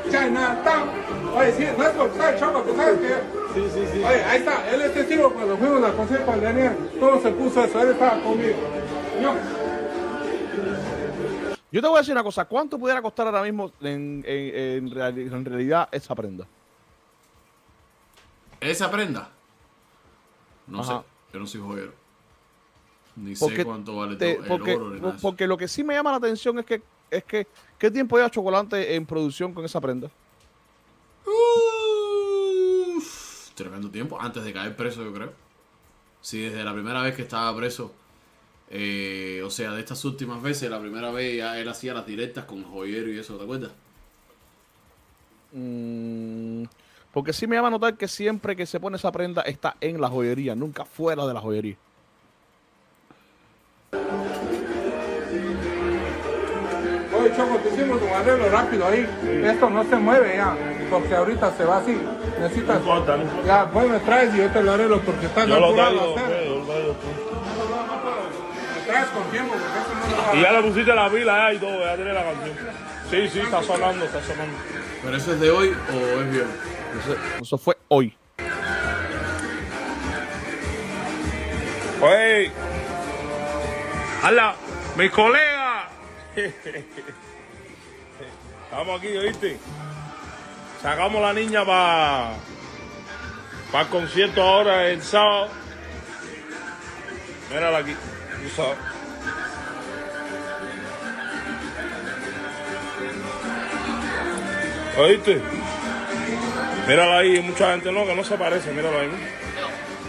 Chinatown. 0.09 0.89
Oye, 1.35 1.51
sí, 1.51 1.67
no 1.77 1.83
es 1.83 1.89
por 1.91 2.09
usar 2.09 2.39
Choco, 2.39 2.61
tú 2.61 2.75
sabes 2.75 2.99
que. 2.99 3.07
Sí, 3.53 3.69
sí, 3.73 3.87
sí. 3.91 4.03
Oye, 4.03 4.23
ahí 4.23 4.39
está, 4.39 4.69
él 4.71 4.81
es 4.81 4.93
testigo 4.93 5.33
cuando 5.33 5.57
fuimos 5.57 5.83
a 5.83 5.93
concierto 5.93 6.25
con 6.25 6.41
Daniel. 6.41 6.91
Todo 6.99 7.21
se 7.21 7.31
puso 7.31 7.63
eso, 7.63 7.81
él 7.81 7.89
estaba 7.91 8.21
conmigo. 8.21 8.55
Yo, 9.21 9.33
Yo 11.71 11.81
te 11.81 11.87
voy 11.87 11.97
a 11.97 11.99
decir 11.99 12.13
una 12.13 12.23
cosa. 12.23 12.45
¿Cuánto 12.45 12.79
pudiera 12.79 13.01
costar 13.01 13.27
ahora 13.27 13.43
mismo 13.43 13.71
en, 13.81 14.23
en- 14.25 14.55
en 14.55 14.89
reali- 14.91 15.31
en 15.33 15.45
realidad 15.45 15.89
esa 15.91 16.15
prenda? 16.15 16.47
¿Esa 18.61 18.89
prenda? 18.89 19.29
No 20.67 20.79
Ajá. 20.81 20.99
sé. 21.01 21.05
Yo 21.33 21.39
no 21.39 21.47
soy 21.47 21.61
joyero. 21.61 21.93
Ni 23.17 23.35
Porque 23.35 23.55
sé 23.57 23.65
cuánto 23.65 23.95
vale 23.97 24.15
te- 24.15 24.35
todo 24.35 24.43
el 24.43 24.47
porque, 24.49 24.75
oro 24.75 24.89
ni 24.91 24.99
nada 25.01 25.17
porque 25.21 25.47
lo 25.47 25.57
que 25.57 25.67
sí 25.67 25.83
me 25.83 25.93
llama 25.95 26.11
la 26.11 26.17
atención 26.17 26.57
es 26.59 26.65
que, 26.65 26.81
es 27.09 27.23
que 27.23 27.47
¿qué 27.77 27.89
tiempo 27.91 28.15
lleva 28.15 28.29
Chocolate 28.29 28.95
en 28.95 29.05
producción 29.05 29.53
con 29.53 29.65
esa 29.65 29.81
prenda? 29.81 30.09
Uf, 32.95 33.49
tremendo 33.55 33.89
tiempo. 33.89 34.19
Antes 34.19 34.43
de 34.43 34.53
caer 34.53 34.75
preso, 34.75 35.03
yo 35.03 35.13
creo. 35.13 35.33
Sí, 36.21 36.41
desde 36.41 36.63
la 36.63 36.73
primera 36.73 37.01
vez 37.01 37.15
que 37.15 37.21
estaba 37.23 37.55
preso. 37.55 37.91
Eh, 38.69 39.41
o 39.45 39.49
sea, 39.49 39.71
de 39.71 39.79
estas 39.79 40.03
últimas 40.05 40.41
veces, 40.41 40.69
la 40.69 40.79
primera 40.79 41.11
vez 41.11 41.37
ya 41.37 41.57
él 41.59 41.67
hacía 41.69 41.93
las 41.93 42.05
directas 42.05 42.45
con 42.45 42.63
joyero 42.63 43.09
y 43.11 43.17
eso, 43.19 43.37
¿te 43.37 43.43
acuerdas? 43.43 43.71
Mm, 45.53 46.63
porque 47.13 47.33
sí 47.33 47.47
me 47.47 47.55
llama 47.55 47.69
a 47.69 47.71
notar 47.71 47.95
que 47.97 48.07
siempre 48.07 48.55
que 48.55 48.65
se 48.65 48.79
pone 48.79 48.97
esa 48.97 49.11
prenda 49.11 49.41
está 49.43 49.77
en 49.81 49.99
la 50.01 50.09
joyería, 50.09 50.55
nunca 50.55 50.85
fuera 50.85 51.25
de 51.25 51.33
la 51.33 51.39
joyería. 51.41 51.77
oye, 57.19 57.31
Choco, 57.35 57.55
te 57.57 57.69
hicimos 57.69 58.01
un 58.01 58.09
arreglo 58.09 58.49
rápido 58.49 58.87
ahí. 58.87 59.07
Esto 59.43 59.69
no 59.69 59.83
se 59.83 59.95
mueve 59.95 60.35
ya, 60.37 60.55
porque 60.89 61.15
ahorita 61.15 61.55
se 61.57 61.65
va 61.65 61.77
así. 61.77 61.97
Necesitas. 62.39 62.75
No 62.75 62.79
importa, 62.81 63.17
no 63.17 63.23
importa. 63.23 63.47
Ya, 63.47 63.71
pues 63.71 63.89
me 63.89 63.99
traes 63.99 64.35
y 64.35 64.37
yo 64.37 64.49
te 64.51 64.63
lo 64.63 64.71
arreglo 64.73 65.01
porque 65.01 65.25
está 65.25 65.45
Yo 65.45 65.59
lo 65.59 65.73
traigo, 65.73 66.15
hacer. 66.15 66.25
pues, 66.27 66.45
yo 66.47 66.55
lo 66.59 66.65
traigo, 66.65 66.95
Me 68.87 68.93
traes 68.93 69.09
con 69.09 69.23
tiempo 69.31 69.53
porque 69.53 69.79
eso 69.79 69.93
no 69.93 70.07
lo 70.07 70.23
va 70.23 70.31
a 70.31 70.35
Y 70.35 70.41
ya 70.41 70.51
le 70.53 70.61
pusiste 70.63 70.95
la 70.95 71.09
pila 71.09 71.37
ya 71.37 71.53
y 71.53 71.59
todo, 71.59 71.79
ya 71.83 71.95
tiene 71.95 72.13
la 72.13 72.23
canción. 72.23 72.57
Sí, 73.09 73.29
sí, 73.29 73.39
está 73.39 73.61
sonando, 73.61 74.05
está 74.05 74.21
sonando. 74.21 74.57
¿Pero 75.03 75.17
eso 75.17 75.33
es 75.33 75.39
de 75.41 75.51
hoy 75.51 75.75
o 75.91 76.21
es 76.21 76.31
viernes? 76.31 76.55
Eso, 77.03 77.15
eso 77.41 77.57
fue 77.57 77.77
hoy. 77.89 78.15
Oye, 82.01 82.51
¡Hala! 84.23 84.55
¡Mi 84.95 85.09
colega! 85.09 85.89
Estamos 88.65 88.99
aquí, 88.99 89.17
¿oíste? 89.17 89.57
Sacamos 90.81 91.21
la 91.21 91.33
niña 91.33 91.65
para 91.65 92.31
para 93.71 93.83
el 93.83 93.89
concierto 93.89 94.41
ahora 94.41 94.87
el 94.87 95.01
sábado. 95.01 95.49
Mírala 97.51 97.79
aquí, 97.79 97.95
tú 98.43 98.49
sabes. 98.55 98.77
¿Oíste? 104.97 105.41
Mírala 106.87 107.17
ahí, 107.19 107.39
mucha 107.41 107.71
gente 107.71 107.91
no, 107.91 108.05
que 108.05 108.15
no 108.15 108.23
se 108.23 108.37
parece, 108.37 108.71
mírala 108.71 109.01
ahí. 109.01 109.09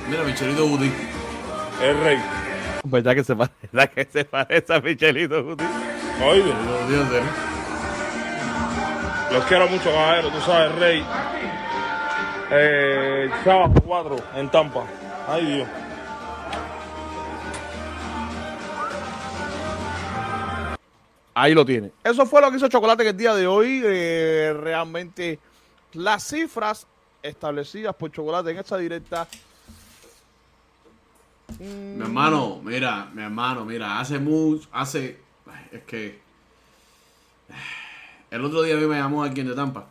Mira, 0.09 0.22
Michelito 0.22 0.64
Woody. 0.66 0.93
El 1.83 2.01
rey. 2.01 2.18
¿Verdad 2.85 3.14
que 3.14 3.24
se 3.24 3.37
parece, 3.37 3.68
¿verdad 3.72 3.91
que 3.95 4.09
se 4.11 4.24
parece 4.24 4.74
a 4.74 4.81
Michelito 4.81 5.45
Guti? 5.45 5.64
Oíste, 6.24 6.51
Dios 6.89 7.11
de 7.11 7.49
los 9.33 9.45
quiero 9.45 9.68
mucho, 9.68 9.93
caballero, 9.93 10.31
tú 10.31 10.41
sabes, 10.41 10.72
el 10.72 10.81
rey. 10.81 11.07
Eh, 12.51 13.31
sábado 13.45 13.74
4 13.87 14.16
en 14.37 14.49
Tampa. 14.49 14.85
Ay, 15.29 15.45
Dios. 15.45 15.68
Ahí 21.41 21.55
lo 21.55 21.64
tiene. 21.64 21.93
Eso 22.03 22.26
fue 22.26 22.41
lo 22.41 22.51
que 22.51 22.57
hizo 22.57 22.66
Chocolate 22.66 23.05
en 23.05 23.11
el 23.11 23.16
día 23.16 23.32
de 23.32 23.47
hoy. 23.47 23.80
Eh, 23.84 24.53
realmente 24.61 25.39
las 25.93 26.24
cifras 26.24 26.84
establecidas 27.22 27.95
por 27.95 28.11
Chocolate 28.11 28.51
en 28.51 28.59
esta 28.59 28.76
directa. 28.76 29.28
Mi 31.61 32.03
hermano, 32.03 32.61
mira, 32.64 33.09
mi 33.14 33.22
hermano, 33.22 33.64
mira, 33.64 34.01
hace 34.01 34.18
mucho, 34.18 34.68
hace, 34.72 35.20
es 35.70 35.82
que, 35.84 36.18
el 38.32 38.45
otro 38.45 38.62
día 38.62 38.74
a 38.74 38.78
mí 38.78 38.86
me 38.86 38.97
llamó 38.97 39.22
alguien 39.22 39.47
de 39.47 39.55
Tampa 39.55 39.86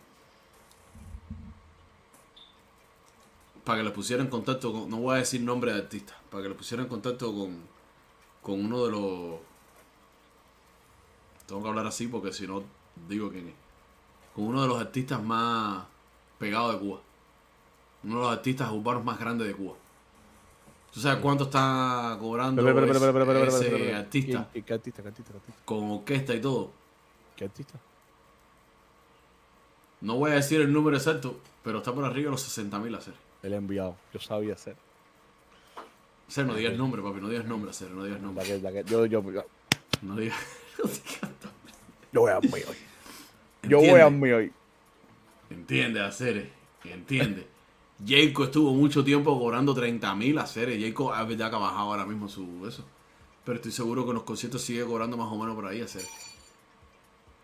para 3.64 3.80
que 3.80 3.84
le 3.86 3.92
pusiera 3.92 4.22
en 4.22 4.30
contacto 4.30 4.72
con, 4.72 4.90
no 4.90 4.98
voy 4.98 5.16
a 5.16 5.20
decir 5.20 5.42
nombre 5.42 5.72
de 5.72 5.80
artista, 5.80 6.14
para 6.30 6.44
que 6.44 6.50
le 6.50 6.56
pusiera 6.56 6.84
en 6.84 6.90
contacto 6.90 7.34
con, 7.34 7.58
con 8.42 8.66
uno 8.66 8.86
de 8.86 8.92
los, 8.92 9.40
tengo 11.48 11.64
que 11.64 11.70
hablar 11.70 11.88
así 11.88 12.08
porque 12.08 12.32
si 12.32 12.46
no 12.48 12.64
digo 13.08 13.32
quién 13.32 13.48
es, 13.48 13.54
con 14.36 14.46
uno 14.46 14.62
de 14.62 14.68
los 14.68 14.80
artistas 14.80 15.22
más 15.24 15.86
pegados 16.38 16.74
de 16.74 16.80
Cuba, 16.80 17.00
uno 18.04 18.16
de 18.18 18.22
los 18.22 18.32
artistas 18.32 18.72
urbanos 18.72 19.04
más 19.04 19.20
grandes 19.20 19.48
de 19.48 19.56
Cuba. 19.56 19.76
¿Tú 20.94 21.00
sabes 21.02 21.20
cuánto 21.22 21.44
está 21.46 22.18
cobrando 22.20 22.62
ese- 22.62 22.74
artista 22.76 23.68
¿Qué, 23.78 23.96
artista? 23.96 24.48
¿Qué 24.66 24.74
artista? 24.74 25.02
¿Qué 25.04 25.08
artista? 25.10 25.34
con 25.66 25.92
orquesta 25.92 26.34
y 26.36 26.42
todo? 26.42 26.72
¿Qué 27.36 27.46
artista? 27.46 27.78
No 30.02 30.16
voy 30.16 30.32
a 30.32 30.36
decir 30.36 30.62
el 30.62 30.72
número 30.72 30.96
exacto, 30.98 31.40
pero 31.64 31.80
está 31.80 31.94
por 31.94 32.04
arriba 32.06 32.26
de 32.26 32.32
los 32.32 32.42
60 32.42 32.80
mil 32.80 32.94
hacer. 32.96 33.14
El 33.44 33.54
enviado. 33.54 33.96
Yo 34.14 34.20
sabía 34.20 34.54
hacer. 34.54 34.76
Hacer, 36.28 36.46
no 36.46 36.56
digas 36.56 36.76
nombre, 36.78 37.02
papi, 37.02 37.20
no 37.22 37.30
digas 37.30 37.46
nombre, 37.46 37.72
hacer, 37.72 37.90
no 37.92 38.04
digas 38.04 38.22
nombre. 38.22 38.46
yo, 38.86 39.06
yo, 39.06 39.32
yo, 39.32 39.46
No 40.02 40.16
digas. 40.16 40.38
yo 42.12 42.22
voy 42.22 42.32
a 42.32 42.40
mí 42.40 42.50
hoy. 42.54 42.78
Yo 43.64 43.78
Entiende. 43.80 43.92
voy 43.92 44.02
a 44.02 44.10
mí 44.10 44.32
hoy. 44.32 44.52
Entiende, 45.50 46.02
hacer, 46.02 46.52
entiende. 46.84 47.48
Jayco 48.06 48.44
estuvo 48.46 48.74
mucho 48.74 49.04
tiempo 49.04 49.38
cobrando 49.40 49.74
30 49.74 50.14
mil 50.16 50.38
hacer. 50.38 50.70
Jayco 50.80 51.16
es 51.16 51.28
verdad 51.28 51.50
que 51.50 51.56
ha 51.56 51.60
bajado 51.60 51.92
ahora 51.92 52.06
mismo 52.06 52.30
su 52.30 52.66
eso. 52.68 52.86
Pero 53.44 53.56
estoy 53.56 53.72
seguro 53.72 54.04
que 54.04 54.10
en 54.10 54.16
los 54.16 54.24
conciertos 54.24 54.62
sigue 54.62 54.84
cobrando 54.86 55.18
más 55.18 55.32
o 55.32 55.38
menos 55.38 55.56
por 55.56 55.66
ahí 55.66 55.82
hacer. 55.82 56.04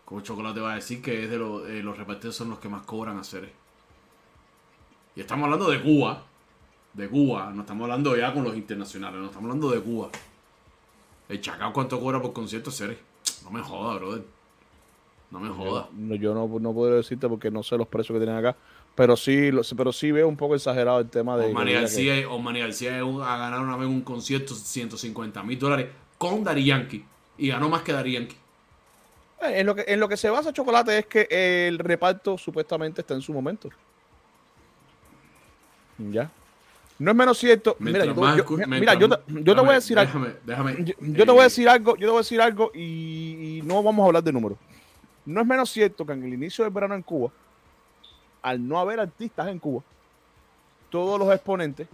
Como 0.04 0.20
Chocolate 0.20 0.60
va 0.60 0.72
a 0.72 0.76
decir 0.76 1.00
que 1.00 1.24
es 1.24 1.30
de 1.30 1.38
los, 1.38 1.66
eh, 1.68 1.82
los 1.82 1.96
repartidos 1.96 2.36
son 2.36 2.50
los 2.50 2.58
que 2.58 2.68
más 2.68 2.82
cobran 2.82 3.16
hacer. 3.18 3.50
Y 5.16 5.20
estamos 5.20 5.44
hablando 5.44 5.70
de 5.70 5.80
Cuba. 5.82 6.22
De 6.92 7.08
Cuba. 7.08 7.50
No 7.54 7.62
estamos 7.62 7.84
hablando 7.84 8.16
ya 8.16 8.32
con 8.34 8.44
los 8.44 8.54
internacionales. 8.54 9.18
No 9.18 9.26
estamos 9.26 9.44
hablando 9.44 9.70
de 9.70 9.80
Cuba. 9.80 10.10
El 11.28 11.40
Chacao 11.40 11.72
cuánto 11.72 11.98
cobra 11.98 12.20
por 12.20 12.32
concierto 12.34 12.68
hacer. 12.70 12.98
No 13.42 13.50
me 13.50 13.62
joda, 13.62 13.94
brother. 13.96 14.24
No 15.34 15.40
me 15.40 15.48
joda. 15.48 15.88
No, 15.92 16.14
yo 16.14 16.32
no, 16.32 16.46
no 16.60 16.72
puedo 16.72 16.94
decirte 16.94 17.28
porque 17.28 17.50
no 17.50 17.64
sé 17.64 17.76
los 17.76 17.88
precios 17.88 18.14
que 18.16 18.24
tienen 18.24 18.36
acá. 18.38 18.56
Pero 18.94 19.16
sí, 19.16 19.50
pero 19.76 19.92
sí 19.92 20.12
veo 20.12 20.28
un 20.28 20.36
poco 20.36 20.54
exagerado 20.54 21.00
el 21.00 21.10
tema 21.10 21.36
de. 21.36 21.46
Osmani 21.46 21.72
que- 21.72 21.80
García, 21.80 22.30
Osmani 22.30 22.60
García 22.60 22.96
es 22.96 23.02
un- 23.02 23.20
a 23.20 23.36
ganar 23.36 23.58
una 23.58 23.76
vez 23.76 23.88
un 23.88 24.02
concierto 24.02 24.54
150 24.54 25.42
mil 25.42 25.58
dólares 25.58 25.88
con 26.18 26.44
Dari 26.44 26.64
Yankee. 26.64 27.04
Y 27.36 27.48
ganó 27.48 27.68
más 27.68 27.82
que 27.82 27.92
Dari 27.92 28.12
Yankee. 28.12 28.36
Eh, 29.42 29.58
En 29.58 29.66
lo, 29.66 29.74
que, 29.74 29.84
en 29.88 29.98
lo 29.98 30.08
que 30.08 30.16
se 30.16 30.30
basa 30.30 30.52
Chocolate 30.52 30.98
es 30.98 31.06
que 31.06 31.66
el 31.66 31.80
reparto 31.80 32.38
supuestamente 32.38 33.00
está 33.00 33.14
en 33.14 33.20
su 33.20 33.32
momento. 33.32 33.68
Ya. 35.98 36.30
No 37.00 37.10
es 37.10 37.16
menos 37.16 37.38
cierto. 37.38 37.74
Mira, 37.80 38.04
yo, 38.04 38.14
yo- 38.14 38.48
mira, 38.68 38.96
te, 38.96 39.60
voy 39.60 39.70
a 39.70 39.72
decir 39.72 39.98
algo. 39.98 40.12
Déjame, 40.12 40.34
déjame. 40.44 40.94
Yo, 41.00 41.24
te 41.26 41.30
voy 41.32 41.40
a 41.40 41.42
eh, 41.42 41.44
decir 41.44 41.68
algo, 41.68 41.96
yo 41.96 42.00
te 42.02 42.06
voy 42.06 42.14
a 42.14 42.18
decir 42.18 42.40
algo 42.40 42.70
y, 42.72 43.58
y 43.58 43.62
no 43.64 43.82
vamos 43.82 44.04
a 44.04 44.06
hablar 44.06 44.22
de 44.22 44.32
números. 44.32 44.56
No 45.26 45.40
es 45.40 45.46
menos 45.46 45.70
cierto 45.70 46.04
que 46.04 46.12
en 46.12 46.22
el 46.24 46.34
inicio 46.34 46.64
del 46.64 46.72
verano 46.72 46.94
en 46.94 47.02
Cuba, 47.02 47.30
al 48.42 48.66
no 48.66 48.78
haber 48.78 49.00
artistas 49.00 49.48
en 49.48 49.58
Cuba, 49.58 49.82
todos 50.90 51.18
los 51.18 51.32
exponentes, 51.34 51.88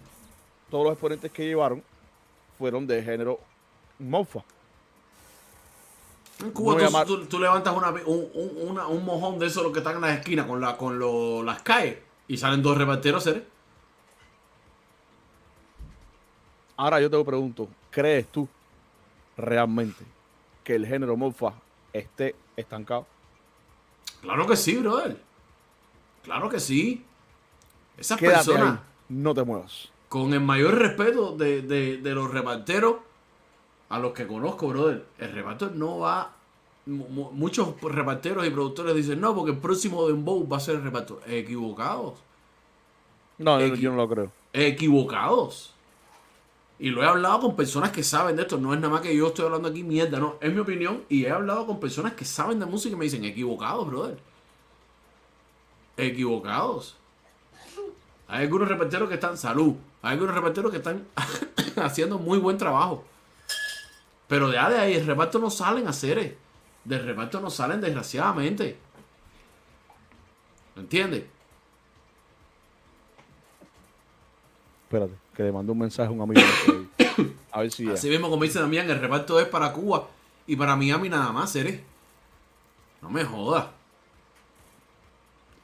todos 0.71 0.85
los 0.85 0.93
exponentes 0.95 1.31
que 1.31 1.47
llevaron 1.47 1.83
fueron 2.59 2.87
de 2.87 3.03
género 3.03 3.39
mofa. 3.99 4.41
En 6.43 6.51
Cuba 6.53 6.75
tú, 7.29 7.39
levantas 7.39 7.77
una, 7.77 7.91
un, 7.91 8.29
un- 8.35 8.69
una- 8.71 8.87
un 8.89 9.05
mojón 9.05 9.39
de 9.39 9.47
esos 9.47 9.63
los 9.63 9.73
que 9.73 9.79
están 9.79 9.97
en 9.97 10.01
las 10.03 10.19
esquinas 10.19 10.47
con, 10.47 10.61
la, 10.61 10.77
con 10.77 10.99
lo- 10.99 11.43
las 11.43 11.63
calles 11.63 11.99
y 12.29 12.37
salen 12.37 12.63
dos 12.63 12.77
reparteros, 12.79 13.27
¿eh? 13.27 13.45
Ahora 16.77 17.01
yo 17.01 17.11
te 17.11 17.23
pregunto, 17.25 17.69
¿crees 17.91 18.27
tú 18.29 18.49
realmente 19.37 20.03
que 20.65 20.75
el 20.75 20.87
género 20.87 21.17
mofa 21.17 21.53
esté 21.93 22.35
estancado? 22.57 23.07
Claro 24.23 24.47
que 24.47 24.57
sí, 24.57 24.77
brother. 24.77 25.21
Claro 26.23 26.49
que 26.49 26.61
sí. 26.61 27.05
Esas 27.97 28.19
Quédate 28.19 28.45
personas. 28.53 28.79
ahí, 28.79 28.85
no 29.09 29.35
te 29.35 29.43
muevas. 29.45 29.91
con 30.09 30.33
el 30.35 30.41
mayor 30.41 30.75
respeto 30.77 31.37
de, 31.37 31.63
de- 31.63 31.99
de 31.99 32.15
los 32.15 32.31
reparteros 32.31 32.97
a 33.89 33.99
los 33.99 34.13
que 34.13 34.27
conozco, 34.27 34.69
brother. 34.69 35.05
El 35.19 35.33
reparto 35.33 35.71
no 35.71 35.99
va. 36.01 36.33
mu- 36.87 37.09
mu- 37.09 37.31
Muchos 37.33 37.81
reparteros 37.81 38.47
y 38.47 38.51
productores 38.51 38.95
dicen, 38.97 39.21
no, 39.21 39.35
porque 39.35 39.53
el 39.53 39.59
próximo 39.59 40.07
Dembow 40.09 40.49
va 40.49 40.57
a 40.57 40.61
ser 40.61 40.77
el 40.77 40.83
reparto. 40.83 41.21
Equivocados. 41.27 42.15
No, 43.39 43.61
yo 43.61 43.91
no 43.91 43.97
lo 43.97 44.09
creo. 44.09 44.33
Equivocados. 44.53 45.73
Y 46.81 46.89
lo 46.89 47.03
he 47.03 47.07
hablado 47.07 47.41
con 47.41 47.57
personas 47.57 47.91
que 47.91 48.03
saben 48.03 48.37
de 48.37 48.43
esto. 48.43 48.57
No 48.57 48.73
es 48.73 48.81
nada 48.81 48.91
más 48.91 49.03
que 49.03 49.15
yo 49.15 49.29
estoy 49.29 49.45
hablando 49.45 49.69
aquí 49.69 49.85
mierda, 49.85 50.19
no. 50.19 50.37
Es 50.41 50.51
mi 50.51 50.61
opinión. 50.61 51.05
Y 51.11 51.27
he 51.27 51.31
hablado 51.31 51.67
con 51.67 51.79
personas 51.79 52.15
que 52.15 52.25
saben 52.25 52.59
de 52.59 52.65
música 52.65 52.95
y 52.95 52.99
me 52.99 53.05
dicen, 53.05 53.23
equivocados, 53.23 53.87
brother. 53.87 54.19
Equivocados. 55.99 56.97
Hay 58.29 58.45
algunos 58.45 58.67
reparteros 58.67 59.11
que 59.11 59.17
están, 59.17 59.37
salud. 59.37 59.75
Hay 60.01 60.13
algunos 60.13 60.35
reparteros 60.35 60.71
que 60.71 60.79
están 60.79 61.07
haciendo 61.77 62.19
muy 62.19 62.39
buen 62.39 62.57
trabajo. 62.57 63.05
Pero 64.27 64.47
ahí, 64.47 64.73
de 64.73 64.79
ahí, 64.79 64.95
el 64.95 65.07
reparto 65.07 65.39
no 65.39 65.51
salen 65.51 65.87
a 65.87 65.91
hacer. 65.91 66.39
Del 66.85 67.05
reparto 67.05 67.41
no 67.41 67.51
salen, 67.51 67.83
desgraciadamente. 67.83 68.79
¿Entiendes? 70.77 71.25
Espérate, 74.85 75.15
que 75.41 75.47
le 75.47 75.53
mandó 75.53 75.73
un 75.73 75.79
mensaje 75.79 76.09
a 76.09 76.13
un 76.13 76.21
amigo. 76.21 76.43
A 77.51 77.61
ver 77.61 77.73
si 77.73 77.85
ya. 77.87 77.95
Así 77.95 78.11
mismo, 78.11 78.29
como 78.29 78.43
dice 78.45 78.61
Damián, 78.61 78.89
el 78.91 79.01
reparto 79.01 79.41
es 79.41 79.47
para 79.47 79.73
Cuba 79.73 80.07
y 80.47 80.55
para 80.55 80.77
Miami 80.77 81.09
nada 81.09 81.33
más, 81.33 81.57
¿eres? 81.57 81.81
No 83.01 83.09
me 83.09 83.25
jodas. 83.25 83.67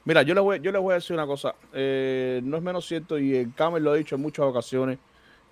Mira, 0.07 0.23
yo 0.23 0.35
le 0.35 0.41
voy, 0.41 0.61
yo 0.61 0.73
le 0.73 0.79
voy 0.79 0.93
a 0.93 0.95
decir 0.95 1.15
una 1.15 1.27
cosa. 1.27 1.55
Eh, 1.75 2.41
no 2.43 2.57
es 2.57 2.63
menos 2.63 2.87
cierto, 2.87 3.19
y 3.19 3.35
el 3.35 3.53
Camel 3.55 3.83
lo 3.83 3.91
ha 3.91 3.97
dicho 3.97 4.15
en 4.15 4.23
muchas 4.23 4.47
ocasiones, 4.47 4.99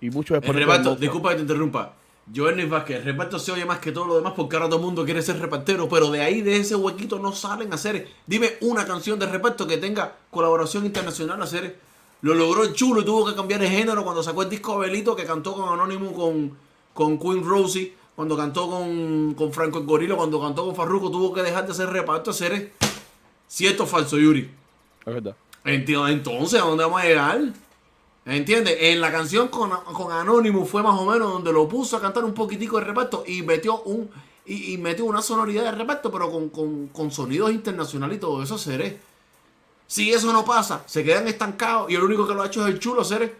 y 0.01 0.09
muchos 0.09 0.41
El 0.41 0.53
reparto, 0.53 0.95
disculpa 0.95 1.29
que 1.29 1.35
te 1.35 1.41
interrumpa. 1.41 1.93
Joel 2.35 2.65
Vázquez, 2.65 2.97
el 2.97 3.03
reparto 3.03 3.37
se 3.37 3.51
oye 3.51 3.65
más 3.65 3.77
que 3.77 3.91
todo 3.91 4.05
lo 4.05 4.15
demás 4.15 4.33
porque 4.35 4.55
ahora 4.55 4.67
todo 4.67 4.79
el 4.79 4.85
mundo 4.85 5.05
quiere 5.05 5.21
ser 5.21 5.39
repartero, 5.39 5.87
pero 5.87 6.09
de 6.09 6.21
ahí, 6.21 6.41
de 6.41 6.57
ese 6.57 6.75
huequito, 6.75 7.19
no 7.19 7.33
salen 7.33 7.71
a 7.71 7.75
hacer. 7.75 8.07
Dime 8.25 8.53
una 8.61 8.87
canción 8.87 9.19
de 9.19 9.27
reparto 9.27 9.67
que 9.67 9.77
tenga 9.77 10.15
colaboración 10.31 10.87
internacional 10.87 11.39
a 11.39 11.43
hacer. 11.43 11.84
Lo 12.25 12.33
logró 12.33 12.63
el 12.63 12.73
chulo 12.73 13.01
y 13.01 13.05
tuvo 13.05 13.23
que 13.23 13.35
cambiar 13.35 13.59
de 13.59 13.69
género 13.69 14.03
cuando 14.03 14.23
sacó 14.23 14.41
el 14.41 14.49
disco 14.49 14.73
Abelito 14.73 15.15
que 15.15 15.25
cantó 15.25 15.53
con 15.53 15.71
Anónimo 15.71 16.11
con, 16.11 16.57
con 16.91 17.19
Queen 17.19 17.45
Rosie, 17.45 17.93
cuando 18.15 18.35
cantó 18.35 18.67
con, 18.67 19.35
con 19.35 19.53
Franco 19.53 19.77
el 19.77 19.85
Gorilo, 19.85 20.17
cuando 20.17 20.41
cantó 20.41 20.65
con 20.65 20.75
Farruko, 20.75 21.11
tuvo 21.11 21.31
que 21.31 21.43
dejar 21.43 21.67
de 21.67 21.73
hacer 21.73 21.87
reparto 21.87 22.31
hacer. 22.31 22.73
¿Cierto 23.47 23.83
o 23.83 23.85
falso, 23.85 24.17
Yuri? 24.17 24.49
Es 25.05 25.13
verdad. 25.13 25.35
Entonces, 25.65 26.59
¿a 26.59 26.65
dónde 26.65 26.83
vamos 26.83 26.99
a 26.99 27.05
llegar? 27.05 27.41
¿Entiendes? 28.25 28.75
En 28.79 29.01
la 29.01 29.11
canción 29.11 29.49
con, 29.49 29.69
con 29.69 30.11
Anonymous 30.11 30.67
fue 30.67 30.81
más 30.81 30.99
o 30.99 31.05
menos 31.05 31.31
donde 31.31 31.53
lo 31.53 31.69
puso 31.69 31.95
a 31.95 32.01
cantar 32.01 32.25
un 32.25 32.33
poquitico 32.33 32.79
de 32.79 32.85
reparto 32.85 33.23
y 33.27 33.43
metió 33.43 33.83
un 33.83 34.09
y, 34.47 34.73
y 34.73 34.79
metió 34.79 35.05
una 35.05 35.21
sonoridad 35.21 35.65
de 35.65 35.73
reparto, 35.73 36.11
pero 36.11 36.31
con, 36.31 36.49
con, 36.49 36.87
con 36.87 37.11
sonidos 37.11 37.51
internacionales 37.51 38.17
y 38.17 38.19
todo 38.19 38.41
eso, 38.41 38.57
seré. 38.57 38.99
Si 39.87 40.11
eso 40.11 40.33
no 40.33 40.43
pasa, 40.45 40.83
se 40.87 41.03
quedan 41.03 41.27
estancados 41.27 41.91
y 41.91 41.95
el 41.95 42.03
único 42.03 42.27
que 42.27 42.33
lo 42.33 42.41
ha 42.41 42.47
hecho 42.47 42.65
es 42.67 42.73
el 42.73 42.79
chulo, 42.79 43.03
seré. 43.03 43.33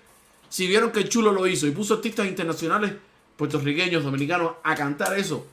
Si 0.50 0.68
vieron 0.68 0.91
que 0.91 1.00
el 1.00 1.10
chulo 1.10 1.32
lo 1.32 1.48
hizo 1.48 1.66
y 1.68 1.72
puso 1.72 1.96
artistas 1.96 2.28
internacionales, 2.28 2.93
puertorriqueños, 3.36 4.04
dominicanos, 4.04 4.52
a 4.64 4.76
cantar 4.76 5.18
eso, 5.18 5.46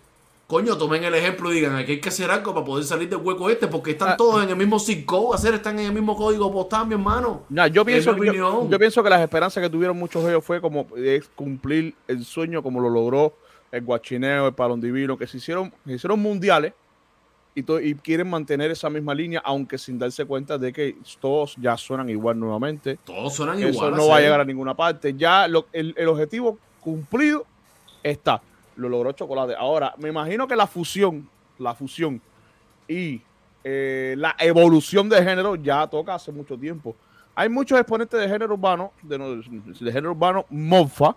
coño, 0.47 0.77
tomen 0.77 1.03
el 1.05 1.15
ejemplo 1.15 1.51
y 1.51 1.57
digan, 1.57 1.75
aquí 1.77 1.93
hay 1.93 2.01
que 2.01 2.11
hacer 2.11 2.31
algo 2.31 2.53
para 2.53 2.67
poder 2.67 2.85
salir 2.85 3.09
del 3.09 3.19
hueco 3.21 3.49
este, 3.49 3.69
porque 3.69 3.93
están 3.93 4.11
Ah. 4.11 4.17
todos 4.19 4.43
en 4.45 4.51
el 4.51 4.57
mismo 4.57 4.79
zip 4.79 5.07
code, 5.07 5.35
hacer, 5.35 5.55
están 5.55 5.79
en 5.79 5.87
el 5.87 5.93
mismo 5.93 6.15
código 6.15 6.53
postal, 6.53 6.87
mi 6.87 6.93
hermano. 6.95 7.45
No, 7.49 7.67
yo, 7.69 7.85
pienso, 7.87 8.11
yo, 8.11 8.17
opinión. 8.19 8.71
yo 8.71 8.79
pienso 8.79 9.03
que 9.03 9.09
las 9.11 9.23
esperanzas 9.23 9.63
que 9.63 9.71
tuvieron 9.71 9.97
muchos 9.99 10.23
de 10.25 10.31
ellos 10.31 10.45
fue 10.45 10.61
como 10.61 10.87
es 10.97 11.27
cumplir 11.35 11.95
el 12.07 12.25
sueño 12.25 12.63
como 12.63 12.81
lo 12.81 12.91
logró 12.91 13.35
el 13.73 13.81
Guachineo, 13.83 14.49
el 14.49 14.53
Palón 14.55 14.81
Divino, 14.83 15.17
que 15.17 15.27
se 15.27 15.39
hicieron, 15.39 15.73
se 15.87 15.95
hicieron 15.95 16.21
mundiales 16.21 16.75
y, 17.55 17.95
quieren 17.97 18.31
mantener 18.31 18.71
esa 18.71 18.89
misma 18.89 19.15
línea, 19.15 19.43
aunque 19.45 19.77
sin 19.77 19.99
darse 19.99 20.25
cuenta 20.25 20.57
de 20.57 20.73
que 20.73 20.97
todos 21.21 21.55
ya 21.57 21.77
suenan 21.77 22.09
igual 22.09 22.39
nuevamente. 22.39 22.99
Todos 23.05 23.35
suenan 23.35 23.59
Eso 23.59 23.69
igual. 23.69 23.95
no 23.97 24.09
va 24.09 24.17
a 24.17 24.21
llegar 24.21 24.41
a 24.41 24.45
ninguna 24.45 24.75
parte. 24.75 25.15
Ya 25.15 25.47
lo- 25.49 25.67
el, 25.73 25.95
el 25.97 26.09
objetivo 26.09 26.59
cumplido 26.81 27.45
está. 28.03 28.41
Lo 28.77 28.89
logró 28.89 29.13
Chocolate. 29.13 29.55
Ahora, 29.55 29.95
me 29.99 30.09
imagino 30.09 30.49
que 30.49 30.57
la 30.57 30.67
fusión, 30.67 31.29
la 31.59 31.75
fusión 31.75 32.21
y 32.89 33.21
eh, 33.65 34.15
la 34.17 34.35
evolución 34.39 35.09
de 35.09 35.23
género 35.23 35.55
ya 35.57 35.87
toca 35.87 36.15
hace 36.15 36.33
mucho 36.33 36.57
tiempo. 36.57 36.97
Hay 37.35 37.49
muchos 37.49 37.79
exponentes 37.79 38.19
de 38.19 38.29
género 38.29 38.55
urbano, 38.55 38.93
de, 39.03 39.19
de 39.19 39.93
género 39.93 40.11
urbano, 40.13 40.47
mofa, 40.51 41.15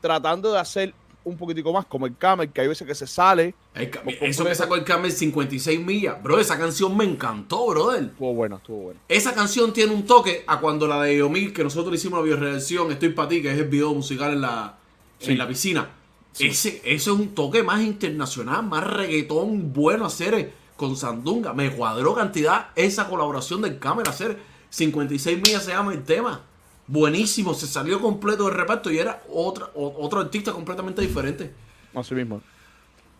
tratando 0.00 0.52
de 0.52 0.58
hacer 0.58 0.94
un 1.24 1.36
poquitico 1.36 1.72
más, 1.72 1.86
como 1.86 2.06
el 2.06 2.16
Camel, 2.16 2.50
que 2.50 2.60
hay 2.60 2.68
veces 2.68 2.86
que 2.86 2.94
se 2.94 3.06
sale. 3.06 3.54
El 3.74 3.90
eso 4.20 4.44
que 4.44 4.54
sacó 4.54 4.74
el 4.76 4.84
Camel 4.84 5.10
56 5.10 5.80
millas. 5.80 6.22
Bro, 6.22 6.38
esa 6.38 6.58
canción 6.58 6.96
me 6.96 7.04
encantó, 7.04 7.66
brother. 7.66 8.04
Estuvo 8.04 8.34
buena, 8.34 8.56
estuvo 8.56 8.76
buena. 8.78 9.00
Esa 9.08 9.34
canción 9.34 9.72
tiene 9.72 9.92
un 9.92 10.04
toque 10.04 10.44
a 10.46 10.60
cuando 10.60 10.86
la 10.86 11.02
de 11.02 11.18
Yomil, 11.18 11.52
que 11.52 11.64
nosotros 11.64 11.94
hicimos 11.94 12.18
la 12.18 12.24
bioreacción, 12.24 12.92
Estoy 12.92 13.08
para 13.10 13.28
ti, 13.28 13.42
que 13.42 13.52
es 13.52 13.58
el 13.58 13.68
video 13.68 13.94
musical 13.94 14.32
en 14.32 14.42
la, 14.42 14.78
en 15.20 15.38
la 15.38 15.48
piscina. 15.48 15.90
Ese, 16.38 16.80
ese 16.84 16.94
es 16.94 17.06
un 17.06 17.34
toque 17.34 17.62
más 17.62 17.82
internacional, 17.82 18.64
más 18.64 18.84
reggaetón 18.84 19.72
bueno 19.72 20.04
hacer 20.04 20.34
eh, 20.34 20.52
con 20.76 20.96
Sandunga. 20.96 21.52
Me 21.52 21.70
cuadró 21.70 22.14
cantidad 22.14 22.68
esa 22.74 23.08
colaboración 23.08 23.62
del 23.62 23.78
Camel 23.78 24.08
hacer 24.08 24.38
56 24.70 25.36
millas 25.38 25.64
se 25.64 25.70
llama 25.70 25.92
el 25.92 26.02
tema. 26.02 26.42
Buenísimo, 26.86 27.54
se 27.54 27.66
salió 27.66 28.00
completo 28.00 28.44
del 28.44 28.54
reparto 28.54 28.90
y 28.90 28.98
era 28.98 29.22
otra, 29.30 29.70
o- 29.74 30.04
otro 30.04 30.20
artista 30.20 30.52
completamente 30.52 31.00
diferente. 31.00 31.54
Así 31.94 32.14
mismo. 32.14 32.42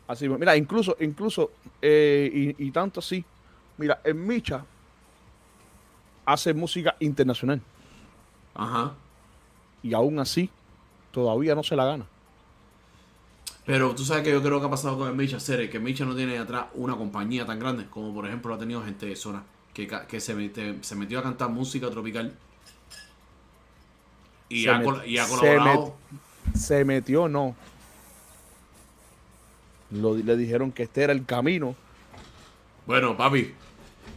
Así 0.07 0.25
mismo. 0.25 0.39
Mira, 0.39 0.57
incluso, 0.57 0.97
incluso, 1.01 1.51
eh, 1.81 2.55
y, 2.59 2.67
y 2.67 2.71
tanto 2.71 3.01
así, 3.01 3.25
mira, 3.79 4.01
en 4.05 4.27
Micha 4.27 4.65
hace 6.27 6.55
música 6.55 6.97
internacional 7.01 7.61
Ajá. 8.55 8.95
y 9.83 9.93
aún 9.95 10.19
así 10.19 10.51
todavía 11.11 11.55
no 11.55 11.62
se 11.62 11.77
la 11.77 11.85
gana. 11.85 12.07
Pero 13.67 13.95
tú 13.95 14.05
sabes 14.05 14.25
que 14.25 14.31
yo 14.31 14.43
creo 14.43 14.61
que 14.61 14.67
ha 14.67 14.71
pasado 14.71 14.99
con 14.99 15.09
el 15.09 15.15
Micha 15.15 15.41
Cere, 15.41 15.71
que 15.71 15.79
Micha 15.79 16.05
no 16.05 16.15
tiene 16.15 16.37
atrás 16.39 16.67
una 16.75 16.97
compañía 16.97 17.47
tan 17.47 17.59
grande 17.59 17.87
como 17.89 18.12
por 18.12 18.27
ejemplo 18.27 18.51
lo 18.51 18.57
ha 18.57 18.59
tenido 18.59 18.83
gente 18.83 19.07
de 19.07 19.17
zona, 19.17 19.43
que, 19.73 19.87
que 20.09 20.21
se, 20.21 20.35
mete- 20.35 20.83
se 20.83 20.95
metió 20.97 21.19
a 21.19 21.23
cantar 21.23 21.49
música 21.51 21.89
tropical 21.91 22.35
y, 24.49 24.65
Se 24.65 24.71
ha, 24.71 24.79
met- 24.79 24.85
col- 24.85 25.07
y 25.07 25.19
ha 25.19 25.27
se 26.55 26.85
metió, 26.85 27.29
no. 27.29 27.55
Lo, 29.91 30.15
le 30.17 30.37
dijeron 30.37 30.73
que 30.73 30.85
este 30.85 31.03
era 31.03 31.13
el 31.13 31.25
camino. 31.25 31.75
Bueno, 32.87 33.17
papi, 33.17 33.53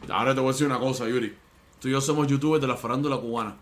ahora 0.09 0.33
te 0.33 0.39
voy 0.41 0.49
a 0.49 0.51
decir 0.53 0.67
una 0.67 0.79
cosa, 0.79 1.07
Yuri. 1.07 1.35
Tú 1.79 1.87
y 1.87 1.91
yo 1.91 2.01
somos 2.01 2.27
youtubers 2.27 2.61
de 2.61 2.67
la 2.67 2.75
farándula 2.75 3.17
cubana. 3.17 3.55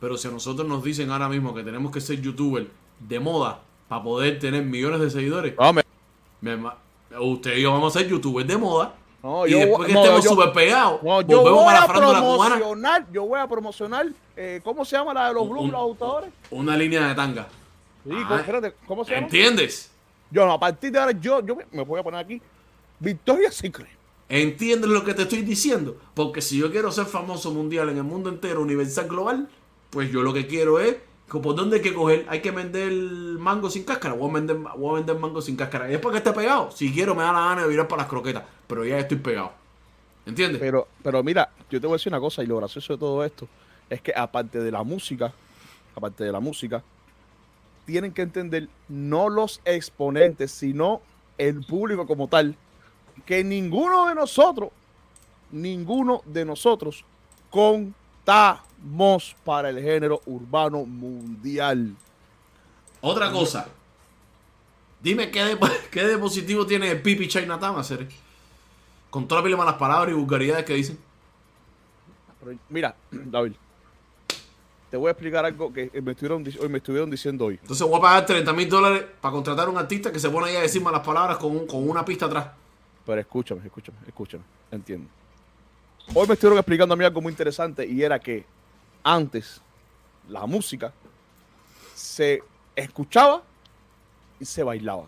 Pero 0.00 0.16
si 0.16 0.28
a 0.28 0.30
nosotros 0.30 0.66
nos 0.66 0.82
dicen 0.82 1.10
ahora 1.10 1.28
mismo 1.28 1.54
que 1.54 1.62
tenemos 1.62 1.92
que 1.92 2.00
ser 2.00 2.20
youtubers 2.20 2.66
de 3.00 3.20
moda 3.20 3.60
para 3.88 4.02
poder 4.02 4.38
tener 4.38 4.64
millones 4.64 5.00
de 5.00 5.10
seguidores, 5.10 5.54
me- 6.40 6.56
usted 7.20 7.56
y 7.56 7.62
yo 7.62 7.72
vamos 7.72 7.94
a 7.94 8.00
ser 8.00 8.08
youtubers 8.08 8.46
de 8.48 8.56
moda. 8.56 8.94
No, 9.28 9.46
y 9.46 9.50
yo 9.50 9.58
después 9.58 9.86
que 9.88 9.92
no, 9.94 10.00
estemos 10.00 10.24
yo- 10.24 10.30
súper 10.30 10.52
pegados, 10.52 11.02
no, 11.02 11.20
yo 11.22 11.38
volvemos 11.42 11.64
voy 11.64 11.74
para 11.74 11.80
la 12.12 12.20
cubana. 12.20 12.54
promocionar, 12.56 13.06
yo 13.12 13.24
voy 13.26 13.40
a 13.40 13.46
promocionar, 13.46 14.06
eh, 14.36 14.60
¿cómo 14.64 14.84
se 14.84 14.96
llama 14.96 15.12
la 15.14 15.28
de 15.28 15.34
los 15.34 15.48
blues, 15.48 15.64
un- 15.64 15.70
los 15.72 15.80
autores? 15.80 16.30
Una 16.50 16.76
línea 16.76 17.06
de 17.08 17.14
tanga. 17.14 17.46
Sí, 18.04 18.10
Ah, 18.14 18.24
¿cómo, 18.28 18.40
espérate, 18.40 18.74
¿cómo 18.86 19.04
se 19.04 19.12
llama? 19.14 19.26
¿Entiendes? 19.26 19.90
Yo 20.30 20.46
no, 20.46 20.52
a 20.52 20.60
partir 20.60 20.90
de 20.92 20.98
ahora 20.98 21.12
yo, 21.12 21.40
yo 21.44 21.56
me- 21.72 21.82
voy 21.84 22.00
a 22.00 22.02
poner 22.02 22.20
aquí 22.20 22.40
Victoria 22.98 23.50
Secret. 23.52 23.88
¿Entiendes 24.28 24.90
lo 24.90 25.04
que 25.04 25.14
te 25.14 25.22
estoy 25.22 25.42
diciendo? 25.42 25.96
Porque 26.14 26.42
si 26.42 26.58
yo 26.58 26.70
quiero 26.70 26.92
ser 26.92 27.06
famoso 27.06 27.50
mundial 27.50 27.88
en 27.88 27.96
el 27.96 28.04
mundo 28.04 28.28
entero, 28.28 28.60
universal, 28.60 29.08
global, 29.08 29.48
pues 29.90 30.10
yo 30.12 30.22
lo 30.22 30.34
que 30.34 30.46
quiero 30.46 30.80
es, 30.80 30.96
¿por 31.28 31.54
dónde 31.54 31.76
hay 31.76 31.82
que 31.82 31.94
coger? 31.94 32.24
Hay 32.28 32.40
que 32.40 32.50
vender 32.50 32.90
mango 32.92 33.68
sin 33.70 33.84
cáscara. 33.84 34.14
Voy 34.14 34.30
a 34.30 34.94
vender, 34.94 35.16
mango 35.18 35.42
sin 35.42 35.56
cáscara. 35.56 35.90
Es 35.90 35.98
porque 35.98 36.18
esté 36.18 36.32
pegado. 36.32 36.70
Si 36.70 36.92
quiero, 36.92 37.14
me 37.14 37.22
da 37.22 37.32
la 37.32 37.40
gana 37.40 37.62
de 37.62 37.68
virar 37.68 37.86
para 37.86 38.02
las 38.02 38.08
croquetas. 38.08 38.44
Pero 38.66 38.84
ya 38.84 38.98
estoy 38.98 39.18
pegado. 39.18 39.52
¿Entiendes? 40.24 40.60
Pero, 40.60 40.88
pero 41.02 41.22
mira, 41.22 41.50
yo 41.70 41.80
te 41.80 41.86
voy 41.86 41.94
a 41.94 41.96
decir 41.96 42.12
una 42.12 42.20
cosa, 42.20 42.42
y 42.42 42.46
lo 42.46 42.56
gracioso 42.56 42.94
de 42.94 42.98
todo 42.98 43.24
esto 43.24 43.48
es 43.88 44.00
que 44.00 44.12
aparte 44.14 44.58
de 44.60 44.70
la 44.70 44.82
música, 44.82 45.32
aparte 45.94 46.24
de 46.24 46.32
la 46.32 46.40
música, 46.40 46.82
tienen 47.86 48.12
que 48.12 48.22
entender 48.22 48.68
no 48.88 49.28
los 49.28 49.60
exponentes, 49.64 50.50
sino 50.50 51.00
el 51.38 51.64
público 51.64 52.06
como 52.06 52.28
tal, 52.28 52.56
que 53.24 53.42
ninguno 53.42 54.08
de 54.08 54.14
nosotros, 54.14 54.70
ninguno 55.50 56.22
de 56.26 56.44
nosotros 56.44 57.04
contamos 57.50 58.67
para 59.44 59.70
el 59.70 59.80
género 59.82 60.20
urbano 60.26 60.84
mundial. 60.84 61.94
Otra 63.00 63.30
cosa. 63.30 63.68
Dime 65.00 65.30
qué 65.30 65.44
de, 65.44 65.58
qué 65.90 66.04
de 66.04 66.18
positivo 66.18 66.66
tiene 66.66 66.90
el 66.90 67.02
Pipi 67.02 67.28
Chinatown 67.28 67.78
hacer. 67.78 68.08
Con 69.10 69.26
todas 69.26 69.44
las 69.44 69.58
malas 69.58 69.74
palabras 69.74 70.10
y 70.10 70.18
vulgaridades 70.18 70.64
que 70.64 70.74
dicen. 70.74 70.98
Mira, 72.68 72.94
David, 73.10 73.52
te 74.90 74.96
voy 74.96 75.08
a 75.08 75.10
explicar 75.12 75.44
algo 75.44 75.72
que 75.72 75.90
me 76.02 76.12
estuvieron, 76.12 76.44
hoy 76.60 76.68
me 76.68 76.78
estuvieron 76.78 77.10
diciendo 77.10 77.46
hoy. 77.46 77.58
Entonces 77.60 77.86
voy 77.86 77.98
a 77.98 78.02
pagar 78.02 78.26
30 78.26 78.52
mil 78.52 78.68
dólares 78.68 79.04
para 79.20 79.32
contratar 79.32 79.66
a 79.66 79.70
un 79.70 79.78
artista 79.78 80.10
que 80.12 80.18
se 80.18 80.30
pone 80.30 80.48
ahí 80.48 80.56
a 80.56 80.60
decir 80.62 80.82
malas 80.82 81.04
palabras 81.04 81.36
con, 81.38 81.56
un- 81.56 81.66
con 81.66 81.88
una 81.88 82.04
pista 82.04 82.26
atrás. 82.26 82.48
Pero 83.04 83.20
escúchame, 83.20 83.60
escúchame, 83.64 83.98
escúchame, 84.06 84.44
entiendo. 84.70 85.08
Hoy 86.14 86.26
me 86.26 86.34
estuvieron 86.34 86.58
explicando 86.58 86.94
a 86.94 86.96
mí 86.96 87.04
algo 87.04 87.20
muy 87.20 87.30
interesante 87.30 87.86
y 87.86 88.02
era 88.02 88.18
que 88.18 88.44
antes 89.02 89.60
la 90.28 90.46
música 90.46 90.92
se 91.94 92.42
escuchaba 92.76 93.42
y 94.40 94.44
se 94.44 94.62
bailaba. 94.62 95.06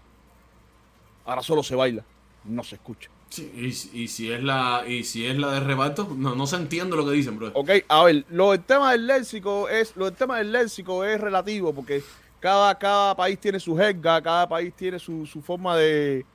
Ahora 1.24 1.42
solo 1.42 1.62
se 1.62 1.74
baila, 1.74 2.04
no 2.44 2.64
se 2.64 2.76
escucha. 2.76 3.10
Sí, 3.28 3.52
y, 3.54 3.72
si- 3.72 4.02
y 4.02 4.08
si 4.08 4.32
es 4.32 4.42
la 4.42 4.82
y 4.88 5.04
si 5.04 5.24
es 5.24 5.38
la 5.38 5.52
de 5.52 5.60
rebato, 5.60 6.08
no, 6.16 6.34
no 6.34 6.46
se 6.48 6.56
entiende 6.56 6.96
lo 6.96 7.04
que 7.06 7.12
dicen, 7.12 7.38
bro. 7.38 7.52
Ok, 7.54 7.70
a 7.88 8.02
ver, 8.04 8.24
lo 8.30 8.50
del 8.50 8.64
tema 8.64 8.90
del 8.92 9.06
léxico 9.06 9.68
es, 9.68 9.94
lo 9.94 10.06
del 10.06 10.14
tema 10.16 10.38
del 10.38 10.50
léxico 10.50 11.04
es 11.04 11.20
relativo 11.20 11.72
porque 11.72 12.02
cada, 12.40 12.74
cada 12.76 13.14
país 13.14 13.38
tiene 13.38 13.60
su 13.60 13.76
jerga, 13.76 14.20
cada 14.20 14.48
país 14.48 14.74
tiene 14.74 14.98
su, 14.98 15.24
su 15.26 15.40
forma 15.42 15.76
de, 15.76 16.26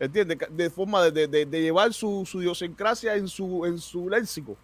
¿entiendes? 0.00 0.38
De 0.50 0.68
forma 0.68 1.02
de, 1.04 1.12
de- 1.12 1.28
de- 1.28 1.46
de 1.46 1.60
llevar 1.62 1.92
su, 1.94 2.26
su 2.26 2.40
idiosincrasia 2.42 3.14
en 3.14 3.28
su, 3.28 3.64
en 3.64 3.78
su 3.78 4.08
léxico. 4.08 4.56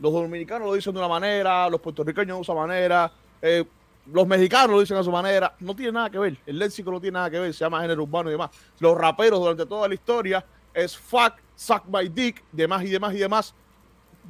Los 0.00 0.12
dominicanos 0.12 0.68
lo 0.68 0.74
dicen 0.74 0.92
de 0.92 0.98
una 0.98 1.08
manera, 1.08 1.68
los 1.68 1.80
puertorriqueños 1.80 2.36
de 2.38 2.40
otra 2.40 2.54
manera, 2.54 3.12
eh, 3.42 3.64
los 4.12 4.26
mexicanos 4.26 4.70
lo 4.70 4.80
dicen 4.80 4.96
a 4.96 5.02
su 5.02 5.10
manera. 5.10 5.54
No 5.60 5.74
tiene 5.76 5.92
nada 5.92 6.10
que 6.10 6.18
ver, 6.18 6.36
el 6.46 6.58
léxico 6.58 6.90
no 6.90 7.00
tiene 7.00 7.14
nada 7.14 7.30
que 7.30 7.38
ver, 7.38 7.52
se 7.52 7.60
llama 7.60 7.80
género 7.82 8.02
urbano 8.02 8.30
y 8.30 8.32
demás. 8.32 8.50
Los 8.78 8.96
raperos 8.96 9.38
durante 9.40 9.66
toda 9.66 9.86
la 9.86 9.94
historia 9.94 10.44
es 10.72 10.96
fuck, 10.96 11.34
suck 11.54 11.84
my 11.86 12.08
dick, 12.08 12.42
demás 12.50 12.82
y 12.84 12.88
demás 12.88 13.14
y 13.14 13.18
demás 13.18 13.54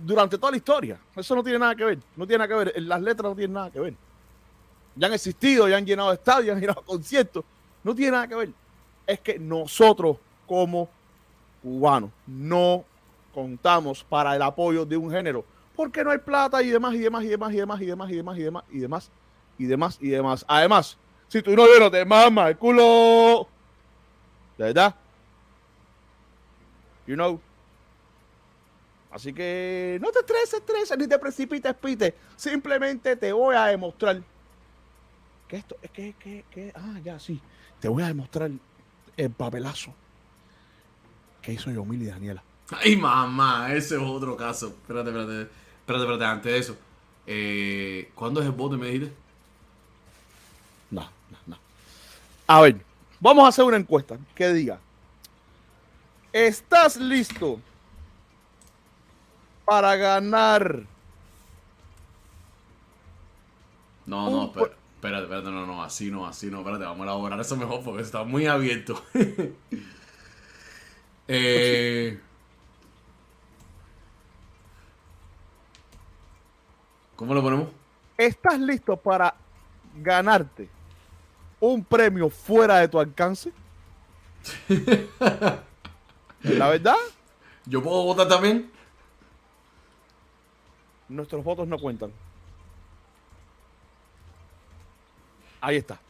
durante 0.05 0.39
toda 0.39 0.51
la 0.51 0.57
historia. 0.57 0.99
Eso 1.14 1.35
no 1.35 1.43
tiene 1.43 1.59
nada 1.59 1.75
que 1.75 1.85
ver. 1.85 1.99
No 2.16 2.27
tiene 2.27 2.39
nada 2.39 2.49
que 2.49 2.64
ver. 2.64 2.83
Las 2.83 3.01
letras 3.01 3.31
no 3.31 3.37
tienen 3.37 3.55
nada 3.55 3.71
que 3.71 3.81
ver. 3.81 3.95
Ya 4.97 5.07
han 5.07 5.12
existido, 5.12 5.68
ya 5.68 5.77
han 5.77 5.87
llenado 5.87 6.12
estadios, 6.12 6.47
ya 6.47 6.53
han 6.53 6.61
llenado 6.61 6.83
conciertos. 6.83 7.45
No 7.83 7.95
tiene 7.95 8.12
nada 8.12 8.29
que 8.29 8.35
ver. 8.35 8.51
Es 9.07 9.21
que 9.21 9.39
nosotros, 9.39 10.16
como 10.47 10.89
cubanos, 11.62 12.11
no 12.27 12.85
contamos 13.33 14.05
para 14.05 14.35
el 14.35 14.43
apoyo 14.43 14.85
de 14.85 14.97
un 14.97 15.11
género. 15.11 15.45
Porque 15.81 16.05
no 16.05 16.11
hay 16.11 16.18
plata 16.18 16.62
y 16.62 16.68
demás, 16.68 16.93
y 16.93 16.99
demás, 16.99 17.24
y 17.24 17.28
demás, 17.28 17.55
y 17.55 17.57
demás, 17.57 17.81
y 17.81 17.87
demás, 17.87 18.11
y 18.11 18.14
demás, 18.16 18.39
y 18.39 18.43
demás, 18.43 18.64
y 18.70 18.78
demás, 18.81 19.11
y 19.57 19.64
demás, 19.64 19.99
y 19.99 20.09
demás. 20.11 20.45
Además, 20.47 20.99
si 21.26 21.41
tú 21.41 21.57
no 21.57 21.64
no 21.78 21.91
te 21.91 22.05
mama 22.05 22.51
el 22.51 22.59
culo. 22.59 23.49
¿De 24.59 24.64
verdad? 24.64 24.95
You 27.07 27.14
know. 27.14 27.41
Así 29.11 29.33
que 29.33 29.99
no 30.03 30.11
te 30.11 30.18
estreses, 30.18 30.61
estreses, 30.61 30.99
ni 30.99 31.07
te 31.07 31.18
precipites, 31.18 31.74
pite. 31.76 32.14
Simplemente 32.37 33.16
te 33.16 33.33
voy 33.33 33.57
a 33.57 33.64
demostrar 33.64 34.20
que 35.49 35.57
esto, 35.57 35.78
es 35.81 35.91
que, 35.93 36.12
que, 36.20 36.45
que, 36.51 36.72
ah, 36.76 37.01
ya, 37.03 37.18
sí. 37.18 37.41
Te 37.81 37.89
voy 37.89 38.03
a 38.03 38.09
demostrar 38.09 38.51
el 39.16 39.31
papelazo 39.31 39.95
que 41.41 41.55
hizo 41.55 41.70
Yomil 41.70 42.03
y 42.03 42.07
Daniela. 42.07 42.45
Ay, 42.70 42.97
mamá, 42.97 43.72
ese 43.72 43.97
es 43.97 44.03
otro 44.03 44.37
caso. 44.37 44.68
Espérate, 44.68 45.09
espérate. 45.09 45.60
Espérate, 45.91 46.05
espérate, 46.05 46.32
antes 46.32 46.53
de 46.53 46.59
eso. 46.59 46.76
Eh, 47.26 48.12
¿Cuándo 48.14 48.41
es 48.41 48.47
el 48.47 48.53
voto, 48.53 48.78
me 48.78 48.86
dijiste? 48.86 49.12
No, 50.88 51.01
no, 51.01 51.38
no. 51.47 51.59
A 52.47 52.61
ver, 52.61 52.80
vamos 53.18 53.45
a 53.45 53.49
hacer 53.49 53.64
una 53.64 53.76
encuesta 53.76 54.16
que 54.36 54.53
diga: 54.53 54.78
¿Estás 56.32 56.97
listo 56.97 57.59
para 59.64 59.97
ganar? 59.97 60.84
No, 64.07 64.30
no, 64.30 64.45
espérate, 64.45 64.76
espérate, 64.95 65.22
espérate, 65.24 65.51
no, 65.51 65.66
no, 65.66 65.82
así 65.82 66.09
no, 66.09 66.24
así 66.24 66.53
no, 66.53 66.59
espérate, 66.59 66.84
vamos 66.84 67.01
a 67.01 67.05
elaborar 67.05 67.41
eso 67.41 67.57
mejor 67.57 67.82
porque 67.82 68.03
está 68.03 68.22
muy 68.22 68.47
abierto. 68.47 69.03
eh, 71.26 72.20
¿Cómo 77.21 77.35
lo 77.35 77.43
ponemos? 77.43 77.68
¿Estás 78.16 78.59
listo 78.59 78.97
para 78.97 79.35
ganarte 80.03 80.71
un 81.61 81.85
premio 81.85 82.31
fuera 82.31 82.79
de 82.79 82.89
tu 82.89 82.99
alcance? 82.99 83.53
La 86.43 86.68
verdad, 86.71 86.95
¿Yo 87.66 87.83
puedo 87.83 88.05
votar 88.05 88.27
también? 88.27 88.71
nuestros 91.11 91.45
votos 91.45 91.68
no 91.68 91.79
cuentan. 91.79 92.11
Ahí 95.61 95.77
está. 95.77 96.01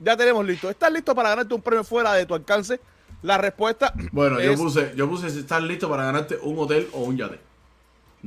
Ya 0.00 0.16
tenemos 0.16 0.46
listo. 0.46 0.70
¿Estás 0.70 0.90
listo 0.92 1.14
para 1.14 1.28
ganarte 1.28 1.52
un 1.52 1.60
premio 1.60 1.84
fuera 1.84 2.14
de 2.14 2.24
tu 2.24 2.34
alcance? 2.34 2.80
La 3.20 3.36
respuesta 3.36 3.92
Bueno, 4.12 4.40
yo 4.40 4.54
puse, 4.54 4.94
yo 4.96 5.10
puse 5.10 5.28
si 5.28 5.40
estás 5.40 5.62
listo 5.62 5.90
para 5.90 6.04
ganarte 6.06 6.38
un 6.40 6.58
hotel 6.58 6.88
o 6.94 7.00
un 7.02 7.18
yate. 7.18 7.38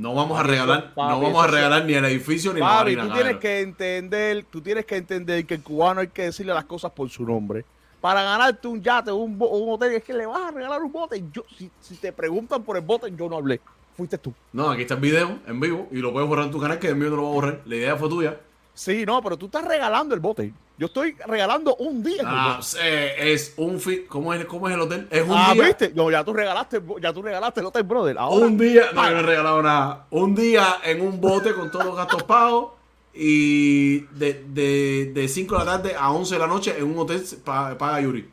No 0.00 0.14
vamos 0.14 0.38
a 0.40 0.42
regalar, 0.42 0.94
papi, 0.94 1.12
no 1.12 1.20
vamos 1.20 1.44
a 1.44 1.46
regalar 1.46 1.84
ni 1.84 1.92
el 1.94 2.04
edificio 2.06 2.52
ni 2.54 2.60
la 2.60 2.66
Papi, 2.66 2.96
marina. 2.96 3.02
tú 3.08 3.12
tienes 3.20 3.36
que 3.36 3.60
entender, 3.60 4.44
tú 4.50 4.60
tienes 4.60 4.86
que 4.86 4.96
entender 4.96 5.44
que 5.44 5.54
el 5.54 5.62
cubano 5.62 6.00
hay 6.00 6.08
que 6.08 6.22
decirle 6.22 6.54
las 6.54 6.64
cosas 6.64 6.90
por 6.92 7.08
su 7.10 7.24
nombre. 7.24 7.64
Para 8.00 8.22
ganarte 8.22 8.66
un 8.66 8.80
yate 8.82 9.10
o 9.10 9.16
un, 9.16 9.32
un 9.38 9.74
hotel 9.74 9.92
es 9.92 10.02
que 10.02 10.14
le 10.14 10.24
vas 10.24 10.40
a 10.40 10.50
regalar 10.52 10.82
un 10.82 10.90
bote. 10.90 11.22
Yo, 11.30 11.44
si, 11.58 11.70
si 11.80 11.96
te 11.96 12.12
preguntan 12.12 12.62
por 12.62 12.76
el 12.78 12.82
bote, 12.82 13.12
yo 13.14 13.28
no 13.28 13.36
hablé. 13.36 13.60
Fuiste 13.94 14.16
tú. 14.16 14.32
No, 14.54 14.70
aquí 14.70 14.82
está 14.82 14.94
el 14.94 15.00
video 15.00 15.38
en 15.46 15.60
vivo 15.60 15.86
y 15.90 15.96
lo 15.98 16.10
puedes 16.12 16.26
borrar 16.26 16.46
en 16.46 16.50
tu 16.50 16.58
canal 16.60 16.78
que 16.78 16.88
el 16.88 16.96
mío 16.96 17.10
no 17.10 17.16
lo 17.16 17.22
va 17.24 17.28
a 17.28 17.32
borrar. 17.32 17.60
La 17.66 17.76
idea 17.76 17.96
fue 17.96 18.08
tuya. 18.08 18.40
Sí, 18.74 19.04
no, 19.04 19.22
pero 19.22 19.36
tú 19.36 19.46
estás 19.46 19.64
regalando 19.64 20.14
el 20.14 20.20
bote. 20.20 20.52
Yo 20.78 20.86
estoy 20.86 21.14
regalando 21.26 21.76
un 21.76 22.02
día. 22.02 22.22
Ah, 22.24 22.60
eh, 22.82 23.14
es 23.18 23.52
un 23.58 23.78
fin. 23.78 24.04
¿Cómo 24.08 24.32
es, 24.32 24.46
¿Cómo 24.46 24.66
es 24.68 24.74
el 24.74 24.80
hotel? 24.80 25.06
Es 25.10 25.22
un 25.22 25.32
Ah, 25.36 25.50
día. 25.52 25.64
¿viste? 25.64 25.92
No, 25.94 26.10
ya 26.10 26.24
tú 26.24 26.32
regalaste, 26.32 26.80
ya 27.02 27.12
tú 27.12 27.20
regalaste 27.20 27.60
el 27.60 27.66
hotel, 27.66 27.82
brother. 27.82 28.16
Ahora, 28.18 28.46
Un 28.46 28.56
día. 28.56 28.86
No, 28.94 29.04
yo 29.04 29.10
no 29.10 29.18
he 29.18 29.22
regalado 29.22 29.62
nada. 29.62 30.06
Un 30.10 30.34
día 30.34 30.78
en 30.84 31.02
un 31.02 31.20
bote 31.20 31.52
con 31.52 31.70
todos 31.70 31.84
los 31.84 31.96
gastos 31.96 32.22
pagos. 32.22 32.72
Y 33.12 33.98
de, 34.16 34.44
de, 34.48 35.10
de 35.12 35.28
5 35.28 35.58
de 35.58 35.64
la 35.64 35.70
tarde 35.72 35.94
a 35.98 36.12
11 36.12 36.32
de 36.34 36.38
la 36.40 36.46
noche 36.46 36.74
en 36.78 36.84
un 36.84 36.98
hotel 37.00 37.22
pa- 37.44 37.76
paga 37.76 38.00
Yuri. 38.00 38.30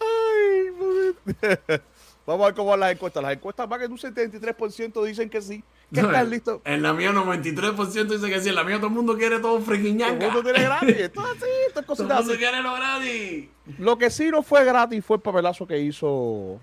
Ay. 0.00 1.80
Vamos 2.28 2.42
a 2.44 2.48
ver 2.48 2.54
cómo 2.56 2.68
van 2.72 2.80
las 2.80 2.92
encuestas. 2.92 3.22
Las 3.22 3.32
encuestas 3.32 3.66
van 3.66 3.80
que 3.80 3.86
un 3.86 3.96
73% 3.96 5.02
dicen 5.02 5.30
que 5.30 5.40
sí. 5.40 5.64
Que 5.94 6.02
No, 6.02 6.08
estás 6.08 6.24
en- 6.24 6.30
listo. 6.30 6.60
En 6.66 6.82
la 6.82 6.92
mía 6.92 7.10
93% 7.10 8.06
dice 8.18 8.28
que 8.28 8.38
sí. 8.42 8.50
En 8.50 8.54
la 8.54 8.64
mía 8.64 8.76
todo 8.76 8.88
el 8.88 8.92
mundo 8.92 9.16
quiere 9.16 9.38
todo 9.38 9.58
freaking 9.62 9.96
Todo 9.96 10.08
el 10.10 10.18
mundo 10.20 10.42
tiene 10.42 10.62
gratis. 10.62 10.94
Esto 10.98 11.22
es 11.24 11.30
así, 11.30 11.50
esto 11.68 11.80
es 11.80 11.86
Todo 11.86 12.02
el 12.02 12.08
mundo 12.08 12.32
así. 12.32 12.38
quiere 12.38 12.62
lo 12.62 12.74
gratis. 12.74 13.48
Lo 13.78 13.96
que 13.96 14.10
sí 14.10 14.30
no 14.30 14.42
fue 14.42 14.62
gratis 14.62 15.02
fue 15.02 15.16
el 15.16 15.22
papelazo 15.22 15.66
que 15.66 15.78
hizo 15.78 16.60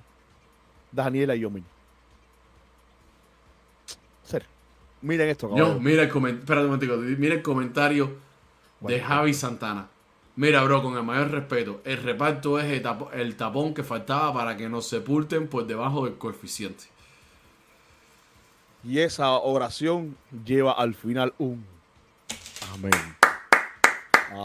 Daniela 0.92 1.36
y 1.36 1.40
Yomin. 1.40 1.66
Serio. 4.24 4.48
Miren 5.02 5.30
esto, 5.30 5.50
Yo, 5.56 5.80
mira 5.80 6.04
el 6.04 6.10
comentario. 6.10 6.42
Espérate 6.44 6.66
un 6.66 6.72
momentico. 6.72 7.20
Mira 7.20 7.34
el 7.34 7.42
comentario 7.42 8.16
de. 8.82 9.00
Javi 9.02 9.34
Santana. 9.34 9.88
Mira, 10.38 10.62
bro, 10.64 10.84
con 10.84 10.98
el 10.98 11.04
mayor 11.04 11.32
respeto, 11.32 11.80
el 11.86 11.98
reparto 12.04 12.60
es 12.60 12.66
el, 12.66 12.84
tapo- 12.84 13.10
el 13.14 13.36
tapón 13.38 13.74
que 13.74 13.84
faltaba 13.84 14.34
para 14.34 14.58
que 14.58 14.68
nos 14.68 14.88
sepulten 14.88 15.48
por 15.48 15.66
debajo 15.66 16.06
del 16.06 16.16
coeficiente. 16.18 16.84
Y 18.84 19.00
esa 19.00 19.32
oración 19.32 20.16
lleva 20.46 20.74
al 20.74 20.94
final 20.94 21.34
un 21.38 21.66
amén. 22.74 22.92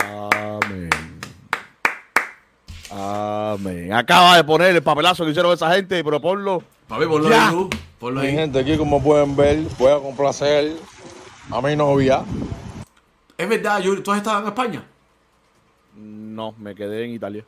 Amén. 0.01 0.91
Amén. 2.91 3.93
Acaba 3.93 4.37
de 4.37 4.45
poner 4.45 4.75
el 4.75 4.83
papelazo 4.83 5.25
que 5.25 5.31
hicieron 5.31 5.53
esa 5.53 5.73
gente, 5.75 6.03
pero 6.03 6.21
ponlo. 6.21 6.63
Papi, 6.89 7.07
ponlo 7.07 7.29
Ya. 7.29 7.49
ahí 7.49 7.55
tú. 7.55 7.71
Ponlo 7.99 8.21
Mi 8.21 8.29
ahí. 8.29 8.35
gente, 8.35 8.59
aquí 8.61 8.77
como 8.79 9.03
pueden 9.03 9.37
ver, 9.37 9.59
voy 9.79 9.93
a 9.93 9.99
complacer 9.99 10.77
a 11.51 11.61
mi 11.61 11.77
novia. 11.77 12.23
Es 13.37 13.49
verdad, 13.49 13.81
Yuri, 13.81 14.03
¿tú 14.03 14.11
has 14.13 14.19
estado 14.19 14.41
en 14.41 14.47
España? 14.47 14.85
No, 16.01 16.55
me 16.59 16.75
quedé 16.75 17.05
en 17.05 17.11
Italia. 17.13 17.45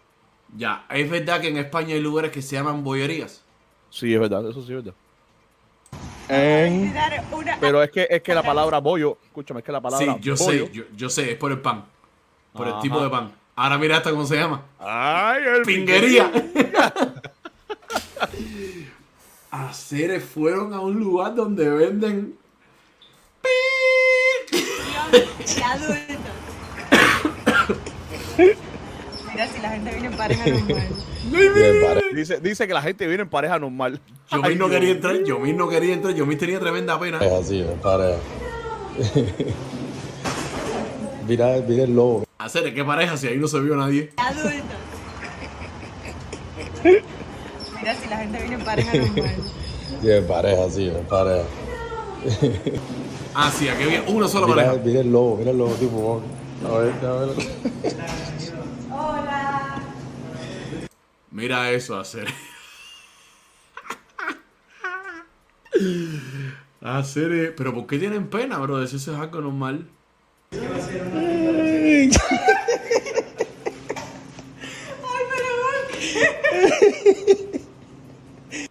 Ya, 0.57 0.84
es 0.90 1.11
verdad 1.11 1.40
que 1.40 1.48
en 1.48 1.57
España 1.57 1.94
hay 1.94 2.00
lugares 2.00 2.30
que 2.30 2.42
se 2.42 2.57
llaman 2.57 2.84
bollerías. 2.84 3.42
Sí, 3.90 4.12
es 4.12 4.20
verdad, 4.20 4.48
eso 4.48 4.62
sí 4.62 4.72
es 4.74 4.84
verdad. 4.84 4.94
En 6.28 6.94
Pero 7.61 7.82
es 7.82 7.90
que, 7.90 8.07
es 8.09 8.22
que 8.22 8.34
la 8.34 8.42
palabra 8.42 8.78
bollo, 8.78 9.18
escúchame, 9.24 9.61
es 9.61 9.66
que 9.66 9.72
la 9.72 9.78
Sí, 9.78 9.82
palabra 9.82 10.18
yo 10.20 10.34
bollo. 10.36 10.66
sé, 10.66 10.72
yo, 10.72 10.84
yo 10.96 11.09
sé, 11.11 11.32
es 11.32 11.36
por 11.38 11.53
el 11.53 11.61
pan. 11.61 11.84
Por 12.53 12.68
el 12.68 12.78
tipo 12.80 13.03
de 13.03 13.09
pan. 13.09 13.32
Ahora 13.57 13.78
mira 13.78 13.96
hasta 13.98 14.11
cómo 14.11 14.24
se 14.26 14.36
llama. 14.36 14.62
Ay, 14.78 15.42
el 15.57 15.62
Pinguería. 15.62 16.30
Aceres 19.50 20.24
fueron 20.24 20.72
a 20.72 20.80
un 20.80 20.98
lugar 20.98 21.34
donde 21.34 21.68
venden. 21.68 22.38
Mira 28.39 29.47
si 29.47 29.61
la 29.61 29.70
gente 29.70 29.91
viene 29.93 30.07
en 30.09 30.16
pareja 30.16 30.47
normal. 30.47 30.89
Dice, 32.14 32.41
dice 32.41 32.66
que 32.66 32.74
la 32.74 32.83
gente 32.83 33.07
viene 33.07 33.22
en 33.22 33.28
pareja 33.28 33.59
normal. 33.59 34.01
Yo 34.30 34.41
Ay, 34.43 34.57
no 34.57 34.68
quería 34.68 34.91
entrar, 34.91 35.22
yo 35.24 35.39
no 35.39 35.68
quería 35.68 35.95
entrar, 35.95 36.14
yo 36.14 36.26
tenía 36.37 36.59
tremenda 36.61 36.99
pena. 36.99 37.18
es 37.18 37.33
así, 37.33 37.62
me 37.62 37.74
pareja. 37.76 38.18
mira, 41.28 41.57
mira 41.66 41.85
el 41.85 41.95
lobo. 41.95 42.24
Aceres, 42.39 42.74
qué 42.74 42.85
pareja 42.85 43.16
si 43.16 43.28
ahí 43.28 43.39
no 43.39 43.47
se 43.49 43.61
vio 43.61 43.76
nadie. 43.76 44.03
De 44.03 44.12
adultos. 44.18 44.62
Mira 47.80 47.95
si 47.95 48.09
la 48.09 48.16
gente 48.18 48.39
viene 48.39 48.55
en 48.57 48.64
pareja 48.64 48.95
normal. 48.95 49.35
Sí, 50.03 50.09
me 50.09 50.22
pareja, 50.22 50.68
sí, 50.70 50.87
me 50.87 51.01
pareja. 51.03 51.45
Ah, 53.35 53.53
sí, 53.57 53.68
aquí 53.68 53.85
había 53.85 54.03
una 54.09 54.26
sola 54.26 54.47
Mira, 54.49 54.64
pareja. 54.66 54.83
mira 54.85 55.01
el 55.01 55.12
lobo, 55.12 55.37
mira 55.37 55.51
el 55.53 55.59
lobo, 55.59 55.74
tipo. 55.74 56.20
A 56.64 56.78
ver, 56.78 56.94
a 57.04 57.12
ver. 57.14 57.36
Mira 61.30 61.70
eso, 61.70 61.98
Aceres. 61.98 62.32
Aceres, 66.80 67.52
pero 67.56 67.74
¿por 67.74 67.86
qué 67.86 67.98
tienen 67.98 68.28
pena, 68.28 68.58
bro? 68.58 68.82
Eso 68.82 68.96
es 68.96 69.08
algo 69.08 69.40
normal. 69.40 69.86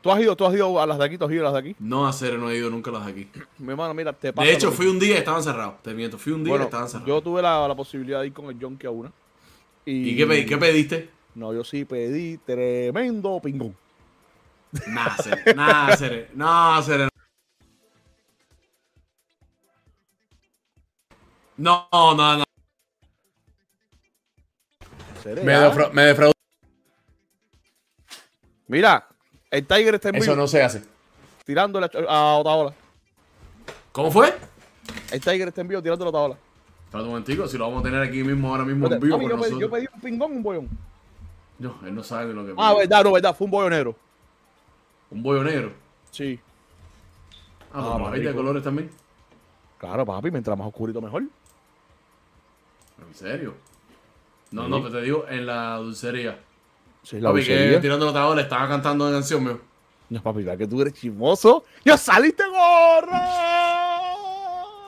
¿Tú 0.01 0.11
has 0.11 0.19
ido, 0.19 0.35
tú 0.35 0.45
has 0.45 0.53
ido 0.55 0.79
a 0.81 0.85
las 0.87 0.97
de 0.97 1.05
aquí, 1.05 1.17
tú 1.17 1.25
has 1.25 1.31
ido 1.31 1.41
a 1.47 1.51
las 1.51 1.53
de 1.53 1.69
aquí? 1.69 1.75
No, 1.79 2.07
Aceres, 2.07 2.39
no 2.39 2.49
he 2.49 2.57
ido 2.57 2.69
nunca 2.69 2.89
a 2.89 2.93
las 2.93 3.05
de 3.05 3.11
aquí. 3.11 3.29
Mi 3.59 3.69
hermano, 3.71 3.93
mira, 3.93 4.11
te 4.13 4.33
pasa 4.33 4.47
De 4.47 4.53
hecho, 4.53 4.71
fui 4.71 4.87
un 4.87 4.99
día 4.99 5.15
y 5.15 5.17
estaban 5.19 5.43
cerrados. 5.43 5.81
Te 5.83 5.93
miento, 5.93 6.17
fui 6.17 6.33
un 6.33 6.43
día 6.43 6.49
y 6.49 6.51
Bueno, 6.51 6.65
estaban 6.65 6.87
cerrados. 6.89 7.07
yo 7.07 7.21
tuve 7.21 7.41
la, 7.41 7.67
la 7.67 7.75
posibilidad 7.75 8.21
de 8.21 8.27
ir 8.27 8.33
con 8.33 8.45
el 8.47 8.59
Jonky 8.59 8.87
a 8.87 8.91
una. 8.91 9.11
¿Y 9.85 10.15
qué, 10.17 10.27
pedí- 10.27 10.47
qué 10.47 10.57
pediste? 10.57 11.09
No, 11.35 11.53
yo 11.53 11.63
sí 11.63 11.85
pedí 11.85 12.37
tremendo 12.39 13.39
pingón. 13.41 13.75
Nada, 14.87 15.15
Aceres, 15.15 15.55
nada, 15.55 15.87
Aceres, 15.87 16.29
no, 16.33 16.73
Aceres. 16.75 17.09
No, 21.57 21.87
no, 21.91 22.37
no. 22.37 22.43
¿Seré, 25.21 25.43
Me, 25.43 25.53
defra- 25.53 25.91
me 25.91 26.01
defraudó. 26.03 26.33
Mira, 28.67 29.07
el 29.51 29.65
Tiger 29.67 29.95
está 29.95 30.09
en 30.09 30.15
Eso 30.15 30.31
vivo 30.31 30.35
no 30.41 30.47
se 30.47 30.63
hace. 30.63 30.83
tirándole 31.45 31.87
a, 32.07 32.35
Otaola. 32.35 32.73
¿Cómo 33.91 34.09
fue? 34.11 34.33
El 35.11 35.19
Tiger 35.21 35.49
está 35.49 35.61
en 35.61 35.67
vivo 35.67 35.81
tirándole 35.81 36.07
a 36.07 36.09
Otaola. 36.09 36.37
Espérate 36.85 37.03
un 37.05 37.09
momentico, 37.11 37.47
si 37.47 37.57
lo 37.57 37.65
vamos 37.65 37.81
a 37.81 37.83
tener 37.83 38.01
aquí 38.01 38.23
mismo, 38.23 38.49
ahora 38.49 38.65
mismo 38.65 38.87
en 38.91 38.99
vivo 38.99 39.21
yo, 39.21 39.39
pedí, 39.39 39.59
yo 39.59 39.69
pedí 39.69 39.85
un 39.93 40.01
pingón, 40.01 40.31
un 40.33 40.43
bollón. 40.43 40.69
No, 41.59 41.77
él 41.85 41.93
no 41.95 42.03
sabe 42.03 42.33
lo 42.33 42.43
que 42.45 42.53
Ah, 42.57 42.69
pidió. 42.71 42.77
verdad, 42.79 43.03
no, 43.03 43.11
verdad. 43.13 43.35
Fue 43.35 43.45
un 43.45 43.51
bollo 43.51 43.69
negro. 43.69 43.95
Un 45.11 45.21
bollo 45.23 45.43
negro. 45.43 45.73
Sí. 46.09 46.39
Ah, 47.73 47.93
Ah, 47.95 48.07
pues 48.09 48.23
de 48.23 48.33
colores 48.33 48.63
también. 48.63 48.89
Claro, 49.77 50.05
papi, 50.05 50.31
mientras 50.31 50.57
más 50.57 50.67
oscurito 50.67 50.99
mejor. 51.01 51.23
¿En 51.23 53.15
serio? 53.15 53.53
No, 54.51 54.65
Sí. 54.65 54.69
no, 54.69 54.77
pero 54.83 54.91
te 54.95 55.01
digo, 55.01 55.25
en 55.29 55.45
la 55.45 55.75
dulcería. 55.77 56.39
Sí, 57.03 57.19
la 57.19 57.29
Papi, 57.29 57.45
que 57.45 57.79
tirando 57.81 58.05
los 58.05 58.13
tabones, 58.13 58.43
estaba 58.43 58.67
cantando 58.67 59.05
una 59.07 59.13
canción, 59.15 59.43
mío. 59.43 59.59
No, 60.09 60.21
papi, 60.21 60.39
¿verdad 60.43 60.57
que 60.57 60.67
tú 60.67 60.81
eres 60.81 60.93
chismoso? 60.93 61.63
¡Ya 61.85 61.97
saliste 61.97 62.43
gorra! 62.45 63.29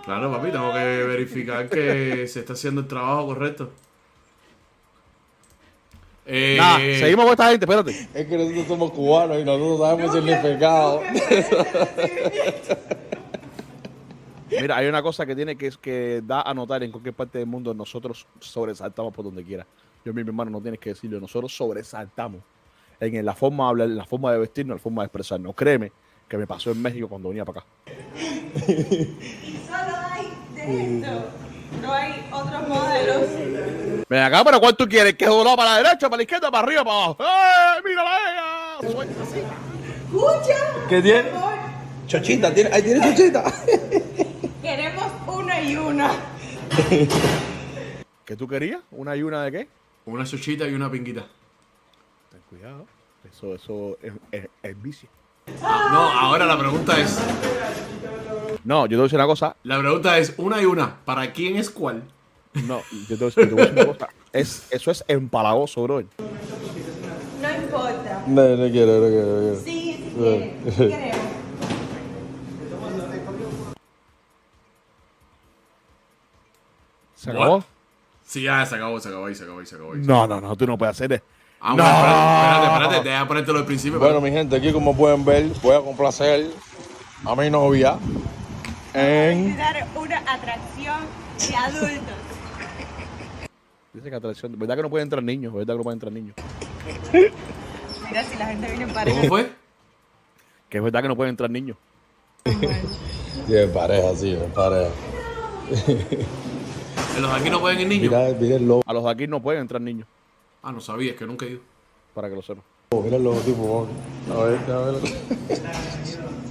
Claro, 0.03 0.29
papi, 0.31 0.51
tengo 0.51 0.73
que 0.73 1.03
verificar 1.05 1.69
que 1.69 2.27
se 2.27 2.41
está 2.41 2.53
haciendo 2.53 2.81
el 2.81 2.87
trabajo 2.87 3.27
correcto. 3.27 3.71
Eh, 6.25 6.55
Nada, 6.57 6.77
seguimos 6.77 7.25
con 7.25 7.31
esta 7.31 7.49
gente, 7.49 7.65
espérate. 7.65 8.09
Es 8.13 8.27
que 8.27 8.37
nosotros 8.37 8.67
somos 8.67 8.91
cubanos 8.91 9.39
y 9.39 9.43
nosotros 9.43 9.79
sabemos 9.79 10.15
el 10.15 10.23
significado. 10.23 11.01
Mira, 14.61 14.77
hay 14.77 14.87
una 14.87 15.01
cosa 15.01 15.25
que 15.25 15.35
tiene 15.35 15.57
que, 15.57 15.71
que 15.81 16.21
da 16.23 16.41
a 16.41 16.53
notar 16.53 16.83
en 16.83 16.91
cualquier 16.91 17.15
parte 17.15 17.39
del 17.39 17.47
mundo. 17.47 17.73
Nosotros 17.73 18.27
sobresaltamos 18.39 19.13
por 19.13 19.25
donde 19.25 19.43
quiera. 19.43 19.65
Yo, 20.05 20.13
mi 20.13 20.21
hermano, 20.21 20.51
no 20.51 20.61
tienes 20.61 20.79
que 20.79 20.89
decirlo. 20.89 21.19
Nosotros 21.19 21.55
sobresaltamos 21.55 22.41
en 22.99 23.25
la 23.25 23.33
forma 23.33 23.65
de 23.65 23.69
hablar, 23.69 23.87
en 23.89 23.97
la 23.97 24.05
forma 24.05 24.31
de 24.31 24.39
vestirnos, 24.39 24.73
en 24.73 24.77
la 24.77 24.83
forma 24.83 25.01
de 25.01 25.05
expresarnos. 25.07 25.55
Créeme 25.55 25.91
que 26.27 26.37
me 26.37 26.47
pasó 26.47 26.71
en 26.71 26.81
México 26.81 27.07
cuando 27.07 27.29
venía 27.29 27.45
para 27.45 27.61
acá. 27.61 27.67
Solo 28.65 29.95
hay 30.11 30.27
de 30.55 30.99
esto. 30.99 31.25
No 31.81 31.93
hay 31.93 32.29
otros 32.31 32.67
modelos. 32.67 34.05
Ven 34.09 34.21
acá, 34.21 34.43
pero 34.43 34.59
¿cuál 34.59 34.75
tú 34.75 34.87
quieres? 34.87 35.15
¿Que 35.15 35.25
doblado 35.25 35.57
para 35.57 35.71
la 35.71 35.77
derecha, 35.77 36.09
para 36.09 36.17
la 36.17 36.23
izquierda, 36.23 36.51
para 36.51 36.65
arriba, 36.65 36.83
para 36.83 36.97
abajo? 36.97 37.17
¡Eh! 37.19 37.81
¡Mírala 37.83 38.17
ella! 38.17 38.91
Suelta 38.91 39.23
así. 39.23 39.39
Escucha. 40.05 40.87
¿Qué 40.87 41.01
tiene? 41.01 41.29
Chochita, 42.07 42.53
¿tiene, 42.53 42.69
ahí 42.73 42.83
tiene 42.83 43.01
chochita. 43.01 43.43
Queremos 44.61 45.05
una 45.27 45.61
y 45.61 45.75
una. 45.75 46.11
¿Qué 48.25 48.35
tú 48.35 48.47
querías? 48.47 48.81
¿Una 48.91 49.15
y 49.15 49.23
una 49.23 49.43
de 49.43 49.51
qué? 49.51 49.67
Una 50.05 50.25
chuchita 50.25 50.67
y 50.67 50.73
una 50.73 50.89
pinguita. 50.91 51.25
Ten 52.31 52.41
cuidado. 52.49 52.85
Eso, 53.29 53.55
eso 53.55 53.97
es, 54.01 54.13
es- 54.31 54.49
es 54.61 54.81
vicio. 54.81 55.09
No, 55.61 55.99
ahora 56.11 56.45
la 56.45 56.57
pregunta 56.57 56.97
es, 56.99 57.19
No, 58.63 58.85
yo 58.85 58.89
te 58.89 58.95
voy 58.95 59.01
a 59.01 59.03
decir 59.03 59.17
una 59.19 59.27
cosa. 59.27 59.55
la 59.63 59.79
pregunta 59.79 60.17
es 60.17 60.33
una 60.37 60.61
y 60.61 60.65
una. 60.65 60.95
¿Para 61.05 61.31
quién 61.33 61.55
es 61.57 61.69
cuál? 61.69 62.03
No, 62.53 62.81
yo 63.09 63.17
te 63.17 63.23
voy 63.23 63.23
a 63.23 63.25
decir, 63.27 63.43
yo 63.43 63.49
te 63.49 63.53
voy 63.55 63.61
a 63.61 63.65
decir 63.65 63.83
una 63.83 63.93
cosa. 63.93 64.09
Es, 64.31 64.67
eso 64.71 64.91
es 64.91 65.03
empalagoso, 65.07 65.83
bro. 65.83 66.01
No 66.01 67.55
importa. 67.55 68.23
No, 68.27 68.41
no 68.57 68.71
quiero, 68.71 68.99
no 68.99 69.07
quiero, 69.07 69.27
no 69.27 69.39
quiero. 69.41 69.59
Sí, 69.63 70.13
sí. 70.15 70.73
Sí. 70.77 70.93
¿Se 77.15 77.29
acabó? 77.31 77.63
Sí, 78.25 78.43
ya 78.43 78.65
se 78.65 78.75
acabó, 78.75 78.99
se 78.99 79.09
acabó 79.09 79.25
ahí, 79.27 79.35
se 79.35 79.43
acabó 79.43 79.59
ahí, 79.59 79.65
se 79.65 79.75
acabó 79.75 79.93
ahí. 79.93 79.99
No, 80.03 80.25
no, 80.27 80.41
no, 80.41 80.55
tú 80.55 80.65
no 80.65 80.77
puedes 80.77 80.95
hacer 80.95 81.13
eso. 81.13 81.23
Ah, 81.61 81.75
No. 81.75 81.83
espérate, 81.83 82.65
espérate, 82.65 82.83
espérate, 82.83 83.09
deja 83.09 83.27
ponértelo 83.27 83.59
al 83.59 83.65
principio. 83.65 83.99
Bueno, 83.99 84.21
mi 84.21 84.31
gente, 84.31 84.55
aquí 84.55 84.71
como 84.71 84.95
pueden 84.95 85.23
ver, 85.23 85.45
voy 85.61 85.75
a 85.75 85.81
complacer 85.81 86.51
a 87.25 87.35
mi 87.35 87.49
novia 87.49 87.97
en... 88.93 89.55
Dar 89.57 89.87
una 89.95 90.17
atracción 90.19 90.97
de 91.47 91.55
adultos. 91.55 92.15
Dice 93.93 94.09
que 94.09 94.15
atracción. 94.15 94.57
¿Verdad 94.57 94.75
que 94.75 94.81
no 94.81 94.89
pueden 94.89 95.05
entrar 95.05 95.23
niños? 95.23 95.53
¿Verdad 95.53 95.75
que 95.75 95.77
no 95.77 95.83
pueden 95.83 95.95
entrar 95.97 96.11
niños? 96.11 96.35
Mira 98.09 98.23
si 98.23 98.37
la 98.37 98.45
gente 98.47 98.67
viene 98.67 98.83
en 98.85 98.93
pareja. 98.93 99.17
¿Cómo 99.17 99.29
fue? 99.29 99.51
Que 100.69 100.77
es 100.79 100.83
verdad 100.83 101.01
que 101.03 101.07
no 101.07 101.15
pueden 101.15 101.29
entrar 101.29 101.49
niños. 101.49 101.77
Sí, 103.47 103.55
en 103.55 103.71
pareja, 103.71 104.15
sí, 104.15 104.33
en 104.33 104.51
pareja. 104.51 104.91
En 107.15 107.21
los 107.21 107.31
de 107.31 107.37
aquí 107.39 107.49
no 107.49 107.59
pueden 107.59 107.79
ir 107.81 107.87
niños. 107.87 108.11
Mira, 108.11 108.33
mira 108.39 108.55
el 108.55 108.67
logo, 108.67 108.83
A 108.85 108.93
los 108.93 109.03
de 109.03 109.09
aquí 109.11 109.27
no 109.27 109.41
pueden 109.41 109.61
entrar 109.61 109.81
niños. 109.81 110.07
Ah, 110.63 110.71
no 110.71 110.81
sabía, 110.81 111.11
es 111.11 111.17
que 111.17 111.25
nunca 111.25 111.45
he 111.45 111.51
ido. 111.51 111.61
Para 112.13 112.29
que 112.29 112.35
lo 112.35 112.41
sepan. 112.41 112.63
mira 112.91 113.17
el 113.17 113.23
logotipo. 113.23 113.87
A 114.31 114.43
ver, 114.43 114.71
a 114.71 114.77
ver. 114.79 114.95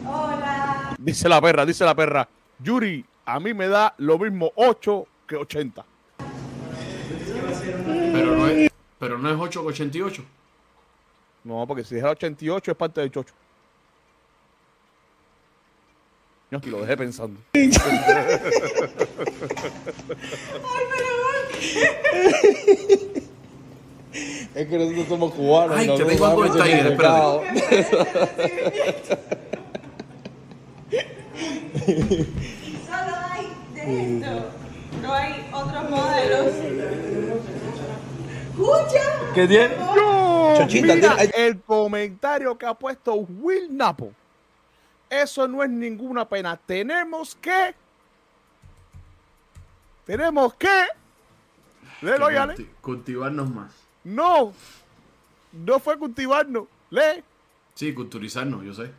Hola. 0.07 0.97
Dice 0.99 1.29
la 1.29 1.41
perra, 1.41 1.67
dice 1.67 1.85
la 1.85 1.95
perra. 1.95 2.29
Yuri, 2.61 3.05
a 3.25 3.41
mí 3.41 3.55
me 3.55 3.67
da 3.67 3.95
lo 3.99 4.19
mismo 4.19 4.53
8 4.55 5.07
que 5.27 5.37
80. 5.37 5.85
Pero 8.13 8.37
no 8.37 8.47
es, 8.47 8.71
pero 8.99 9.19
no 9.19 9.31
es 9.31 9.37
888. 9.37 10.23
No, 11.45 11.67
porque 11.67 11.83
si 11.83 11.97
dijera 11.97 12.13
88 12.13 12.71
es 12.71 12.77
parte 12.77 13.01
del 13.01 13.11
chocho. 13.11 13.35
No, 13.35 13.41
y 16.62 16.70
lo 16.70 16.80
dejé 16.80 16.96
pensando. 16.96 17.40
Es 24.55 24.68
que 24.68 24.78
nosotros 24.78 25.07
somos 25.09 25.32
cubanos 25.32 25.78
Ay, 25.78 25.88
y 25.88 25.96
que 25.96 26.05
tengo 26.05 26.26
algo 26.26 26.46
sabemos 26.46 26.57
en 26.57 26.62
el 26.62 26.66
Tiger, 26.66 26.82
significado. 26.82 27.42
Solo 32.86 33.16
hay 33.30 33.46
de 33.74 34.16
esto. 34.18 34.44
No 35.00 35.14
hay 35.14 35.48
otros 35.53 35.90
modelos. 35.90 36.46
Escucha. 38.50 39.03
¿Qué 39.34 39.48
tiene? 39.48 39.68
No, 39.96 40.55
Chochita, 40.59 40.94
mira 40.94 41.16
el 41.34 41.61
comentario 41.62 42.59
que 42.59 42.66
ha 42.66 42.74
puesto 42.74 43.14
Will 43.14 43.74
Napo. 43.74 44.12
Eso 45.13 45.47
no 45.47 45.63
es 45.63 45.69
ninguna 45.69 46.27
pena. 46.27 46.57
Tenemos 46.57 47.35
que. 47.35 47.75
Tenemos 50.07 50.55
que. 50.55 50.87
Léelo, 52.01 52.29
Que 52.29 52.35
culti- 52.37 52.69
Cultivarnos 52.81 53.51
más. 53.51 53.73
No. 54.05 54.55
No 55.53 55.79
fue 55.81 55.99
cultivarnos. 55.99 56.65
Lee. 56.91 57.23
Sí, 57.75 57.93
culturizarnos, 57.93 58.65
yo 58.65 58.73
sé. 58.73 58.91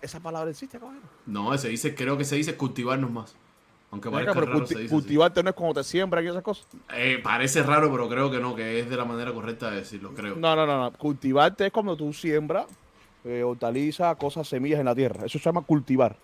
Esa 0.00 0.20
palabra 0.20 0.50
existe, 0.50 0.78
cabrón. 0.78 1.00
No, 1.26 1.56
se 1.58 1.68
dice, 1.68 1.94
creo 1.94 2.16
que 2.16 2.24
se 2.24 2.36
dice 2.36 2.56
cultivarnos 2.56 3.10
más. 3.10 3.34
Aunque 3.90 4.10
parezca 4.10 4.32
pero 4.32 4.46
raro, 4.46 4.60
culti- 4.60 4.68
se 4.68 4.74
dice 4.78 4.84
así. 4.86 4.94
cultivarte 4.94 5.42
no 5.42 5.50
es 5.50 5.56
como 5.56 5.74
te 5.74 5.84
siembran 5.84 6.24
y 6.24 6.28
esas 6.28 6.42
cosas. 6.42 6.66
Eh, 6.94 7.20
parece 7.22 7.62
raro, 7.62 7.90
pero 7.90 8.08
creo 8.08 8.30
que 8.30 8.38
no, 8.38 8.54
que 8.56 8.80
es 8.80 8.88
de 8.88 8.96
la 8.96 9.04
manera 9.04 9.32
correcta 9.34 9.70
de 9.70 9.76
decirlo, 9.76 10.14
creo. 10.14 10.34
No, 10.36 10.56
no, 10.56 10.66
no, 10.66 10.78
no. 10.90 10.92
Cultivarte 10.96 11.66
es 11.66 11.72
cuando 11.72 11.94
tú 11.96 12.12
siembras 12.12 12.66
eh, 13.28 13.42
hortalizas, 13.42 14.16
cosas, 14.16 14.48
semillas 14.48 14.80
en 14.80 14.86
la 14.86 14.94
tierra. 14.94 15.26
Eso 15.26 15.38
se 15.38 15.44
llama 15.44 15.62
cultivar. 15.62 16.16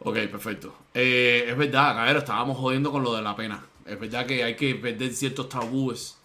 Ok, 0.00 0.14
perfecto. 0.30 0.74
Eh, 0.92 1.46
es 1.48 1.56
verdad, 1.56 2.04
ver, 2.04 2.16
estábamos 2.18 2.56
jodiendo 2.58 2.90
con 2.92 3.02
lo 3.02 3.14
de 3.14 3.22
la 3.22 3.34
pena. 3.34 3.64
Es 3.86 3.98
verdad 3.98 4.26
que 4.26 4.44
hay 4.44 4.54
que 4.56 4.74
perder 4.74 5.12
ciertos 5.12 5.48
tabúes. 5.48 6.18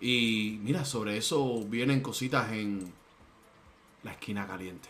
Y 0.00 0.58
mira, 0.62 0.84
sobre 0.84 1.16
eso 1.16 1.62
vienen 1.66 2.00
cositas 2.00 2.50
en 2.52 2.92
la 4.04 4.12
esquina 4.12 4.46
caliente. 4.46 4.88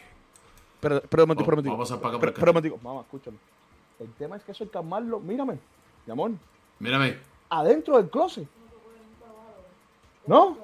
Pero, 0.80 1.00
pero, 1.08 1.24
un 1.24 1.28
momentico, 1.28 1.50
Vamos- 1.50 1.62
pero, 1.62 1.72
vamos 1.72 1.90
a 1.90 1.94
pasar 1.94 2.00
para 2.02 2.16
acá, 2.16 2.40
Pero, 2.40 2.52
pero. 2.54 2.78
Mamá, 2.82 3.00
escúchame. 3.00 3.36
El 3.98 4.12
tema 4.12 4.36
es 4.36 4.44
que 4.44 4.52
eso 4.52 4.62
hay 4.64 4.68
que 4.68 4.72
calmarlo. 4.74 5.18
Mírame, 5.18 5.58
mi 6.06 6.12
amor. 6.12 6.30
Mírame, 6.78 7.18
Adentro 7.50 7.96
del 7.96 8.10
closet. 8.10 8.46
¿No? 10.26 10.58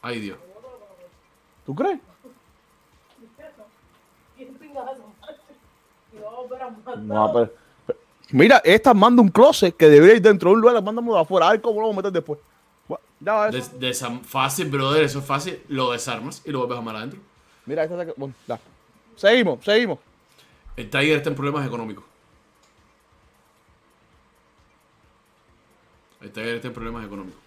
ay 0.00 0.20
Dios. 0.20 0.38
¿Tú 1.66 1.74
crees? 1.74 1.98
No, 7.02 7.32
pero, 7.32 7.52
pero- 7.86 7.98
Mira, 8.30 8.60
esta 8.64 8.92
manda 8.94 9.22
un 9.22 9.28
closet 9.28 9.76
que 9.76 9.88
debería 9.88 10.16
ir 10.16 10.22
dentro 10.22 10.50
de 10.50 10.54
un 10.56 10.60
lugar, 10.60 10.74
la 10.74 10.80
mandamos 10.80 11.14
de 11.14 11.20
afuera. 11.20 11.48
A 11.48 11.52
ver 11.52 11.60
cómo 11.60 11.80
lo 11.80 11.86
vamos 11.88 11.94
a 11.94 12.08
meter 12.08 12.12
después. 12.12 12.38
Ya. 13.20 13.50
Des- 13.50 13.72
desam- 13.80 14.22
fácil, 14.22 14.68
brother, 14.68 15.02
eso 15.04 15.20
es 15.20 15.24
fácil. 15.24 15.62
Lo 15.68 15.90
desarmas 15.92 16.42
y 16.44 16.50
lo 16.50 16.58
vuelves 16.58 16.78
a 16.78 16.82
mal 16.82 16.96
adentro. 16.96 17.18
Mira, 17.64 17.84
esta 17.84 18.02
está- 18.02 18.14
bueno, 18.16 18.34
ya. 18.46 18.60
Seguimos, 19.16 19.64
seguimos. 19.64 19.98
El 20.76 20.90
Tiger 20.90 21.16
está 21.16 21.30
en 21.30 21.36
problemas 21.36 21.66
económicos. 21.66 22.04
El 26.20 26.30
Tiger 26.30 26.56
está 26.56 26.68
en 26.68 26.74
problemas 26.74 27.04
económicos. 27.06 27.40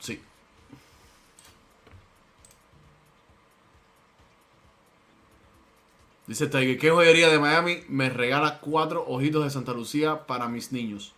Sí. 0.00 0.20
Dice 6.26 6.46
Tiger, 6.46 6.78
¿qué 6.78 6.90
joyería 6.90 7.28
de 7.28 7.38
Miami 7.38 7.84
me 7.88 8.08
regala 8.08 8.58
cuatro 8.60 9.04
ojitos 9.06 9.44
de 9.44 9.50
Santa 9.50 9.72
Lucía 9.74 10.26
para 10.26 10.48
mis 10.48 10.72
niños? 10.72 11.12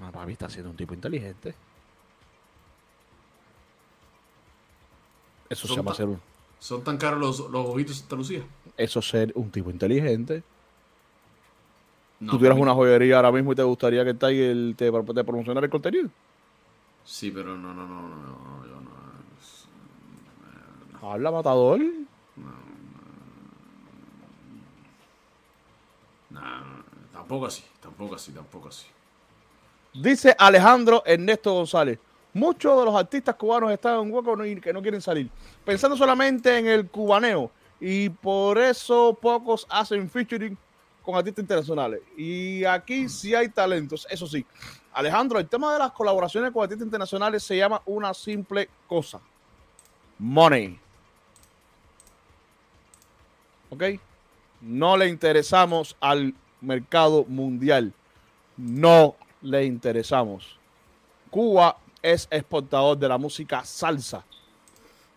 Ah, 0.00 0.10
papi 0.12 0.32
está 0.32 0.48
siendo 0.48 0.70
un 0.70 0.76
tipo 0.76 0.94
inteligente. 0.94 1.54
Eso 5.48 5.68
se 5.68 5.76
llama 5.76 5.94
ser 5.94 6.06
un, 6.06 6.20
¿Son 6.58 6.82
tan 6.82 6.96
caros 6.96 7.20
los, 7.20 7.50
los 7.50 7.66
ojitos 7.66 7.96
de 7.96 8.00
Santa 8.00 8.16
Lucía? 8.16 8.42
eso 8.76 8.98
es 9.00 9.08
ser 9.08 9.32
un 9.34 9.50
tipo 9.50 9.70
inteligente. 9.70 10.42
No, 12.20 12.32
Tú 12.32 12.38
tuvieras 12.38 12.58
una 12.58 12.72
joyería 12.72 13.16
ahora 13.16 13.32
mismo 13.32 13.52
y 13.52 13.54
te 13.54 13.62
gustaría 13.62 14.04
que 14.04 14.14
Tiger 14.14 14.74
te, 14.76 14.90
te 14.90 15.24
promocionara 15.24 15.66
el 15.66 15.70
contenido. 15.70 16.08
Sí, 17.04 17.30
pero 17.30 17.56
no, 17.56 17.74
no, 17.74 17.86
no, 17.86 18.08
no, 18.08 18.16
no, 18.16 18.66
yo 18.66 18.80
no. 18.80 18.94
Habla, 21.02 21.30
matador. 21.30 21.80
Nah, 26.30 26.82
tampoco 27.24 27.46
así, 27.46 27.64
tampoco 27.80 28.14
así, 28.16 28.32
tampoco 28.32 28.68
así. 28.68 28.86
Dice 29.94 30.36
Alejandro 30.38 31.02
Ernesto 31.06 31.54
González. 31.54 31.98
Muchos 32.34 32.78
de 32.78 32.84
los 32.84 32.94
artistas 32.94 33.34
cubanos 33.36 33.70
están 33.70 34.00
en 34.00 34.12
hueco 34.12 34.44
y 34.44 34.60
que 34.60 34.72
no 34.72 34.82
quieren 34.82 35.00
salir, 35.00 35.30
pensando 35.64 35.96
solamente 35.96 36.58
en 36.58 36.66
el 36.66 36.88
cubaneo 36.90 37.50
y 37.80 38.10
por 38.10 38.58
eso 38.58 39.16
pocos 39.18 39.66
hacen 39.70 40.10
featuring 40.10 40.58
con 41.02 41.14
artistas 41.14 41.42
internacionales. 41.42 42.00
Y 42.14 42.64
aquí 42.64 43.08
sí 43.08 43.34
hay 43.34 43.48
talentos, 43.48 44.06
eso 44.10 44.26
sí. 44.26 44.44
Alejandro, 44.92 45.38
el 45.38 45.48
tema 45.48 45.72
de 45.72 45.78
las 45.78 45.92
colaboraciones 45.92 46.50
con 46.50 46.62
artistas 46.62 46.84
internacionales 46.84 47.42
se 47.42 47.56
llama 47.56 47.80
una 47.86 48.12
simple 48.12 48.68
cosa. 48.86 49.20
Money. 50.18 50.78
¿Ok? 53.70 53.82
No 54.60 54.96
le 54.96 55.08
interesamos 55.08 55.96
al 56.00 56.34
mercado 56.64 57.24
mundial. 57.26 57.92
No 58.56 59.16
le 59.42 59.64
interesamos. 59.64 60.58
Cuba 61.30 61.76
es 62.02 62.28
exportador 62.30 62.96
de 62.98 63.08
la 63.08 63.18
música 63.18 63.64
salsa 63.64 64.24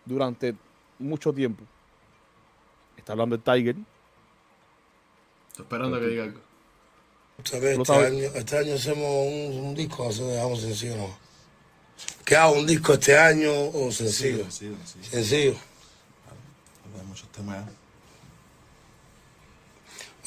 durante 0.04 0.54
mucho 0.98 1.32
tiempo. 1.32 1.64
Está 2.96 3.12
hablando 3.12 3.36
el 3.36 3.42
Tiger. 3.42 3.76
Estoy 5.50 5.62
esperando 5.64 5.96
a 5.96 6.00
que 6.00 6.06
diga 6.06 6.24
algo. 6.24 6.40
Este 7.38 7.92
año, 7.92 8.24
este 8.34 8.58
año 8.58 8.74
hacemos 8.74 9.26
un, 9.26 9.66
un 9.66 9.74
disco, 9.74 10.08
así 10.08 10.24
dejamos 10.24 10.60
sencillo, 10.60 10.96
¿no? 10.96 11.28
¿Qué 12.24 12.36
hago? 12.36 12.54
¿Un 12.54 12.66
disco 12.66 12.94
este 12.94 13.16
año 13.16 13.50
o 13.50 13.90
sencillo? 13.92 14.50
Sí. 14.50 14.74
Sencillo. 15.02 15.54
Hay 16.98 17.06
muchos 17.06 17.28
temas. 17.30 17.64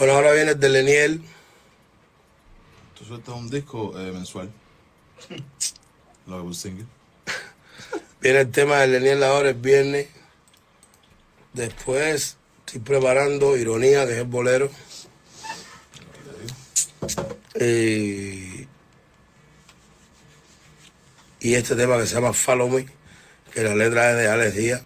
Bueno, 0.02 0.16
ahora 0.16 0.32
viene 0.32 0.54
el 0.54 0.60
de 0.60 0.68
Leniel. 0.68 1.22
Tú 2.98 3.06
sueltas 3.06 3.36
un 3.36 3.52
disco 3.52 3.94
eh, 4.00 4.12
mensual. 4.12 4.52
Lo 6.26 6.48
que 6.48 6.56
single. 6.56 6.88
Viene 8.20 8.40
el 8.40 8.50
tema 8.50 8.78
de 8.78 8.88
Leniel 8.88 9.22
ahora 9.22 9.50
el 9.50 9.58
viernes. 9.58 10.08
Después 11.54 12.36
estoy 12.66 12.82
preparando 12.82 13.56
Ironía, 13.56 14.08
que 14.08 14.14
es 14.14 14.18
el 14.18 14.24
bolero. 14.24 14.72
Eh, 17.54 18.66
y 21.42 21.54
este 21.54 21.76
tema 21.76 22.00
que 22.00 22.08
se 22.08 22.16
llama 22.16 22.34
Follow 22.34 22.70
Me, 22.70 22.88
que 23.54 23.62
la 23.62 23.76
letra 23.76 24.10
es 24.10 24.18
de 24.18 24.28
Alex 24.28 24.56
Díaz, 24.56 24.84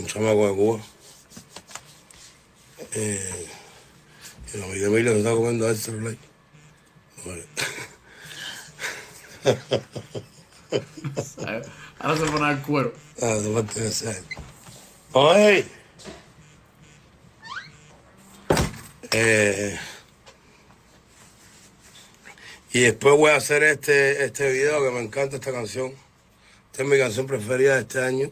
un 0.00 0.06
chamaco 0.08 0.48
de 0.48 0.54
Cuba. 0.56 0.80
Eh, 2.94 3.46
y 4.52 4.56
el 4.56 4.64
amigo 4.64 4.86
Emilio 4.86 5.12
se 5.12 5.18
está 5.18 5.30
comiendo 5.32 5.66
play. 5.66 6.18
Bueno. 7.24 7.42
Eh, 11.48 11.62
Ahora 11.98 12.16
se 12.16 12.24
pone 12.26 12.46
al 12.46 12.62
cuero. 12.62 12.92
Ah, 13.20 13.26
de 13.26 13.54
parte 13.54 13.80
de 13.80 13.92
ser. 13.92 14.22
Oye. 15.12 15.64
Eh, 19.12 19.78
y 22.72 22.80
después 22.80 23.14
voy 23.16 23.30
a 23.30 23.36
hacer 23.36 23.62
este, 23.62 24.24
este 24.24 24.50
video 24.50 24.82
que 24.82 24.90
me 24.90 25.00
encanta 25.00 25.36
esta 25.36 25.52
canción. 25.52 25.92
Esta 26.72 26.82
es 26.82 26.88
mi 26.88 26.98
canción 26.98 27.26
preferida 27.26 27.74
de 27.74 27.82
este 27.82 28.02
año. 28.02 28.30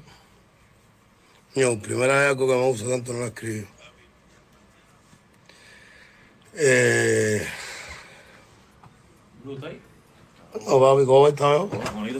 No, 1.54 1.78
primera 1.80 2.18
vez 2.18 2.28
algo 2.30 2.48
que 2.48 2.54
me 2.54 2.66
gusta 2.66 2.88
tanto 2.88 3.12
no 3.12 3.20
la 3.20 3.26
escribí. 3.26 3.66
Eh, 6.62 7.42
no, 9.44 10.78
papi, 10.78 11.06
¿cómo 11.06 11.28
estás? 11.28 11.62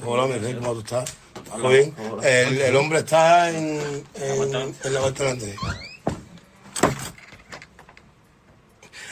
Hola, 0.06 0.26
mi 0.28 0.38
rey, 0.38 0.54
¿cómo 0.54 0.72
tú 0.72 0.80
estás? 0.80 1.14
¿Todo 1.44 1.68
bien? 1.68 1.94
El, 2.22 2.58
el 2.58 2.76
hombre 2.76 3.00
está 3.00 3.50
en, 3.50 3.78
en, 4.14 4.74
en 4.82 4.94
la 4.94 5.00
parte 5.02 5.24
delante. 5.24 5.54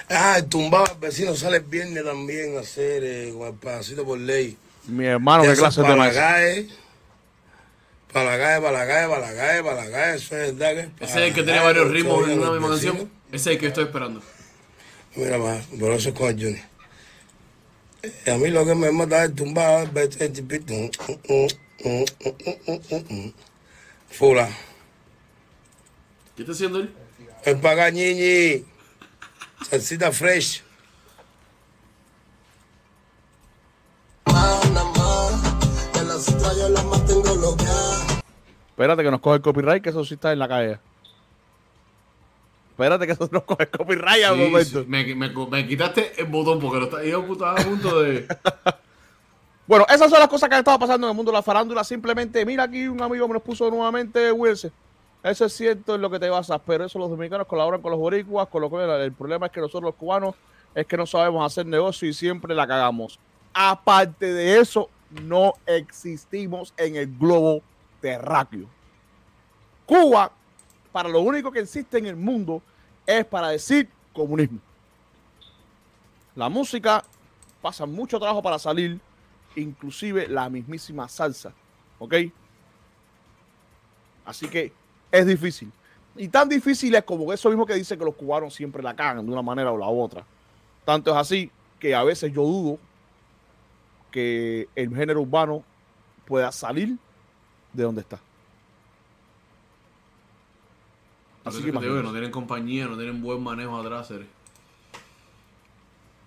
Ah, 0.09 0.39
el 0.39 0.47
tumbado 0.47 0.87
al 0.87 0.99
vecino 0.99 1.35
sale 1.35 1.59
el 1.59 1.65
viernes 1.65 2.03
también 2.05 2.57
a 2.57 2.61
hacer 2.61 3.05
eh, 3.05 3.35
con 3.37 3.49
el 3.49 3.55
pedacito 3.55 4.07
por 4.07 4.19
ley. 4.19 4.57
Mi 4.87 5.05
hermano, 5.05 5.43
qué 5.43 5.53
clase 5.53 5.83
de 5.83 5.89
calle, 5.89 6.69
para 8.15 8.31
la 8.31 8.39
calle, 8.39 8.63
para 8.63 8.79
la 8.79 8.87
calle, 8.87 9.09
para 9.09 9.21
la 9.21 9.35
calle, 9.37 9.63
para 9.63 9.85
la 9.85 9.91
calle, 9.91 10.17
eso 10.17 10.37
es 10.39 10.57
verdad 10.57 10.91
que 10.99 11.05
Ese 11.05 11.19
es 11.19 11.27
el 11.29 11.35
que 11.35 11.43
tiene 11.43 11.61
varios 11.61 11.91
ritmos 11.91 12.27
en 12.31 12.41
una 12.41 12.53
misma 12.53 12.69
canción. 12.71 13.11
Ese 13.31 13.37
es 13.37 13.47
el 13.49 13.59
que 13.59 13.67
estoy 13.67 13.85
esperando. 13.85 14.23
Mira 15.17 15.39
más, 15.39 15.67
pero 15.79 15.95
eso 15.95 16.11
es 16.11 16.15
con 16.15 16.29
el 16.29 16.35
Junior. 16.37 16.65
Eh, 18.03 18.31
A 18.33 18.37
mí 18.37 18.49
lo 18.49 18.65
que 18.65 18.75
me 18.75 18.91
mata 18.93 19.25
es 19.25 19.35
tumbar 19.35 19.91
el 19.97 20.33
tipito. 20.33 20.75
Fula. 24.11 24.49
¿Qué 26.37 26.43
está 26.43 26.53
haciendo 26.53 26.81
él? 26.81 26.95
Ven 27.45 27.61
para 27.61 27.91
ñiñi. 27.91 28.65
Salsita 29.69 30.13
fresh. 30.13 30.63
Espérate 38.71 39.03
que 39.03 39.11
nos 39.11 39.21
coge 39.21 39.37
el 39.37 39.43
copyright, 39.43 39.83
que 39.83 39.91
eso 39.91 40.05
sí 40.05 40.15
está 40.15 40.33
en 40.33 40.39
la 40.39 40.47
calle. 40.47 40.79
Espérate 42.79 43.07
que 43.07 43.13
eso 43.13 43.29
nos 43.33 43.43
coge 43.43 43.67
copyright 43.67 44.23
al 44.25 44.37
Sí, 44.37 44.41
momento. 44.41 44.81
sí, 44.83 44.85
me, 44.87 45.05
me- 45.17 45.31
me 45.51 45.67
quitaste 45.67 46.13
el 46.21 46.27
botón 46.27 46.61
porque 46.61 46.79
lo 46.79 46.85
está, 46.85 47.03
yo 47.03 47.27
estaba 47.33 47.53
a 47.61 47.65
punto 47.65 48.01
de. 48.03 48.27
Bueno, 49.67 49.85
esas 49.93 50.09
son 50.09 50.19
las 50.21 50.29
cosas 50.29 50.49
que 50.49 50.55
han 50.55 50.61
estado 50.61 50.79
pasando 50.79 51.07
en 51.07 51.11
el 51.11 51.17
mundo 51.17 51.31
de 51.31 51.37
la 51.37 51.43
farándula. 51.43 51.85
Simplemente, 51.85 52.47
mira 52.47 52.63
aquí 52.63 52.89
un 52.89 53.03
amigo 53.03 53.29
me 53.29 53.35
nos 53.35 53.43
puso 53.43 53.69
nuevamente 53.69 54.33
Wilson. 54.33 54.73
Eso 55.23 55.45
es 55.45 55.53
cierto 55.53 55.97
en 55.97 56.01
lo 56.01 56.09
que 56.09 56.19
te 56.19 56.31
basas, 56.31 56.59
pero 56.65 56.87
eso 56.87 56.99
los 56.99 57.11
dominicanos 57.11 57.47
colaboran 57.47 57.83
con 57.83 57.91
los 57.91 58.01
boricuas, 58.01 58.49
con 58.49 58.63
lo 58.63 58.71
que 58.71 58.77
el 59.05 59.13
problema 59.13 59.45
es 59.47 59.53
que 59.53 59.61
nosotros 59.61 59.83
los 59.83 59.95
cubanos 59.97 60.37
es 60.75 60.87
que 60.87 60.97
no 60.97 61.05
sabemos 61.05 61.45
hacer 61.45 61.67
negocio 61.67 62.09
y 62.09 62.15
siempre 62.15 62.55
la 62.55 62.67
cagamos. 62.67 63.19
Aparte 63.53 64.33
de 64.33 64.59
eso, 64.59 64.89
no 65.23 65.53
existimos 65.67 66.73
en 66.79 66.97
el 66.97 67.19
globo 67.19 67.61
terráqueo. 68.01 68.69
Cuba, 69.85 70.31
para 70.99 71.11
lo 71.11 71.21
único 71.21 71.53
que 71.53 71.61
existe 71.61 71.97
en 71.97 72.07
el 72.07 72.17
mundo, 72.17 72.61
es 73.07 73.25
para 73.25 73.51
decir 73.51 73.89
comunismo. 74.13 74.59
La 76.35 76.49
música 76.49 77.05
pasa 77.63 77.87
mucho 77.87 78.19
trabajo 78.19 78.43
para 78.43 78.59
salir, 78.59 78.99
inclusive 79.55 80.27
la 80.27 80.49
mismísima 80.49 81.09
salsa, 81.09 81.53
¿ok? 82.01 82.15
Así 84.25 84.49
que 84.49 84.73
es 85.13 85.25
difícil. 85.25 85.71
Y 86.17 86.27
tan 86.27 86.49
difícil 86.49 86.93
es 86.97 87.05
como 87.05 87.33
eso 87.33 87.49
mismo 87.49 87.65
que 87.65 87.75
dice 87.75 87.97
que 87.97 88.05
los 88.05 88.17
cubanos 88.17 88.53
siempre 88.53 88.83
la 88.83 88.97
cagan 88.97 89.25
de 89.25 89.31
una 89.31 89.43
manera 89.43 89.71
o 89.71 89.79
la 89.79 89.87
otra. 89.87 90.25
Tanto 90.85 91.13
es 91.13 91.17
así 91.17 91.49
que 91.79 91.95
a 91.95 92.03
veces 92.03 92.33
yo 92.33 92.43
dudo 92.43 92.79
que 94.11 94.69
el 94.75 94.93
género 94.97 95.21
urbano 95.21 95.63
pueda 96.27 96.51
salir 96.51 96.97
de 97.73 97.85
donde 97.85 98.01
está. 98.01 98.19
Por 101.38 101.38
Así 101.49 101.59
que 101.65 101.73
que 101.73 101.79
digo 101.79 102.03
no 102.03 102.11
tienen 102.13 102.31
compañía, 102.31 102.87
no 102.87 102.97
tienen 102.97 103.23
buen 103.23 103.43
manejo 103.43 103.79
atrás. 103.79 104.09
Cere. 104.09 104.27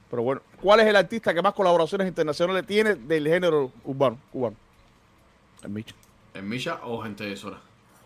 Pero 0.10 0.24
bueno, 0.24 0.42
¿cuál 0.62 0.82
es 0.82 0.88
el 0.88 0.96
artista 0.96 1.34
que 1.34 1.42
más 1.42 1.54
colaboraciones 1.54 2.08
internacionales 2.08 2.66
tiene 2.68 2.96
del 2.96 3.28
género 3.28 3.72
urbano 3.86 4.18
cubano? 4.32 4.56
El 5.64 5.70
Micha. 5.70 5.96
¿En 6.34 6.48
Misha 6.50 6.80
o 6.84 7.02
gente 7.02 7.24
de 7.26 7.36
Sora? 7.38 7.60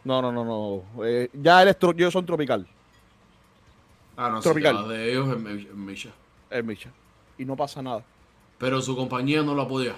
No, 0.03 0.21
no, 0.21 0.31
no, 0.31 0.45
no. 0.45 1.03
Eh, 1.05 1.29
ya 1.33 1.63
él 1.63 1.69
es 1.69 1.77
yo 1.95 2.11
son 2.11 2.25
tropical. 2.25 2.67
Ah, 4.17 4.29
no, 4.29 4.39
Tropical. 4.39 4.77
sí, 4.77 4.81
la 4.83 4.87
de 4.89 5.11
ellos 5.11 5.27
en, 5.35 5.43
Mi- 5.43 5.63
en 5.67 5.85
Misha. 5.85 6.09
El 6.49 6.63
Micha. 6.63 6.89
Y 7.37 7.45
no 7.45 7.55
pasa 7.55 7.81
nada. 7.81 8.03
Pero 8.59 8.81
su 8.81 8.95
compañía 8.95 9.41
no 9.41 9.53
lo 9.55 9.63
apoya. 9.63 9.95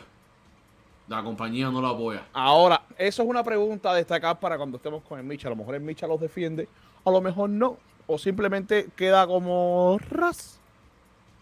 La 1.07 1.23
compañía 1.23 1.69
no 1.69 1.81
lo 1.81 1.87
apoya. 1.87 2.25
Ahora, 2.33 2.81
eso 2.97 3.21
es 3.23 3.29
una 3.29 3.43
pregunta 3.43 3.91
a 3.91 3.95
destacar 3.95 4.39
para 4.39 4.57
cuando 4.57 4.77
estemos 4.77 5.03
con 5.03 5.19
el 5.19 5.25
Micha. 5.25 5.47
A 5.47 5.51
lo 5.51 5.57
mejor 5.57 5.75
el 5.75 5.81
Micha 5.81 6.07
los 6.07 6.19
defiende, 6.19 6.67
a 7.09 7.11
lo 7.11 7.21
mejor 7.21 7.49
no. 7.49 7.77
O 8.07 8.17
simplemente 8.17 8.89
queda 8.95 9.27
como 9.27 9.99
ras. 10.09 10.59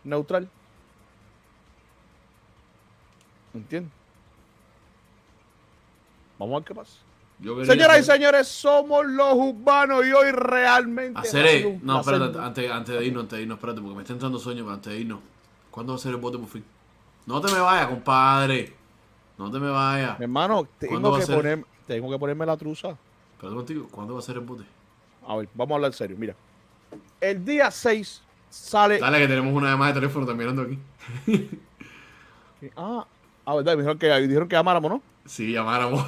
Neutral. 0.03 0.49
¿Entiendes? 3.53 3.91
Vamos 6.37 6.55
a 6.55 6.59
ver 6.59 6.67
qué 6.67 6.75
pasa. 6.75 6.97
Señoras 7.65 7.99
y 7.99 8.03
señores, 8.03 8.47
somos 8.47 9.05
los 9.05 9.33
urbanos 9.33 10.05
y 10.05 10.11
hoy 10.11 10.31
realmente. 10.31 11.17
ha 11.19 11.21
Hacer, 11.21 11.47
sido 11.47 11.69
un 11.69 11.79
no, 11.83 11.99
espérate, 11.99 12.39
antes, 12.39 12.71
antes 12.71 12.97
de 12.97 13.05
irnos, 13.05 13.23
antes 13.23 13.37
de 13.37 13.43
irnos, 13.43 13.57
espérate, 13.57 13.81
porque 13.81 13.95
me 13.95 14.01
está 14.03 14.13
entrando 14.13 14.39
sueño, 14.39 14.63
pero 14.63 14.73
antes 14.75 14.93
de 14.93 14.99
irnos. 14.99 15.19
¿Cuándo 15.69 15.93
va 15.93 15.97
a 15.97 15.99
ser 15.99 16.11
el 16.11 16.17
bote 16.17 16.37
por 16.37 16.47
fin? 16.47 16.63
No 17.25 17.41
te 17.41 17.51
me 17.53 17.59
vayas, 17.59 17.87
compadre. 17.87 18.73
No 19.37 19.51
te 19.51 19.59
me 19.59 19.69
vayas. 19.69 20.17
Mi 20.17 20.23
hermano, 20.23 20.65
¿Cuándo 20.87 21.11
tengo 21.11 21.19
que, 21.19 21.33
poner, 21.33 21.65
tengo 21.87 22.09
que 22.09 22.19
ponerme 22.19 22.45
la 22.45 22.55
truza. 22.55 22.95
Espérate 23.33 23.55
contigo, 23.55 23.87
¿cuándo 23.91 24.13
va 24.13 24.19
a 24.19 24.23
ser 24.23 24.35
el 24.35 24.43
bote? 24.43 24.63
A 25.27 25.35
ver, 25.37 25.49
vamos 25.53 25.71
a 25.71 25.75
hablar 25.75 25.93
serio. 25.93 26.15
Mira, 26.19 26.35
el 27.19 27.43
día 27.43 27.71
6 27.71 28.21
sale. 28.49 28.99
Dale 28.99 29.19
que 29.19 29.27
tenemos 29.27 29.53
una 29.53 29.71
llamada 29.71 29.93
de 29.93 29.99
teléfono 29.99 30.25
también 30.25 30.55
mirando 30.55 30.75
aquí. 31.27 31.49
Ah, 32.75 33.05
ah, 33.45 33.55
verdad, 33.55 33.77
dijeron 33.77 33.99
que, 33.99 34.07
dijeron 34.21 34.47
que 34.47 34.55
llamáramos, 34.55 34.89
¿no? 34.89 35.01
Sí, 35.25 35.51
llamáramos. 35.51 36.03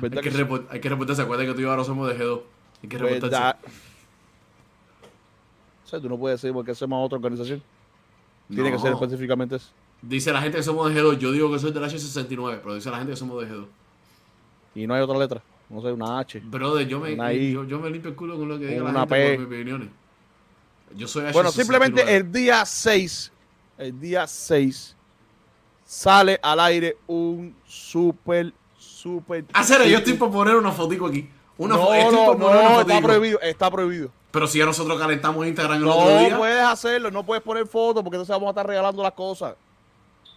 ¿Verdad 0.00 0.18
Hay 0.18 0.22
que, 0.22 0.30
que 0.30 0.44
sí? 0.44 0.66
hay 0.70 0.80
que 0.80 0.88
reportarse. 0.88 1.22
Acuérdate 1.22 1.48
que 1.48 1.54
tú 1.54 1.60
y 1.60 1.62
yo 1.64 1.70
ahora 1.70 1.82
somos 1.82 2.08
de 2.08 2.16
G2. 2.16 2.42
Hay 2.82 2.88
que 2.88 2.98
reportarse. 2.98 3.34
¿Verdad? 3.34 3.56
O 5.84 5.88
sea, 5.88 6.00
tú 6.00 6.08
no 6.08 6.16
puedes 6.16 6.40
decir 6.40 6.54
porque 6.54 6.76
somos 6.76 7.04
otra 7.04 7.16
organización. 7.16 7.60
Tiene 8.48 8.70
que 8.70 8.78
ser 8.78 8.92
específicamente 8.92 9.56
eso. 9.56 9.70
Dice 10.00 10.32
la 10.32 10.42
gente 10.42 10.58
que 10.58 10.62
somos 10.62 10.92
de 10.92 11.00
G2. 11.00 11.18
Yo 11.18 11.32
digo 11.32 11.50
que 11.50 11.58
soy 11.58 11.72
del 11.72 11.82
H69, 11.82 12.60
pero 12.62 12.74
dice 12.74 12.90
la 12.90 12.98
gente 12.98 13.12
que 13.12 13.16
somos 13.16 13.42
de 13.42 13.50
G2. 13.52 13.66
Y 14.76 14.86
no 14.86 14.94
hay 14.94 15.02
otra 15.02 15.18
letra. 15.18 15.42
No 15.74 15.82
sé, 15.82 15.90
una 15.92 16.20
H. 16.20 16.40
Brother, 16.44 16.86
yo 16.86 17.00
me, 17.00 17.16
yo, 17.52 17.64
yo 17.64 17.78
me 17.80 17.90
limpio 17.90 18.10
el 18.10 18.16
culo 18.16 18.36
con 18.38 18.48
lo 18.48 18.58
que 18.60 18.66
diga 18.68 18.84
la 18.84 18.90
Una 18.90 19.00
gente 19.00 19.14
P. 19.16 19.30
por 19.30 19.38
mis 19.38 19.46
opiniones. 19.48 19.88
Yo 20.94 21.08
soy 21.08 21.24
H69. 21.24 21.32
Bueno, 21.32 21.50
simplemente 21.50 22.16
el 22.16 22.30
día 22.30 22.64
6, 22.64 23.32
el 23.78 23.98
día 24.00 24.26
6, 24.28 24.96
sale 25.84 26.38
al 26.40 26.60
aire 26.60 26.96
un 27.08 27.56
súper, 27.66 28.52
súper... 28.78 29.44
Hacer, 29.52 29.80
Ah, 29.82 29.84
yo 29.86 29.98
estoy 29.98 30.12
por 30.12 30.30
poner 30.30 30.54
una 30.54 30.70
fotico 30.70 31.06
aquí. 31.06 31.28
Una 31.58 31.74
no, 31.74 31.92
estoy 31.92 32.14
no, 32.14 32.24
por 32.26 32.38
poner 32.38 32.56
una 32.60 32.68
no, 32.70 32.80
está 32.80 33.00
prohibido, 33.00 33.40
está 33.40 33.70
prohibido. 33.70 34.10
Pero 34.30 34.46
si 34.46 34.58
ya 34.58 34.66
nosotros 34.66 34.96
calentamos 34.98 35.44
Instagram 35.46 35.78
el 35.82 35.88
otro 35.88 36.10
No 36.10 36.18
día. 36.20 36.36
puedes 36.38 36.62
hacerlo, 36.64 37.10
no 37.10 37.24
puedes 37.26 37.42
poner 37.42 37.66
fotos 37.66 38.02
porque 38.04 38.16
entonces 38.16 38.32
vamos 38.32 38.46
a 38.46 38.50
estar 38.50 38.66
regalando 38.66 39.02
las 39.02 39.12
cosas. 39.12 39.54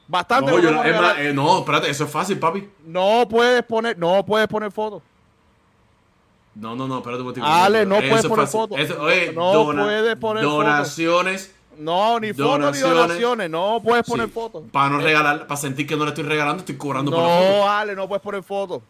Bastante. 0.07 0.51
No, 0.51 0.59
yo 0.59 0.71
la- 0.71 0.88
es 0.88 1.01
más, 1.01 1.17
eh, 1.19 1.33
no, 1.33 1.59
espérate, 1.59 1.89
eso 1.91 2.05
es 2.05 2.09
fácil, 2.11 2.39
papi. 2.39 2.67
No 2.85 3.27
puedes 3.29 3.61
poner, 3.63 3.97
no 3.97 4.25
puedes 4.25 4.47
poner 4.47 4.71
fotos. 4.71 5.01
No, 6.59 6.75
no, 6.75 6.87
no, 6.87 6.97
espérate 6.97 7.21
un 7.21 7.27
momentico. 7.27 7.45
Ale, 7.45 7.85
no 7.85 7.95
puedes 7.97 8.23
es 8.23 8.25
poner 8.27 8.47
fotos. 8.47 8.77
No 9.35 9.53
dona- 9.53 9.83
puedes 9.83 10.15
poner 10.15 10.43
fotos. 10.43 10.57
Donaciones. 10.57 11.55
No, 11.77 12.19
ni 12.19 12.33
fotos 12.33 12.75
ni 12.75 12.79
Donaciones. 12.81 13.49
no 13.51 13.79
puedes 13.83 14.03
poner 14.03 14.25
sí, 14.25 14.31
fotos. 14.33 14.63
Para 14.71 14.89
no 14.89 14.97
regalar, 14.97 15.45
para 15.45 15.57
sentir 15.59 15.85
que 15.85 15.95
no 15.95 16.05
le 16.05 16.09
estoy 16.09 16.23
regalando, 16.23 16.61
estoy 16.61 16.75
cobrando 16.75 17.11
por 17.11 17.21
la 17.21 17.27
foto. 17.29 17.49
No, 17.59 17.69
Ale, 17.69 17.95
no 17.95 18.07
puedes 18.07 18.23
poner 18.23 18.41
fotos. 18.41 18.81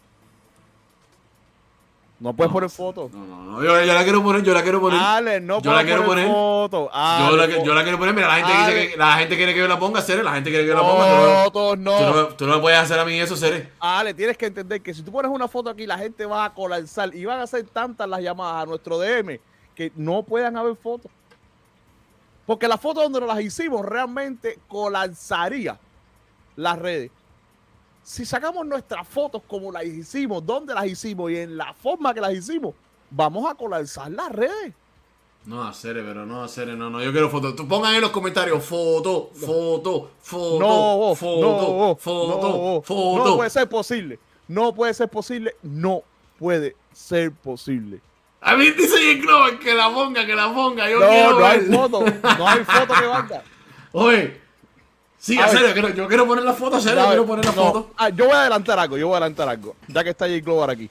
No 2.20 2.34
puedes 2.34 2.52
poner 2.52 2.70
fotos. 2.72 3.12
No, 3.12 3.26
no, 3.26 3.44
no, 3.44 3.64
yo, 3.64 3.84
yo 3.84 3.94
la 3.94 4.04
quiero 4.04 4.24
poner, 4.24 4.42
yo 4.42 4.52
la 4.54 4.64
quiero 4.64 4.82
poner. 4.82 5.00
No 5.44 5.62
Yo 5.62 5.72
la 5.72 5.84
quiero 5.84 6.04
poner, 6.04 6.26
poner. 6.26 6.28
fotos. 6.28 6.90
yo, 7.30 7.38
la, 7.38 7.48
que- 7.48 7.64
yo 7.64 7.74
la 7.76 7.84
quiero 7.84 7.98
poner, 8.00 8.16
mira, 8.16 8.28
la 8.28 8.36
gente, 8.36 8.52
dice 8.72 8.90
que, 8.92 8.98
la 8.98 9.14
gente 9.18 9.36
quiere 9.38 9.54
que 9.54 9.60
yo 9.60 9.68
la 9.68 9.78
ponga, 9.78 10.02
Cere, 10.02 10.24
la 10.24 10.34
gente 10.34 10.50
quiere 10.50 10.66
que 10.66 10.70
yo 10.70 10.76
la 10.76 10.82
ponga. 10.82 11.44
Fotos, 11.44 11.78
no. 11.78 11.98
Tú 11.98 12.04
no, 12.16 12.28
tú 12.30 12.48
no 12.48 12.56
me 12.56 12.62
puedes 12.62 12.80
hacer 12.80 12.98
a 13.00 13.06
mí 13.06 13.20
eso, 13.20 13.36
Cere. 13.38 13.72
Ale, 13.80 14.16
tienes 14.16 14.36
que 14.36 14.48
entender 14.48 14.82
que 14.82 14.94
si 14.96 15.04
tú 15.04 15.12
pones 15.12 15.30
una 15.30 15.48
foto 15.48 15.70
aquí, 15.70 15.86
la 15.86 15.98
gente 16.00 16.26
va 16.26 16.46
a 16.46 16.54
colapsar 16.54 17.14
y 17.14 17.24
van 17.26 17.40
a 17.40 17.46
ser 17.46 17.64
tantas 17.68 18.10
las 18.10 18.20
llamadas 18.22 18.64
a 18.64 18.66
nuestro 18.66 18.98
DM 18.98 19.40
que 19.76 19.92
no 19.96 20.24
puedan 20.24 20.58
haber 20.58 20.76
fotos. 20.76 21.12
Porque 22.48 22.68
la 22.68 22.78
foto 22.80 23.02
donde 23.02 23.20
nos 23.20 23.28
las 23.30 23.42
hicimos 23.42 23.86
realmente 23.86 24.58
colapsaría 24.68 25.78
las 26.56 26.80
redes. 26.80 27.12
Si 28.08 28.26
sacamos 28.26 28.66
nuestras 28.66 29.06
fotos 29.06 29.42
como 29.46 29.70
las 29.70 29.84
hicimos, 29.84 30.46
donde 30.46 30.74
las 30.74 30.86
hicimos 30.86 31.30
y 31.30 31.40
en 31.40 31.58
la 31.58 31.74
forma 31.74 32.14
que 32.14 32.22
las 32.22 32.34
hicimos, 32.34 32.74
vamos 33.12 33.52
a 33.52 33.54
colapsar 33.54 34.10
las 34.12 34.32
redes. 34.32 34.74
No, 35.44 35.62
a 35.68 35.74
Cere, 35.74 36.04
pero 36.04 36.26
no, 36.26 36.42
a 36.42 36.48
Cere, 36.48 36.74
no, 36.78 36.90
no, 36.90 37.04
yo 37.04 37.12
quiero 37.12 37.30
fotos. 37.30 37.54
Tú 37.58 37.68
pongan 37.68 37.96
en 37.96 38.00
los 38.02 38.12
comentarios 38.12 38.64
foto, 38.64 39.30
foto, 39.34 40.12
foto, 40.22 40.58
No, 40.58 41.16
foto, 41.16 41.42
no, 41.42 41.96
foto, 41.98 42.52
no, 42.76 42.82
foto. 42.82 43.26
no 43.30 43.36
puede 43.36 43.50
ser 43.50 43.68
posible. 43.68 44.20
No 44.48 44.74
puede 44.74 44.94
ser 44.94 45.10
posible. 45.10 45.56
No 45.62 46.02
puede 46.40 46.78
ser 46.94 47.34
posible. 47.34 48.00
A 48.40 48.56
mí 48.56 48.72
dice. 48.72 49.20
Clover 49.20 49.60
que 49.60 49.74
la 49.74 49.94
ponga, 49.94 50.26
que 50.26 50.34
la 50.34 50.54
ponga. 50.54 50.90
Yo 50.90 51.02
No, 51.02 51.08
quiero 51.10 51.40
no 51.42 51.46
hay 51.46 51.60
ver. 51.60 51.76
foto. 51.76 52.00
No 52.38 52.48
hay 52.48 52.64
foto 52.64 52.94
que 53.02 53.06
valga. 53.08 53.44
Oye, 53.92 54.42
sí, 55.18 55.38
A 55.38 55.48
ver. 55.48 55.50
serio, 55.58 55.74
quiero- 55.74 55.90
yo 55.90 56.08
quiero 56.08 56.26
poner 56.28 56.44
la 56.44 56.54
foto, 56.54 56.78
a 56.78 56.82
serio, 56.82 57.06
quiero 57.08 57.26
poner 57.26 57.46
la 57.46 57.52
no. 57.52 57.62
foto. 57.64 57.92
Ah, 57.98 58.10
yo 58.10 58.26
voy 58.26 58.34
a 58.34 58.42
adelantar 58.42 58.80
algo, 58.80 58.98
yo 58.98 59.08
voy 59.08 59.16
a 59.16 59.18
adelantar 59.18 59.50
algo. 59.50 59.76
Ya 59.88 60.04
que 60.04 60.12
está 60.12 60.26
J. 60.28 60.40
Glover 60.42 60.70
aquí. 60.70 60.90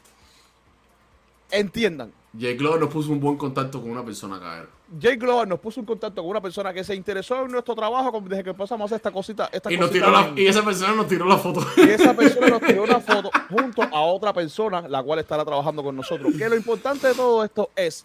Entiendan, 1.50 2.12
J. 2.38 2.56
Clover 2.56 2.80
nos 2.80 2.90
puso 2.90 3.12
un 3.12 3.20
buen 3.20 3.36
contacto 3.36 3.80
con 3.80 3.90
una 3.90 4.04
persona 4.04 4.36
acá. 4.36 4.62
eh. 4.62 4.66
J. 5.00 5.14
Glover 5.16 5.48
nos 5.48 5.58
puso 5.60 5.80
en 5.80 5.86
contacto 5.86 6.20
con 6.20 6.30
una 6.30 6.40
persona 6.40 6.72
que 6.72 6.82
se 6.84 6.94
interesó 6.94 7.44
en 7.44 7.52
nuestro 7.52 7.74
trabajo 7.74 8.20
desde 8.26 8.44
que 8.44 8.50
empezamos 8.50 8.82
a 8.82 8.84
hacer 8.86 8.96
esta 8.96 9.10
cosita. 9.12 9.48
Esta 9.52 9.72
Y, 9.72 9.76
nos 9.78 9.88
cosita 9.88 10.06
tiró 10.06 10.16
la, 10.20 10.28
en- 10.28 10.38
y 10.38 10.46
esa 10.46 10.62
persona 10.64 10.94
nos 10.94 11.06
tiró 11.08 11.24
la 11.24 11.38
foto. 11.38 11.64
y 11.76 11.82
esa 11.88 12.14
persona 12.14 12.48
nos 12.48 12.60
tiró 12.62 12.82
una 12.82 13.00
foto 13.00 13.30
junto 13.48 13.82
a 13.82 14.00
otra 14.00 14.32
persona, 14.32 14.86
la 14.88 15.02
cual 15.02 15.20
estará 15.20 15.44
trabajando 15.44 15.82
con 15.82 15.96
nosotros. 15.96 16.34
Que 16.36 16.48
lo 16.48 16.56
importante 16.56 17.06
de 17.08 17.14
todo 17.14 17.44
esto 17.44 17.70
es 17.76 18.04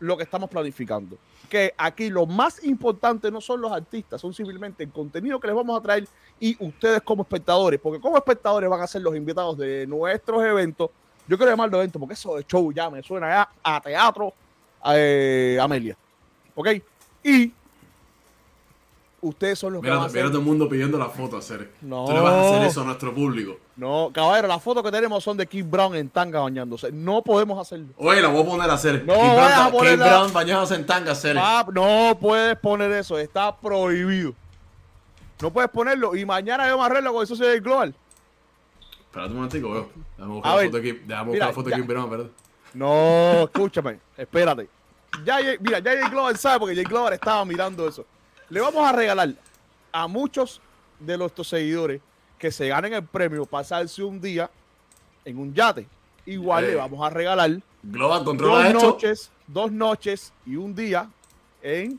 lo 0.00 0.16
que 0.16 0.22
estamos 0.24 0.48
planificando. 0.50 1.16
Que 1.52 1.74
aquí 1.76 2.08
lo 2.08 2.24
más 2.24 2.64
importante 2.64 3.30
no 3.30 3.38
son 3.38 3.60
los 3.60 3.70
artistas, 3.70 4.18
son 4.22 4.32
simplemente 4.32 4.84
el 4.84 4.90
contenido 4.90 5.38
que 5.38 5.48
les 5.48 5.54
vamos 5.54 5.78
a 5.78 5.82
traer 5.82 6.08
y 6.40 6.56
ustedes 6.64 7.02
como 7.02 7.24
espectadores, 7.24 7.78
porque 7.78 8.00
como 8.00 8.16
espectadores 8.16 8.70
van 8.70 8.80
a 8.80 8.86
ser 8.86 9.02
los 9.02 9.14
invitados 9.14 9.58
de 9.58 9.86
nuestros 9.86 10.42
eventos. 10.42 10.88
Yo 11.28 11.36
quiero 11.36 11.52
llamarlo 11.52 11.76
evento 11.76 11.98
porque 11.98 12.14
eso 12.14 12.36
de 12.36 12.44
show 12.44 12.72
ya 12.72 12.88
me 12.88 13.02
suena 13.02 13.28
ya 13.28 13.50
a 13.62 13.82
teatro, 13.82 14.32
eh, 14.94 15.58
Amelia. 15.60 15.94
¿Ok? 16.54 16.68
Y 17.22 17.52
ustedes 19.22 19.58
son 19.58 19.72
los 19.72 19.80
que 19.80 19.86
Mira, 19.86 19.96
van 19.96 20.04
a 20.04 20.08
mira 20.08 20.20
hacer 20.20 20.30
todo 20.30 20.40
el 20.40 20.44
mundo 20.46 20.68
pidiendo 20.68 20.98
la 20.98 21.08
foto, 21.08 21.36
a 21.38 21.42
Cere. 21.42 21.70
No. 21.80 22.04
Tú 22.04 22.12
le 22.12 22.20
vas 22.20 22.32
a 22.34 22.40
hacer 22.48 22.62
eso 22.66 22.82
a 22.82 22.84
nuestro 22.84 23.14
público. 23.14 23.56
No, 23.76 24.10
caballero, 24.12 24.48
las 24.48 24.62
fotos 24.62 24.82
que 24.82 24.90
tenemos 24.90 25.24
son 25.24 25.36
de 25.36 25.46
Kim 25.46 25.70
Brown 25.70 25.94
en 25.96 26.08
tanga 26.10 26.40
bañándose. 26.40 26.92
No 26.92 27.22
podemos 27.22 27.58
hacerlo. 27.58 27.86
Oye, 27.96 28.20
la 28.20 28.28
voy 28.28 28.42
a 28.42 28.46
poner 28.46 28.70
a 28.70 28.76
Cere. 28.76 29.02
No 29.04 29.14
vayas 29.14 29.72
Brown, 29.72 30.00
a 30.02 30.04
Brown 30.08 30.32
bañados 30.32 30.70
en 30.72 30.84
tanga, 30.84 31.14
Cere. 31.14 31.40
Pap, 31.40 31.70
no 31.70 32.18
puedes 32.20 32.56
poner 32.58 32.90
eso, 32.92 33.16
está 33.18 33.56
prohibido. 33.56 34.34
No 35.40 35.50
puedes 35.52 35.70
ponerlo. 35.70 36.14
Y 36.14 36.24
mañana 36.26 36.68
yo 36.68 36.78
me 36.78 36.84
arreglo 36.84 37.12
con 37.12 37.22
el 37.22 37.26
socio 37.26 37.46
del 37.46 37.60
Global. 37.60 37.94
Espérate 39.06 39.30
un 39.30 39.36
momentico, 39.36 39.70
veo. 39.70 39.88
Déjame 40.16 40.32
A 40.32 40.34
buscar 40.34 40.50
la 40.52 40.56
ver, 40.56 40.66
foto 40.66 40.78
aquí. 40.78 40.92
Déjame 40.92 41.06
mira, 41.08 41.24
buscar 41.24 41.48
la 41.48 41.52
foto 41.54 41.70
ya. 41.70 41.76
aquí, 41.76 41.86
Brown, 41.86 42.04
espérate. 42.04 42.30
No, 42.74 43.42
escúchame, 43.44 43.98
espérate. 44.16 44.68
Ya, 45.26 45.38
mira, 45.60 45.78
ya 45.80 45.90
Jay 45.92 46.10
Glover 46.10 46.36
sabe 46.38 46.58
porque 46.60 46.74
Jay 46.74 46.84
Glover 46.84 47.12
estaba 47.12 47.44
mirando 47.44 47.86
eso. 47.86 48.06
Le 48.52 48.60
vamos 48.60 48.86
a 48.86 48.92
regalar 48.92 49.30
a 49.92 50.06
muchos 50.08 50.60
de 51.00 51.16
nuestros 51.16 51.48
seguidores 51.48 52.02
que 52.38 52.52
se 52.52 52.68
ganen 52.68 52.92
el 52.92 53.02
premio 53.02 53.46
pasarse 53.46 54.02
un 54.02 54.20
día 54.20 54.50
en 55.24 55.38
un 55.38 55.54
yate. 55.54 55.86
Igual 56.26 56.64
Eh. 56.64 56.68
le 56.72 56.74
vamos 56.74 57.02
a 57.02 57.08
regalar 57.08 57.50
Global, 57.82 58.22
dos 58.24 58.36
noches, 58.74 59.30
dos 59.46 59.72
noches 59.72 60.34
y 60.44 60.56
un 60.56 60.74
día 60.74 61.08
en 61.62 61.98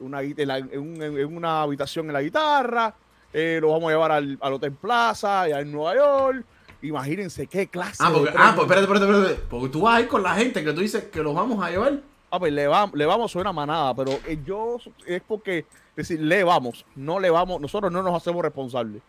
una, 0.00 0.22
gui- 0.22 0.34
en 0.36 0.48
la- 0.48 0.58
en 0.58 0.76
un- 0.80 1.00
en 1.00 1.36
una 1.36 1.62
habitación 1.62 2.06
en 2.08 2.14
la 2.14 2.22
guitarra. 2.22 2.92
Eh, 3.32 3.58
lo 3.62 3.70
vamos 3.70 3.88
a 3.88 3.92
llevar 3.92 4.10
al, 4.10 4.36
al 4.40 4.52
Hotel 4.54 4.72
Plaza, 4.72 5.42
allá 5.42 5.60
en 5.60 5.70
Nueva 5.70 5.94
York. 5.94 6.44
Imagínense 6.82 7.46
qué 7.46 7.68
clase. 7.68 7.98
Ah, 8.00 8.10
porque, 8.12 8.30
ah, 8.36 8.52
pues 8.56 8.64
espérate, 8.68 8.92
espérate, 8.92 9.12
espérate. 9.20 9.42
Porque 9.48 9.68
tú 9.68 9.82
vas 9.82 9.98
a 9.98 10.00
ir 10.00 10.08
con 10.08 10.20
la 10.24 10.34
gente 10.34 10.64
que 10.64 10.72
tú 10.72 10.80
dices 10.80 11.04
que 11.04 11.22
los 11.22 11.32
vamos 11.32 11.64
a 11.64 11.70
llevar. 11.70 12.00
Ah, 12.28 12.40
pues 12.40 12.52
le, 12.52 12.66
va- 12.66 12.90
le 12.92 13.06
vamos 13.06 13.36
a 13.36 13.38
una 13.38 13.52
manada, 13.52 13.94
pero 13.94 14.10
eh, 14.26 14.40
yo 14.44 14.78
es 15.06 15.22
porque, 15.22 15.64
es 15.96 16.08
decir, 16.08 16.20
le 16.20 16.42
vamos, 16.42 16.86
no 16.96 17.20
le 17.20 17.28
vamos, 17.28 17.60
nosotros 17.60 17.92
no 17.92 18.02
nos 18.02 18.14
hacemos 18.14 18.42
responsables. 18.42 19.02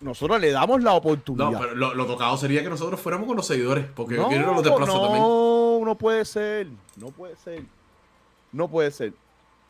Nosotros 0.00 0.40
le 0.40 0.50
damos 0.50 0.82
la 0.82 0.94
oportunidad. 0.94 1.50
No, 1.50 1.58
pero 1.58 1.74
lo, 1.74 1.94
lo 1.94 2.06
tocado 2.06 2.36
sería 2.36 2.62
que 2.62 2.70
nosotros 2.70 2.98
fuéramos 2.98 3.26
con 3.28 3.36
los 3.36 3.46
seguidores. 3.46 3.86
Porque 3.94 4.16
yo 4.16 4.22
no, 4.22 4.28
quiero 4.28 4.44
ir 4.44 4.48
a 4.48 4.52
los 4.54 4.64
de 4.64 4.72
Plaza 4.72 4.92
no, 4.92 5.00
también. 5.02 5.84
no 5.84 5.94
puede 5.96 6.24
ser, 6.24 6.66
no 6.96 7.08
puede 7.08 7.36
ser, 7.36 7.62
no 8.50 8.68
puede 8.68 8.90
ser. 8.90 9.12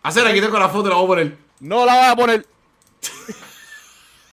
Hacer 0.03 0.27
aquí 0.27 0.41
tengo 0.41 0.59
la 0.59 0.69
foto, 0.69 0.89
la 0.89 0.95
voy 0.95 1.05
a 1.05 1.09
poner. 1.09 1.39
No 1.61 1.85
la 1.85 1.95
vas 1.97 2.13
a 2.13 2.17
poner. 2.17 2.47